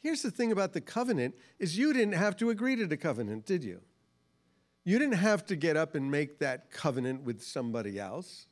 Here's 0.00 0.22
the 0.22 0.30
thing 0.30 0.52
about 0.52 0.72
the 0.72 0.80
covenant 0.80 1.34
is 1.58 1.78
you 1.78 1.92
didn't 1.92 2.14
have 2.14 2.36
to 2.38 2.50
agree 2.50 2.76
to 2.76 2.86
the 2.86 2.96
covenant, 2.96 3.46
did 3.46 3.64
you? 3.64 3.80
You 4.84 4.98
didn't 4.98 5.14
have 5.14 5.46
to 5.46 5.56
get 5.56 5.76
up 5.76 5.94
and 5.94 6.10
make 6.10 6.38
that 6.38 6.70
covenant 6.70 7.22
with 7.22 7.42
somebody 7.42 7.98
else. 7.98 8.46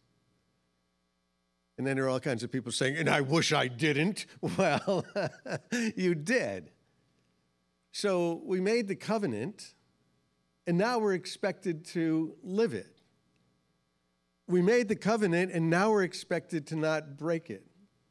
And 1.79 1.87
then 1.87 1.97
there 1.97 2.07
are 2.07 2.09
all 2.09 2.21
kinds 2.21 2.43
of 2.43 2.51
people 2.51 2.73
saying, 2.73 2.97
and 2.97 3.09
I 3.09 3.21
wish 3.21 3.53
I 3.53 3.69
didn't. 3.69 4.27
Well, 4.59 5.07
you 5.97 6.15
did. 6.15 6.71
So 7.93 8.43
we 8.45 8.61
made 8.61 8.89
the 8.89 8.97
covenant, 8.97 9.75
and 10.67 10.77
now 10.77 10.99
we're 10.99 11.15
expected 11.15 11.85
to 11.87 12.35
live 12.43 12.75
it. 12.75 13.01
We 14.49 14.63
made 14.63 14.89
the 14.89 14.97
covenant, 14.97 15.53
and 15.53 15.71
now 15.71 15.91
we're 15.91 16.03
expected 16.03 16.67
to 16.69 16.77
not 16.77 17.17
break 17.17 17.51
it. 17.51 17.65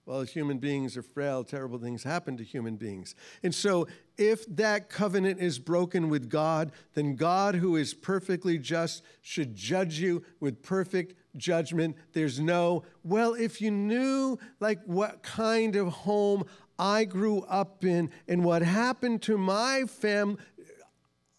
Well, 0.06 0.22
as 0.22 0.32
human 0.32 0.60
beings 0.60 0.96
are 0.96 1.02
frail, 1.02 1.44
terrible 1.44 1.80
things 1.80 2.04
happen 2.04 2.38
to 2.38 2.44
human 2.44 2.78
beings. 2.78 3.14
And 3.44 3.54
so, 3.54 3.88
if 4.18 4.46
that 4.56 4.90
covenant 4.90 5.42
is 5.42 5.60
broken 5.60 6.08
with 6.08 6.30
God, 6.30 6.72
then 6.94 7.16
God, 7.16 7.56
who 7.56 7.76
is 7.76 7.94
perfectly 7.94 8.58
just, 8.58 9.04
should 9.22 9.54
judge 9.54 10.00
you 10.00 10.24
with 10.40 10.64
perfect 10.64 11.16
judgment. 11.38 11.96
There's 12.14 12.40
no, 12.40 12.84
well, 13.04 13.34
if 13.34 13.62
you 13.62 13.72
knew 13.72 14.38
like 14.60 14.80
what 14.86 15.24
kind 15.24 15.76
of 15.76 15.88
home 15.90 16.44
I 16.80 17.06
grew 17.06 17.42
up 17.42 17.84
in 17.86 18.12
and 18.28 18.44
what 18.44 18.62
happened 18.62 19.22
to 19.24 19.38
my 19.38 19.86
family, 19.86 20.38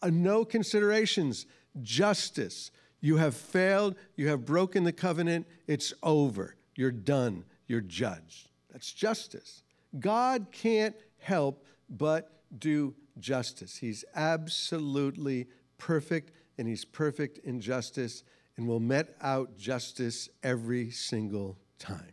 uh, 0.03 0.11
no 0.11 0.45
considerations, 0.45 1.47
justice. 1.83 2.71
You 3.01 3.17
have 3.17 3.37
failed, 3.37 3.95
you 4.17 4.29
have 4.29 4.45
broken 4.45 4.85
the 4.85 4.93
covenant, 4.93 5.47
it's 5.67 5.93
over, 6.03 6.57
you're 6.75 6.91
done, 6.91 7.45
you're 7.67 7.81
judged. 7.81 8.49
That's 8.73 8.93
justice. 8.93 9.63
God 9.99 10.49
can't 10.51 10.97
help 11.19 11.65
but 11.89 12.43
do 12.59 12.95
justice. 13.19 13.77
He's 13.77 14.05
absolutely 14.15 15.47
perfect, 15.79 16.33
and 16.57 16.69
He's 16.69 16.85
perfect 16.85 17.39
in 17.39 17.61
justice, 17.61 18.25
and 18.59 18.67
will 18.67 18.81
met 18.81 19.17
out 19.23 19.57
justice 19.57 20.29
every 20.43 20.91
single 20.91 21.57
time. 21.79 22.13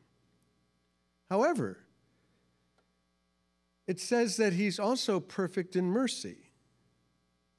However, 1.28 1.80
it 3.88 4.00
says 4.00 4.38
that 4.38 4.54
He's 4.54 4.80
also 4.80 5.20
perfect 5.20 5.76
in 5.76 5.86
mercy. 5.86 6.52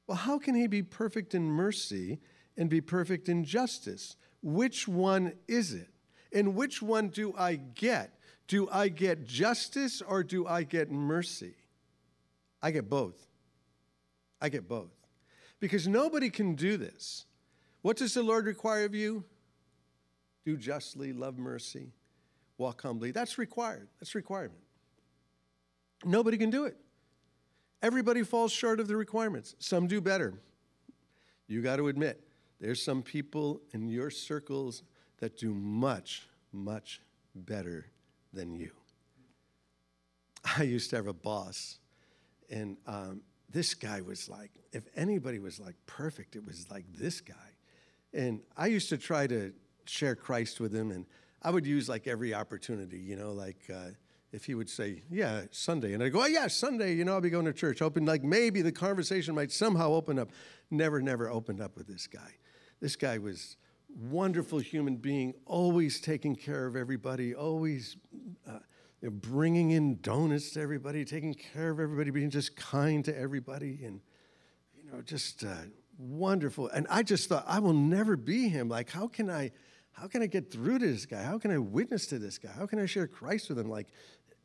Well, 0.07 0.17
how 0.17 0.39
can 0.39 0.55
He 0.55 0.69
be 0.69 0.85
perfect 0.85 1.35
in 1.35 1.51
mercy 1.51 2.21
and 2.57 2.71
be 2.71 2.81
perfect 2.81 3.29
in 3.29 3.45
justice? 3.45 4.17
Which 4.41 4.87
one 4.87 5.33
is 5.49 5.75
it? 5.75 5.89
And 6.33 6.55
which 6.55 6.81
one 6.81 7.09
do 7.09 7.35
I 7.37 7.57
get? 7.57 8.21
Do 8.47 8.69
I 8.71 8.87
get 8.89 9.27
justice 9.27 10.01
or 10.01 10.23
do 10.23 10.47
I 10.47 10.63
get 10.63 10.93
mercy? 10.93 11.57
I 12.63 12.71
get 12.71 12.89
both. 12.89 13.27
I 14.41 14.49
get 14.49 14.69
both. 14.69 14.95
Because 15.59 15.89
nobody 15.89 16.31
can 16.31 16.55
do 16.55 16.77
this. 16.77 17.27
What 17.87 17.99
does 17.99 18.15
the 18.15 18.23
Lord 18.25 18.47
require 18.47 18.85
of 18.85 18.97
you? 18.97 19.23
Do 20.45 20.57
justly, 20.57 21.13
love 21.13 21.39
mercy, 21.39 21.93
walk 22.59 22.83
humbly. 22.83 23.13
That's 23.13 23.39
required. 23.39 23.87
That's 24.01 24.17
requirement. 24.17 24.59
Nobody 26.05 26.37
can 26.37 26.51
do 26.51 26.65
it. 26.65 26.77
Everybody 27.85 28.25
falls 28.25 28.51
short 28.51 28.81
of 28.81 28.89
the 28.89 28.97
requirements. 28.97 29.55
Some 29.61 29.87
do 29.87 30.01
better. 30.01 30.35
You 31.47 31.63
got 31.63 31.77
to 31.77 31.87
admit, 31.87 32.21
there's 32.61 32.83
some 32.83 33.05
people 33.05 33.61
in 33.73 33.87
your 33.87 34.11
circles 34.11 34.83
that 35.21 35.37
do 35.37 35.55
much, 35.55 36.27
much 36.53 37.01
better 37.37 37.87
than 38.33 38.53
you. 38.53 38.73
I 40.59 40.65
used 40.65 40.91
to 40.91 40.97
have 40.97 41.07
a 41.07 41.13
boss, 41.13 41.79
and 42.51 42.79
um, 42.89 43.21
this 43.49 43.75
guy 43.75 44.01
was 44.01 44.29
like, 44.29 44.51
if 44.73 44.83
anybody 44.97 45.39
was 45.39 45.61
like 45.61 45.77
perfect, 45.87 46.35
it 46.35 46.45
was 46.45 46.69
like 46.69 46.85
this 46.93 47.21
guy. 47.21 47.46
And 48.17 48.41
I 48.57 48.69
used 48.69 48.89
to 48.89 48.97
try 48.97 49.27
to 49.27 49.53
share 49.85 50.17
Christ 50.17 50.59
with 50.59 50.75
him, 50.75 50.91
and 50.91 51.05
I 51.43 51.51
would 51.51 51.67
use 51.67 51.87
like 51.89 52.07
every 52.07 52.33
opportunity, 52.33 52.99
you 52.99 53.15
know, 53.15 53.33
like 53.33 53.59
uh, 53.73 53.91
if 54.33 54.47
he 54.47 54.55
would 54.55 54.71
say, 54.71 55.03
Yeah, 55.11 55.43
Sunday. 55.51 55.93
And 55.93 56.03
I'd 56.03 56.13
go, 56.13 56.23
Oh, 56.23 56.27
yeah, 56.27 56.47
Sunday, 56.47 56.95
you 56.95 57.05
know, 57.05 57.13
I'll 57.13 57.21
be 57.21 57.31
going 57.31 57.45
to 57.45 57.53
church. 57.53 57.81
Hoping 57.81 58.07
like 58.07 58.25
maybe 58.25 58.63
the 58.63 58.73
conversation 58.73 59.35
might 59.35 59.53
somehow 59.53 59.93
open 59.93 60.19
up. 60.19 60.31
Never, 60.71 61.03
never 61.03 61.31
opened 61.31 61.61
up 61.61 61.77
with 61.77 61.87
this 61.87 62.07
guy. 62.07 62.33
This 62.81 62.97
guy 62.97 63.19
was 63.19 63.59
wonderful 64.11 64.61
human 64.61 64.97
being, 64.97 65.35
always 65.45 66.01
taking 66.01 66.35
care 66.35 66.67
of 66.67 66.75
everybody, 66.75 67.35
always 67.35 67.99
uh, 68.49 68.59
bringing 69.03 69.73
in 69.73 70.01
donuts 70.01 70.51
to 70.53 70.61
everybody, 70.61 71.05
taking 71.05 71.35
care 71.35 71.71
of 71.71 71.81
everybody, 71.81 72.11
being 72.11 72.31
just 72.31 72.57
kind 72.57 73.05
to 73.05 73.17
everybody, 73.17 73.81
and 73.85 74.01
you 74.75 74.91
know, 74.91 75.03
just 75.03 75.45
uh, 75.45 75.55
wonderful. 75.99 76.69
And 76.69 76.87
I 76.91 77.03
just 77.03 77.29
thought, 77.29 77.45
I 77.47 77.59
will 77.59 77.73
never 77.73 78.17
be 78.17 78.49
him. 78.49 78.69
Like, 78.69 78.91
how 78.91 79.07
can 79.07 79.31
I? 79.31 79.53
How 79.93 80.07
can 80.09 80.21
I 80.21 80.27
get 80.27 80.53
through 80.53 80.81
to 80.81 80.87
this 80.87 81.07
guy? 81.07 81.23
How 81.23 81.39
can 81.39 81.51
I 81.51 81.57
witness 81.57 82.07
to 82.09 82.19
this 82.19 82.37
guy? 82.37 82.51
How 82.51 82.67
can 82.67 82.79
I 82.79 82.85
share 82.85 83.07
Christ 83.07 83.49
with 83.49 83.59
him? 83.59 83.71
Like, 83.71 83.87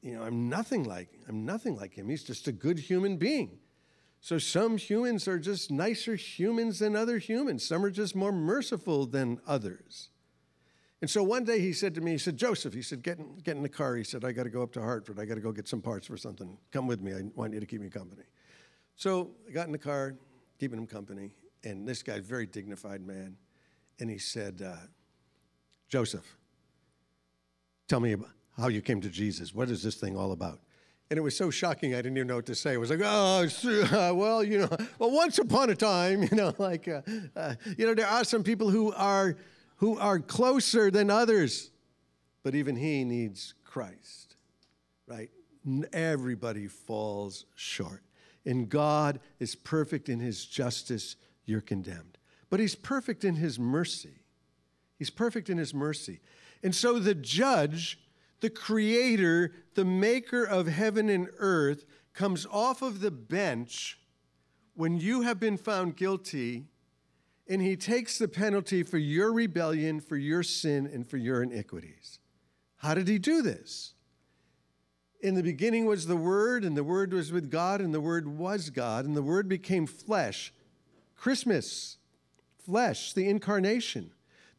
you 0.02 0.16
know, 0.16 0.24
I'm 0.24 0.48
nothing 0.48 0.86
like 0.86 1.10
I'm 1.28 1.46
nothing 1.46 1.76
like 1.76 1.94
him. 1.94 2.08
He's 2.08 2.24
just 2.24 2.48
a 2.48 2.54
good 2.54 2.80
human 2.80 3.18
being. 3.18 3.60
So 4.22 4.38
some 4.38 4.78
humans 4.78 5.28
are 5.28 5.40
just 5.40 5.72
nicer 5.72 6.16
humans 6.16 6.80
than 6.80 6.96
other 6.96 7.18
humans. 7.18 7.68
Some 7.68 7.84
are 7.84 7.90
just 7.90 8.16
more 8.16 8.32
merciful 8.32 9.08
than 9.08 9.42
others. 9.48 10.10
And 11.02 11.10
so 11.10 11.24
one 11.24 11.44
day 11.44 11.60
he 11.60 11.74
said 11.74 11.96
to 11.96 12.02
me, 12.02 12.12
he 12.12 12.18
said, 12.20 12.38
Joseph, 12.38 12.76
he 12.76 12.84
said, 12.84 13.02
get 13.02 13.18
in, 13.18 13.40
get 13.44 13.58
in 13.58 13.64
the 13.64 13.70
car. 13.70 13.96
He 13.96 14.04
said, 14.04 14.24
I 14.24 14.32
got 14.32 14.44
to 14.44 14.52
go 14.52 14.62
up 14.62 14.72
to 14.74 14.82
Hartford. 14.82 15.20
I 15.20 15.26
got 15.26 15.36
to 15.36 15.42
go 15.42 15.52
get 15.52 15.68
some 15.68 15.82
parts 15.82 16.06
for 16.06 16.18
something. 16.18 16.56
Come 16.72 16.86
with 16.86 17.02
me. 17.02 17.14
I 17.14 17.24
want 17.34 17.54
you 17.54 17.60
to 17.60 17.66
keep 17.66 17.82
me 17.82 17.90
company. 17.90 18.22
So 18.96 19.32
I 19.50 19.52
got 19.52 19.66
in 19.66 19.72
the 19.72 19.80
car, 19.80 20.16
keeping 20.60 20.78
him 20.78 20.86
company. 20.86 21.32
And 21.64 21.88
this 21.88 22.04
guy's 22.04 22.26
very 22.26 22.46
dignified 22.46 23.06
man. 23.06 23.38
And 24.00 24.10
he 24.10 24.18
said, 24.18 24.62
uh, 24.66 24.76
Joseph, 25.90 26.38
tell 27.88 28.00
me 28.00 28.16
how 28.58 28.68
you 28.68 28.82
came 28.82 29.02
to 29.02 29.10
Jesus. 29.10 29.54
What 29.54 29.70
is 29.70 29.84
this 29.84 29.96
thing 29.96 30.18
all 30.18 30.32
about? 30.32 30.60
And 31.12 31.18
it 31.18 31.22
was 31.22 31.36
so 31.36 31.50
shocking, 31.50 31.94
I 31.94 31.98
didn't 31.98 32.16
even 32.16 32.28
know 32.28 32.38
what 32.38 32.46
to 32.46 32.56
say. 32.56 32.74
It 32.74 32.80
was 32.80 32.90
like, 32.90 33.02
oh, 33.04 33.46
uh, 33.92 34.14
well, 34.16 34.42
you 34.44 34.60
know, 34.60 34.70
well, 35.00 35.12
once 35.12 35.40
upon 35.40 35.70
a 35.70 35.76
time, 35.76 36.24
you 36.32 36.36
know, 36.38 36.54
like, 36.58 36.88
uh, 36.88 37.02
uh, 37.36 37.56
you 37.78 37.86
know, 37.86 37.94
there 37.94 38.08
are 38.08 38.24
some 38.24 38.44
people 38.44 38.70
who 38.70 38.94
are, 38.94 39.36
who 39.76 40.00
are 40.00 40.20
closer 40.20 40.90
than 40.90 41.10
others, 41.10 41.72
but 42.44 42.56
even 42.56 42.78
he 42.78 43.04
needs 43.04 43.54
Christ, 43.66 44.38
right? 45.06 45.30
Everybody 45.92 46.68
falls 46.68 47.46
short. 47.56 48.04
And 48.46 48.70
God 48.70 49.20
is 49.40 49.54
perfect 49.54 50.08
in 50.08 50.20
his 50.20 50.46
justice, 50.46 51.18
you're 51.46 51.62
condemned. 51.62 52.18
But 52.50 52.60
he's 52.60 52.76
perfect 52.76 53.24
in 53.24 53.36
his 53.36 53.58
mercy. 53.58 54.24
He's 54.98 55.10
perfect 55.10 55.50
in 55.50 55.58
his 55.58 55.74
mercy. 55.74 56.20
And 56.64 56.76
so 56.76 57.00
the 57.00 57.16
judge 57.16 57.98
the 58.42 58.50
creator, 58.50 59.54
the 59.76 59.86
maker 59.86 60.44
of 60.44 60.68
heaven 60.68 61.10
and 61.10 61.30
earth, 61.38 61.86
comes 62.14 62.46
off 62.52 62.82
of 62.82 63.00
the 63.00 63.12
bench 63.12 64.00
when 64.74 64.98
you 64.98 65.22
have 65.22 65.40
been 65.40 65.58
found 65.58 65.96
guilty 65.96 66.66
and 67.48 67.62
he 67.62 67.76
takes 67.76 68.18
the 68.18 68.28
penalty 68.28 68.84
for 68.84 68.98
your 68.98 69.32
rebellion, 69.32 70.00
for 70.00 70.18
your 70.18 70.44
sin, 70.44 70.90
and 70.92 71.08
for 71.08 71.18
your 71.18 71.44
iniquities. 71.44 72.20
How 72.78 72.94
did 72.94 73.08
he 73.08 73.20
do 73.20 73.42
this? 73.42 73.94
In 75.22 75.36
the 75.36 75.44
beginning 75.44 75.86
was 75.86 76.08
the 76.08 76.16
Word, 76.16 76.64
and 76.64 76.78
the 76.78 76.84
Word 76.84 77.14
was 77.14 77.32
with 77.32 77.52
God, 77.52 77.82
and 77.82 77.94
the 77.94 78.00
Word 78.00 78.28
was 78.28 78.70
God, 78.70 79.06
and 79.06 79.18
the 79.18 79.22
Word 79.22 79.50
became 79.50 79.86
flesh. 79.86 80.54
Christmas, 81.22 81.98
flesh, 82.66 83.14
the 83.14 83.30
incarnation. 83.30 84.10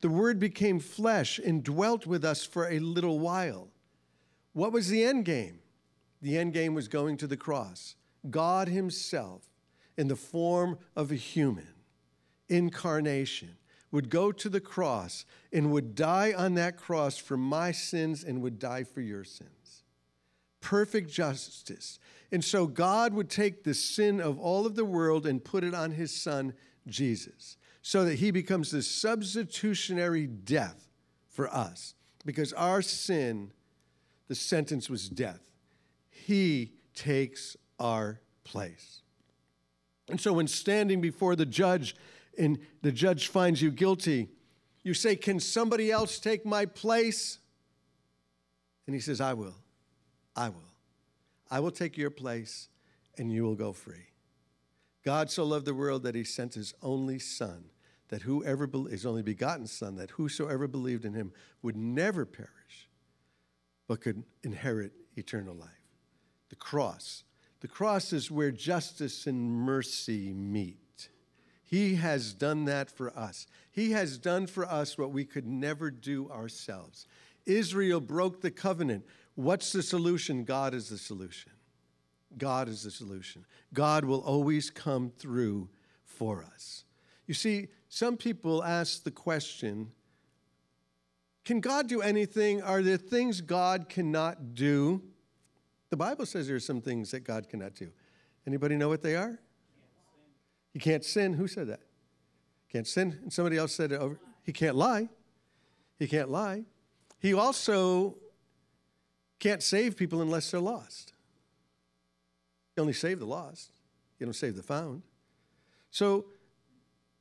The 0.01 0.09
Word 0.09 0.39
became 0.39 0.79
flesh 0.79 1.41
and 1.41 1.65
dwelt 1.65 2.07
with 2.07 2.25
us 2.25 2.47
for 2.47 2.69
a 2.69 2.79
little 2.79 3.19
while. 3.19 3.67
What 4.53 4.71
was 4.71 4.87
the 4.87 5.03
end 5.03 5.25
game? 5.25 5.59
The 6.21 6.39
end 6.39 6.53
game 6.53 6.73
was 6.73 6.87
going 6.87 7.17
to 7.17 7.27
the 7.27 7.37
cross. 7.37 7.97
God 8.31 8.69
Himself, 8.69 9.43
in 9.99 10.07
the 10.07 10.15
form 10.15 10.79
of 10.95 11.11
a 11.11 11.17
human, 11.17 11.67
incarnation, 12.49 13.57
would 13.91 14.09
go 14.09 14.31
to 14.31 14.49
the 14.49 14.61
cross 14.61 15.25
and 15.53 15.73
would 15.73 15.97
die 15.97 16.33
on 16.33 16.55
that 16.55 16.77
cross 16.77 17.17
for 17.19 17.37
my 17.37 17.73
sins 17.73 18.23
and 18.23 18.41
would 18.41 18.61
die 18.61 18.85
for 18.85 19.01
your 19.01 19.25
sins. 19.25 19.62
Perfect 20.63 21.11
justice. 21.11 21.99
And 22.31 22.43
so 22.43 22.67
God 22.67 23.13
would 23.13 23.29
take 23.29 23.63
the 23.63 23.75
sin 23.75 24.19
of 24.19 24.39
all 24.39 24.65
of 24.65 24.75
the 24.75 24.87
world 24.87 25.27
and 25.27 25.45
put 25.45 25.65
it 25.65 25.75
on 25.75 25.91
His 25.91 26.11
Son, 26.11 26.55
Jesus, 26.87 27.59
so 27.83 28.07
that 28.07 28.21
He 28.21 28.31
becomes 28.31 28.71
the 28.71 28.83
substitutionary 28.83 30.27
death 30.27 30.89
for 31.29 31.53
us. 31.53 31.93
Because 32.25 32.55
our 32.55 32.81
sin 32.81 33.53
the 34.29 34.35
sentence 34.35 34.89
was 34.89 35.11
death. 35.11 35.51
He 36.09 36.73
takes 36.95 37.55
our 37.79 38.21
place. 38.45 39.03
And 40.09 40.19
so, 40.19 40.33
when 40.33 40.47
standing 40.47 41.03
before 41.03 41.37
the 41.37 41.45
judge 41.45 41.95
and 42.39 42.59
the 42.81 42.93
judge 42.93 43.29
finds 43.29 43.61
you 43.61 43.71
guilty, 43.71 44.29
you 44.83 44.95
say, 44.95 45.17
Can 45.17 45.39
somebody 45.39 45.91
else 45.91 46.19
take 46.19 46.47
my 46.47 46.65
place? 46.65 47.41
And 48.87 48.95
he 48.95 49.01
says, 49.01 49.21
I 49.21 49.35
will. 49.35 49.62
I 50.35 50.49
will. 50.49 50.73
I 51.51 51.61
will 51.61 51.71
take 51.71 51.99
your 51.99 52.11
place 52.11 52.69
and 53.19 53.31
you 53.31 53.45
will 53.45 53.55
go 53.55 53.73
free. 53.73 54.07
God 55.05 55.31
so 55.31 55.45
loved 55.45 55.67
the 55.67 55.75
world 55.75 56.05
that 56.05 56.15
he 56.15 56.25
sent 56.25 56.55
his 56.55 56.75
only 56.83 57.19
Son, 57.19 57.65
that 58.09 58.23
whoever, 58.23 58.69
his 58.91 59.05
only 59.05 59.23
begotten 59.23 59.67
Son, 59.67 59.97
that 59.97 60.11
whosoever 60.11 60.67
believed 60.69 61.05
in 61.05 61.15
him 61.15 61.33
would 61.61 61.77
never 61.77 62.25
perish, 62.25 62.89
but 63.89 64.01
could 64.01 64.23
inherit 64.43 64.93
eternal 65.17 65.55
life. 65.55 65.69
The 66.49 66.57
cross. 66.57 67.25
The 67.61 67.69
cross 67.69 68.13
is 68.13 68.31
where 68.31 68.51
justice 68.51 69.27
and 69.27 69.51
mercy 69.51 70.33
meet. 70.33 71.09
He 71.65 71.95
has 71.95 72.35
done 72.35 72.67
that 72.67 72.91
for 72.91 73.17
us. 73.19 73.47
He 73.71 73.93
has 73.93 74.19
done 74.19 74.47
for 74.47 74.67
us 74.67 74.99
what 74.99 75.11
we 75.11 75.25
could 75.25 75.47
never 75.47 75.91
do 75.91 76.31
ourselves. 76.31 77.07
Israel 77.47 78.01
broke 78.01 78.41
the 78.41 78.51
covenant. 78.51 79.05
What's 79.35 79.73
the 79.73 79.83
solution? 79.83 80.45
God 80.45 80.75
is 80.75 80.89
the 80.89 80.99
solution. 80.99 81.53
God 82.39 82.69
is 82.69 82.83
the 82.83 82.91
solution. 82.91 83.45
God 83.73 84.05
will 84.05 84.21
always 84.21 84.71
come 84.71 85.11
through 85.11 85.69
for 86.05 86.45
us. 86.55 86.85
You 87.27 87.35
see, 87.35 87.69
some 87.89 88.17
people 88.17 88.63
ask 88.63 89.05
the 89.05 89.11
question 89.11 89.93
can 91.45 91.61
God 91.61 91.89
do 91.89 92.01
anything? 92.01 92.63
Are 92.63 92.83
there 92.83 92.97
things 92.97 93.41
God 93.41 93.89
cannot 93.89 94.55
do? 94.55 95.03
The 95.91 95.97
Bible 95.97 96.25
says 96.25 96.47
there 96.47 96.57
are 96.57 96.61
some 96.61 96.81
things 96.81 97.11
that 97.11 97.25
God 97.25 97.49
cannot 97.49 97.75
do. 97.75 97.91
Anybody 98.47 98.77
know 98.77 98.89
what 98.89 99.03
they 99.03 99.17
are? 99.17 99.39
He 100.73 100.79
can't 100.79 101.05
sin. 101.05 101.33
Who 101.35 101.49
said 101.49 101.67
that? 101.67 101.81
Can't 102.71 102.87
sin. 102.87 103.19
And 103.23 103.33
somebody 103.33 103.59
else 103.59 103.73
said 103.73 103.93
it 103.93 104.01
over. 104.01 104.19
He 104.45 104.53
can't 104.53 104.77
lie. 104.77 105.09
He 105.99 106.07
can't 106.07 106.31
lie. 106.31 106.65
He 107.19 107.35
also 107.35 108.17
can't 109.43 109.63
save 109.63 109.97
people 109.97 110.23
unless 110.23 110.53
they're 110.53 110.61
lost. 110.61 111.15
He 112.77 112.81
only 112.81 112.93
save 112.93 113.19
the 113.19 113.27
lost. 113.27 113.73
He 114.17 114.25
don't 114.25 114.35
save 114.35 114.55
the 114.55 114.63
found. 114.63 115.03
So 115.91 116.27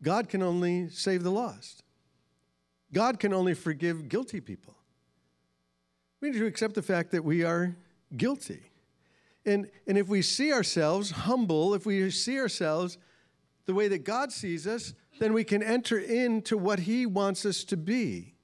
God 0.04 0.30
can 0.30 0.44
only 0.44 0.88
save 0.90 1.24
the 1.24 1.32
lost. 1.32 1.84
God 2.94 3.20
can 3.20 3.34
only 3.34 3.56
forgive 3.56 4.08
guilty 4.08 4.40
people. 4.40 4.76
We 6.22 6.30
need 6.30 6.38
to 6.38 6.46
accept 6.46 6.76
the 6.76 6.84
fact 6.84 7.10
that 7.10 7.24
we 7.24 7.44
are 7.44 7.76
guilty. 8.16 8.70
And, 9.44 9.68
and 9.88 9.98
if 9.98 10.08
we 10.08 10.22
see 10.22 10.54
ourselves 10.54 11.10
humble, 11.10 11.74
if 11.74 11.88
we 11.88 12.12
see 12.12 12.40
ourselves 12.40 13.00
the 13.66 13.74
way 13.74 13.88
that 13.88 14.04
God 14.04 14.32
sees 14.32 14.68
us, 14.68 14.94
then 15.18 15.34
we 15.34 15.44
can 15.44 15.64
enter 15.64 15.98
into 15.98 16.56
what 16.56 16.82
He 16.82 17.08
wants 17.08 17.48
us 17.48 17.64
to 17.64 17.78
be. 17.78 18.36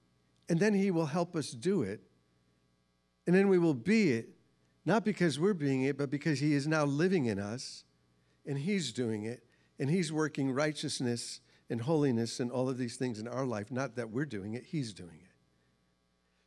And 0.49 0.59
then 0.59 0.73
He 0.73 0.89
will 0.89 1.05
help 1.05 1.36
us 1.36 1.51
do 1.51 1.84
it. 1.84 2.07
And 3.28 3.36
then 3.36 3.49
we 3.49 3.59
will 3.59 3.73
be 3.73 4.13
it, 4.13 4.30
not 4.86 5.03
because 5.03 5.38
we're 5.38 5.53
being 5.53 5.84
it, 5.84 5.97
but 5.97 6.09
because 6.09 6.39
He 6.39 6.53
is 6.53 6.65
now 6.65 6.86
living 6.86 7.25
in 7.25 7.38
us 7.38 7.84
and 8.45 8.57
He's 8.57 8.93
doing 8.93 9.25
it 9.25 9.43
and 9.78 9.89
He's 9.89 10.11
working 10.13 10.51
righteousness 10.51 11.41
and 11.69 11.82
holiness 11.82 12.39
and 12.39 12.49
all 12.49 12.69
of 12.69 12.78
these 12.78 12.95
things 12.95 13.19
in 13.19 13.28
our 13.28 13.45
life. 13.45 13.69
Not 13.69 13.97
that 13.97 14.09
we're 14.09 14.25
doing 14.25 14.53
it, 14.53 14.63
He's 14.65 14.93
doing 14.93 15.19
it. 15.21 15.36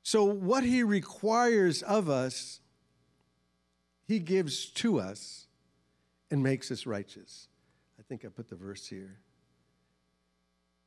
So, 0.02 0.24
what 0.24 0.64
He 0.64 0.82
requires 0.82 1.82
of 1.82 2.08
us, 2.08 2.60
He 4.08 4.18
gives 4.18 4.64
to 4.70 4.98
us 4.98 5.46
and 6.30 6.42
makes 6.42 6.70
us 6.70 6.86
righteous. 6.86 7.48
I 7.98 8.02
think 8.02 8.24
I 8.24 8.28
put 8.28 8.48
the 8.48 8.56
verse 8.56 8.86
here. 8.86 9.18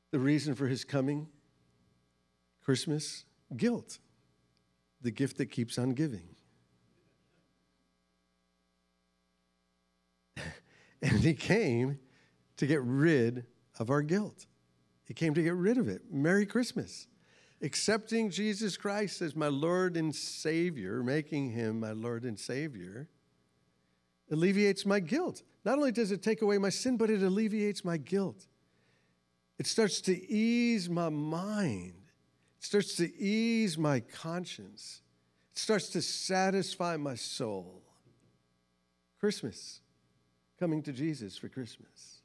The 0.10 0.20
reason 0.20 0.56
for 0.56 0.68
His 0.68 0.84
coming, 0.84 1.28
Christmas, 2.64 3.26
guilt, 3.56 4.00
the 5.04 5.12
gift 5.12 5.38
that 5.38 5.52
keeps 5.52 5.78
on 5.78 5.92
giving. 5.92 6.30
and 11.02 11.20
He 11.20 11.36
came 11.36 12.00
to 12.58 12.66
get 12.66 12.82
rid 12.82 13.46
of 13.78 13.90
our 13.90 14.02
guilt. 14.02 14.48
He 15.06 15.14
came 15.14 15.34
to 15.34 15.44
get 15.44 15.54
rid 15.54 15.78
of 15.78 15.88
it. 15.88 16.02
Merry 16.12 16.46
Christmas. 16.46 17.08
Accepting 17.62 18.30
Jesus 18.30 18.76
Christ 18.76 19.22
as 19.22 19.36
my 19.36 19.48
Lord 19.48 19.96
and 19.96 20.14
Savior, 20.14 21.02
making 21.02 21.52
him 21.52 21.80
my 21.80 21.92
Lord 21.92 22.24
and 22.24 22.38
Savior, 22.38 23.08
alleviates 24.32 24.86
my 24.86 25.00
guilt. 25.00 25.44
Not 25.64 25.78
only 25.78 25.92
does 25.92 26.12
it 26.12 26.22
take 26.22 26.42
away 26.42 26.58
my 26.58 26.70
sin, 26.70 26.98
but 26.98 27.10
it 27.10 27.24
alleviates 27.24 27.86
my 27.86 27.96
guilt. 27.98 28.48
It 29.60 29.68
starts 29.68 30.02
to 30.02 30.32
ease 30.32 30.90
my 30.90 31.10
mind, 31.10 31.94
it 32.64 32.68
starts 32.68 32.96
to 32.96 33.14
ease 33.20 33.78
my 33.78 34.00
conscience, 34.00 35.02
it 35.52 35.58
starts 35.58 35.90
to 35.90 36.02
satisfy 36.02 36.96
my 36.96 37.14
soul. 37.14 37.82
Christmas, 39.20 39.82
coming 40.58 40.82
to 40.84 40.94
Jesus 40.94 41.38
for 41.38 41.50
Christmas. 41.50 42.22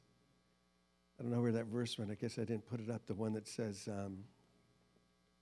I 1.19 1.23
don't 1.23 1.33
know 1.33 1.41
where 1.41 1.51
that 1.51 1.65
verse 1.65 1.97
went. 1.97 2.09
I 2.09 2.13
guess 2.13 2.39
I 2.39 2.45
didn't 2.45 2.69
put 2.69 2.79
it 2.79 2.89
up. 2.89 3.05
The 3.05 3.15
one 3.15 3.33
that 3.33 3.49
says, 3.49 3.89
um, 3.91 4.19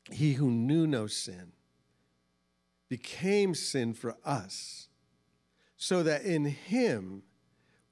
He 0.09 0.33
who 0.33 0.49
knew 0.49 0.87
no 0.87 1.05
sin 1.05 1.51
became 2.89 3.53
sin 3.53 3.93
for 3.93 4.15
us, 4.25 4.87
so 5.75 6.01
that 6.01 6.23
in 6.23 6.45
him 6.45 7.21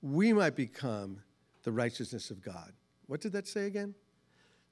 we 0.01 0.34
might 0.34 0.56
become 0.56 1.22
the 1.62 1.72
righteousness 1.72 2.32
of 2.32 2.41
God. 2.41 2.74
What 3.06 3.22
did 3.22 3.34
that 3.34 3.47
say 3.47 3.68
again? 3.68 3.93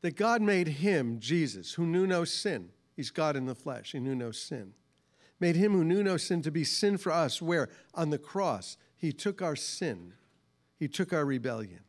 That 0.04 0.16
God 0.16 0.44
made 0.44 0.68
him, 0.68 1.20
Jesus, 1.20 1.74
who 1.74 1.88
knew 1.88 2.06
no 2.06 2.24
sin. 2.24 2.70
He's 2.96 3.10
God 3.10 3.36
in 3.36 3.48
the 3.48 3.56
flesh, 3.56 3.94
he 3.94 4.00
knew 4.00 4.14
no 4.14 4.30
sin. 4.30 4.74
Made 5.40 5.56
him 5.56 5.72
who 5.72 5.84
knew 5.84 6.04
no 6.04 6.18
sin 6.18 6.44
to 6.44 6.52
be 6.52 6.64
sin 6.64 6.98
for 6.98 7.12
us, 7.12 7.42
where 7.42 7.70
on 7.96 8.12
the 8.12 8.20
cross 8.20 8.78
he 8.96 9.12
took 9.12 9.42
our 9.42 9.56
sin, 9.56 10.14
he 10.78 10.88
took 10.88 11.12
our 11.12 11.26
rebellion 11.26 11.80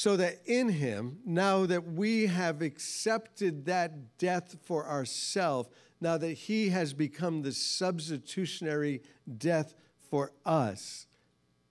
so 0.00 0.16
that 0.16 0.40
in 0.46 0.70
him, 0.70 1.18
now 1.26 1.66
that 1.66 1.86
we 1.92 2.24
have 2.24 2.62
accepted 2.62 3.66
that 3.66 4.16
death 4.16 4.56
for 4.62 4.88
ourselves, 4.88 5.68
now 6.00 6.16
that 6.16 6.32
he 6.32 6.70
has 6.70 6.94
become 6.94 7.42
the 7.42 7.52
substitutionary 7.52 9.02
death 9.36 9.74
for 10.08 10.32
us, 10.46 11.06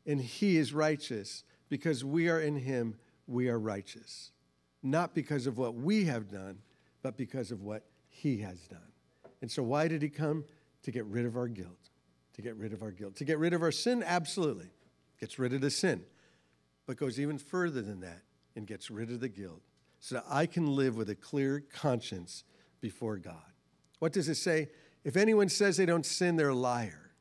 and 0.06 0.22
he 0.22 0.58
is 0.58 0.76
righteous, 0.76 1.44
because 1.70 2.06
we 2.06 2.30
are 2.30 2.40
in 2.40 2.58
him, 2.58 2.94
we 3.30 3.50
are 3.50 3.60
righteous. 3.60 4.32
Not 4.82 5.14
because 5.14 5.48
of 5.48 5.58
what 5.58 5.76
we 5.76 6.06
have 6.06 6.30
done, 6.30 6.60
but 7.02 7.18
because 7.18 7.52
of 7.52 7.62
what 7.62 7.84
he 8.10 8.38
has 8.40 8.60
done. 8.68 8.80
And 9.42 9.50
so, 9.52 9.64
why 9.64 9.88
did 9.88 10.02
he 10.02 10.10
come? 10.10 10.46
To 10.84 10.92
get 10.92 11.06
rid 11.06 11.26
of 11.26 11.36
our 11.36 11.48
guilt. 11.48 11.90
To 12.34 12.42
get 12.42 12.56
rid 12.56 12.72
of 12.72 12.82
our 12.82 12.92
guilt. 12.92 13.16
To 13.18 13.26
get 13.26 13.38
rid 13.38 13.54
of 13.54 13.62
our 13.62 13.72
sin? 13.72 14.02
Absolutely. 14.06 14.70
Gets 15.20 15.38
rid 15.38 15.54
of 15.54 15.62
the 15.62 15.70
sin 15.70 16.04
but 16.90 16.98
goes 16.98 17.20
even 17.20 17.38
further 17.38 17.84
than 17.84 18.00
that 18.00 18.24
and 18.56 18.66
gets 18.66 18.90
rid 18.90 19.12
of 19.12 19.20
the 19.20 19.30
guilt 19.30 19.62
so 20.00 20.16
that 20.16 20.26
I 20.28 20.48
can 20.48 20.76
live 20.76 20.96
with 20.96 21.12
a 21.12 21.16
clear 21.16 21.64
conscience 21.72 22.44
before 22.82 23.18
God. 23.18 23.36
What 24.00 24.12
does 24.12 24.28
it 24.28 24.38
say? 24.38 24.70
If 25.04 25.16
anyone 25.16 25.50
says 25.50 25.78
they 25.78 25.86
don't 25.86 26.04
sin, 26.04 26.36
they're 26.36 26.50
a 26.50 26.56
liar. 26.56 27.12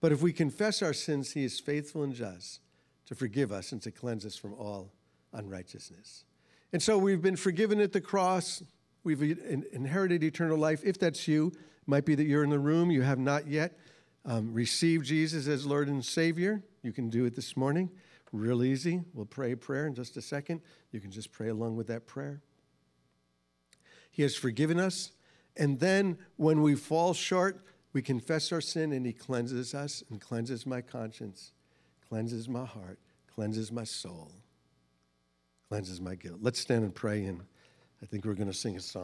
But 0.00 0.12
if 0.12 0.22
we 0.22 0.32
confess 0.32 0.82
our 0.82 0.92
sins, 0.92 1.32
he 1.32 1.42
is 1.42 1.58
faithful 1.58 2.04
and 2.04 2.14
just 2.14 2.60
to 3.06 3.16
forgive 3.16 3.50
us 3.50 3.72
and 3.72 3.82
to 3.82 3.90
cleanse 3.90 4.24
us 4.24 4.36
from 4.36 4.54
all 4.54 4.92
unrighteousness. 5.32 6.24
And 6.72 6.82
so 6.82 6.96
we've 6.98 7.22
been 7.22 7.36
forgiven 7.36 7.80
at 7.80 7.92
the 7.92 8.00
cross. 8.00 8.62
We've 9.04 9.22
in- 9.22 9.66
inherited 9.72 10.22
eternal 10.24 10.58
life. 10.58 10.82
If 10.84 10.98
that's 10.98 11.28
you, 11.28 11.48
it 11.48 11.88
might 11.88 12.04
be 12.04 12.14
that 12.14 12.24
you're 12.24 12.44
in 12.44 12.50
the 12.50 12.58
room, 12.58 12.90
you 12.90 13.02
have 13.02 13.18
not 13.18 13.46
yet 13.46 13.78
um, 14.24 14.52
received 14.52 15.06
Jesus 15.06 15.46
as 15.48 15.66
Lord 15.66 15.88
and 15.88 16.04
Savior. 16.04 16.62
You 16.82 16.92
can 16.92 17.10
do 17.10 17.24
it 17.24 17.34
this 17.34 17.56
morning. 17.56 17.90
Real 18.32 18.64
easy. 18.64 19.02
We'll 19.12 19.26
pray 19.26 19.52
a 19.52 19.56
prayer 19.56 19.86
in 19.86 19.94
just 19.94 20.16
a 20.16 20.22
second. 20.22 20.62
You 20.90 21.00
can 21.00 21.10
just 21.10 21.32
pray 21.32 21.48
along 21.48 21.76
with 21.76 21.88
that 21.88 22.06
prayer. 22.06 22.40
He 24.10 24.22
has 24.22 24.34
forgiven 24.34 24.78
us. 24.78 25.12
And 25.56 25.80
then 25.80 26.18
when 26.36 26.62
we 26.62 26.74
fall 26.74 27.12
short, 27.12 27.60
we 27.92 28.00
confess 28.00 28.52
our 28.52 28.60
sin 28.60 28.92
and 28.92 29.04
He 29.04 29.12
cleanses 29.12 29.74
us 29.74 30.02
and 30.10 30.20
cleanses 30.20 30.64
my 30.66 30.80
conscience, 30.80 31.52
cleanses 32.08 32.48
my 32.48 32.64
heart, 32.64 32.98
cleanses 33.34 33.70
my 33.70 33.84
soul, 33.84 34.32
cleanses 35.72 36.02
my 36.02 36.14
guilt. 36.14 36.36
Let's 36.42 36.60
stand 36.60 36.84
and 36.84 36.94
pray, 36.94 37.24
and 37.24 37.40
I 38.02 38.04
think 38.04 38.26
we're 38.26 38.34
going 38.34 38.46
to 38.46 38.52
sing 38.52 38.76
a 38.76 38.80
song. 38.80 39.00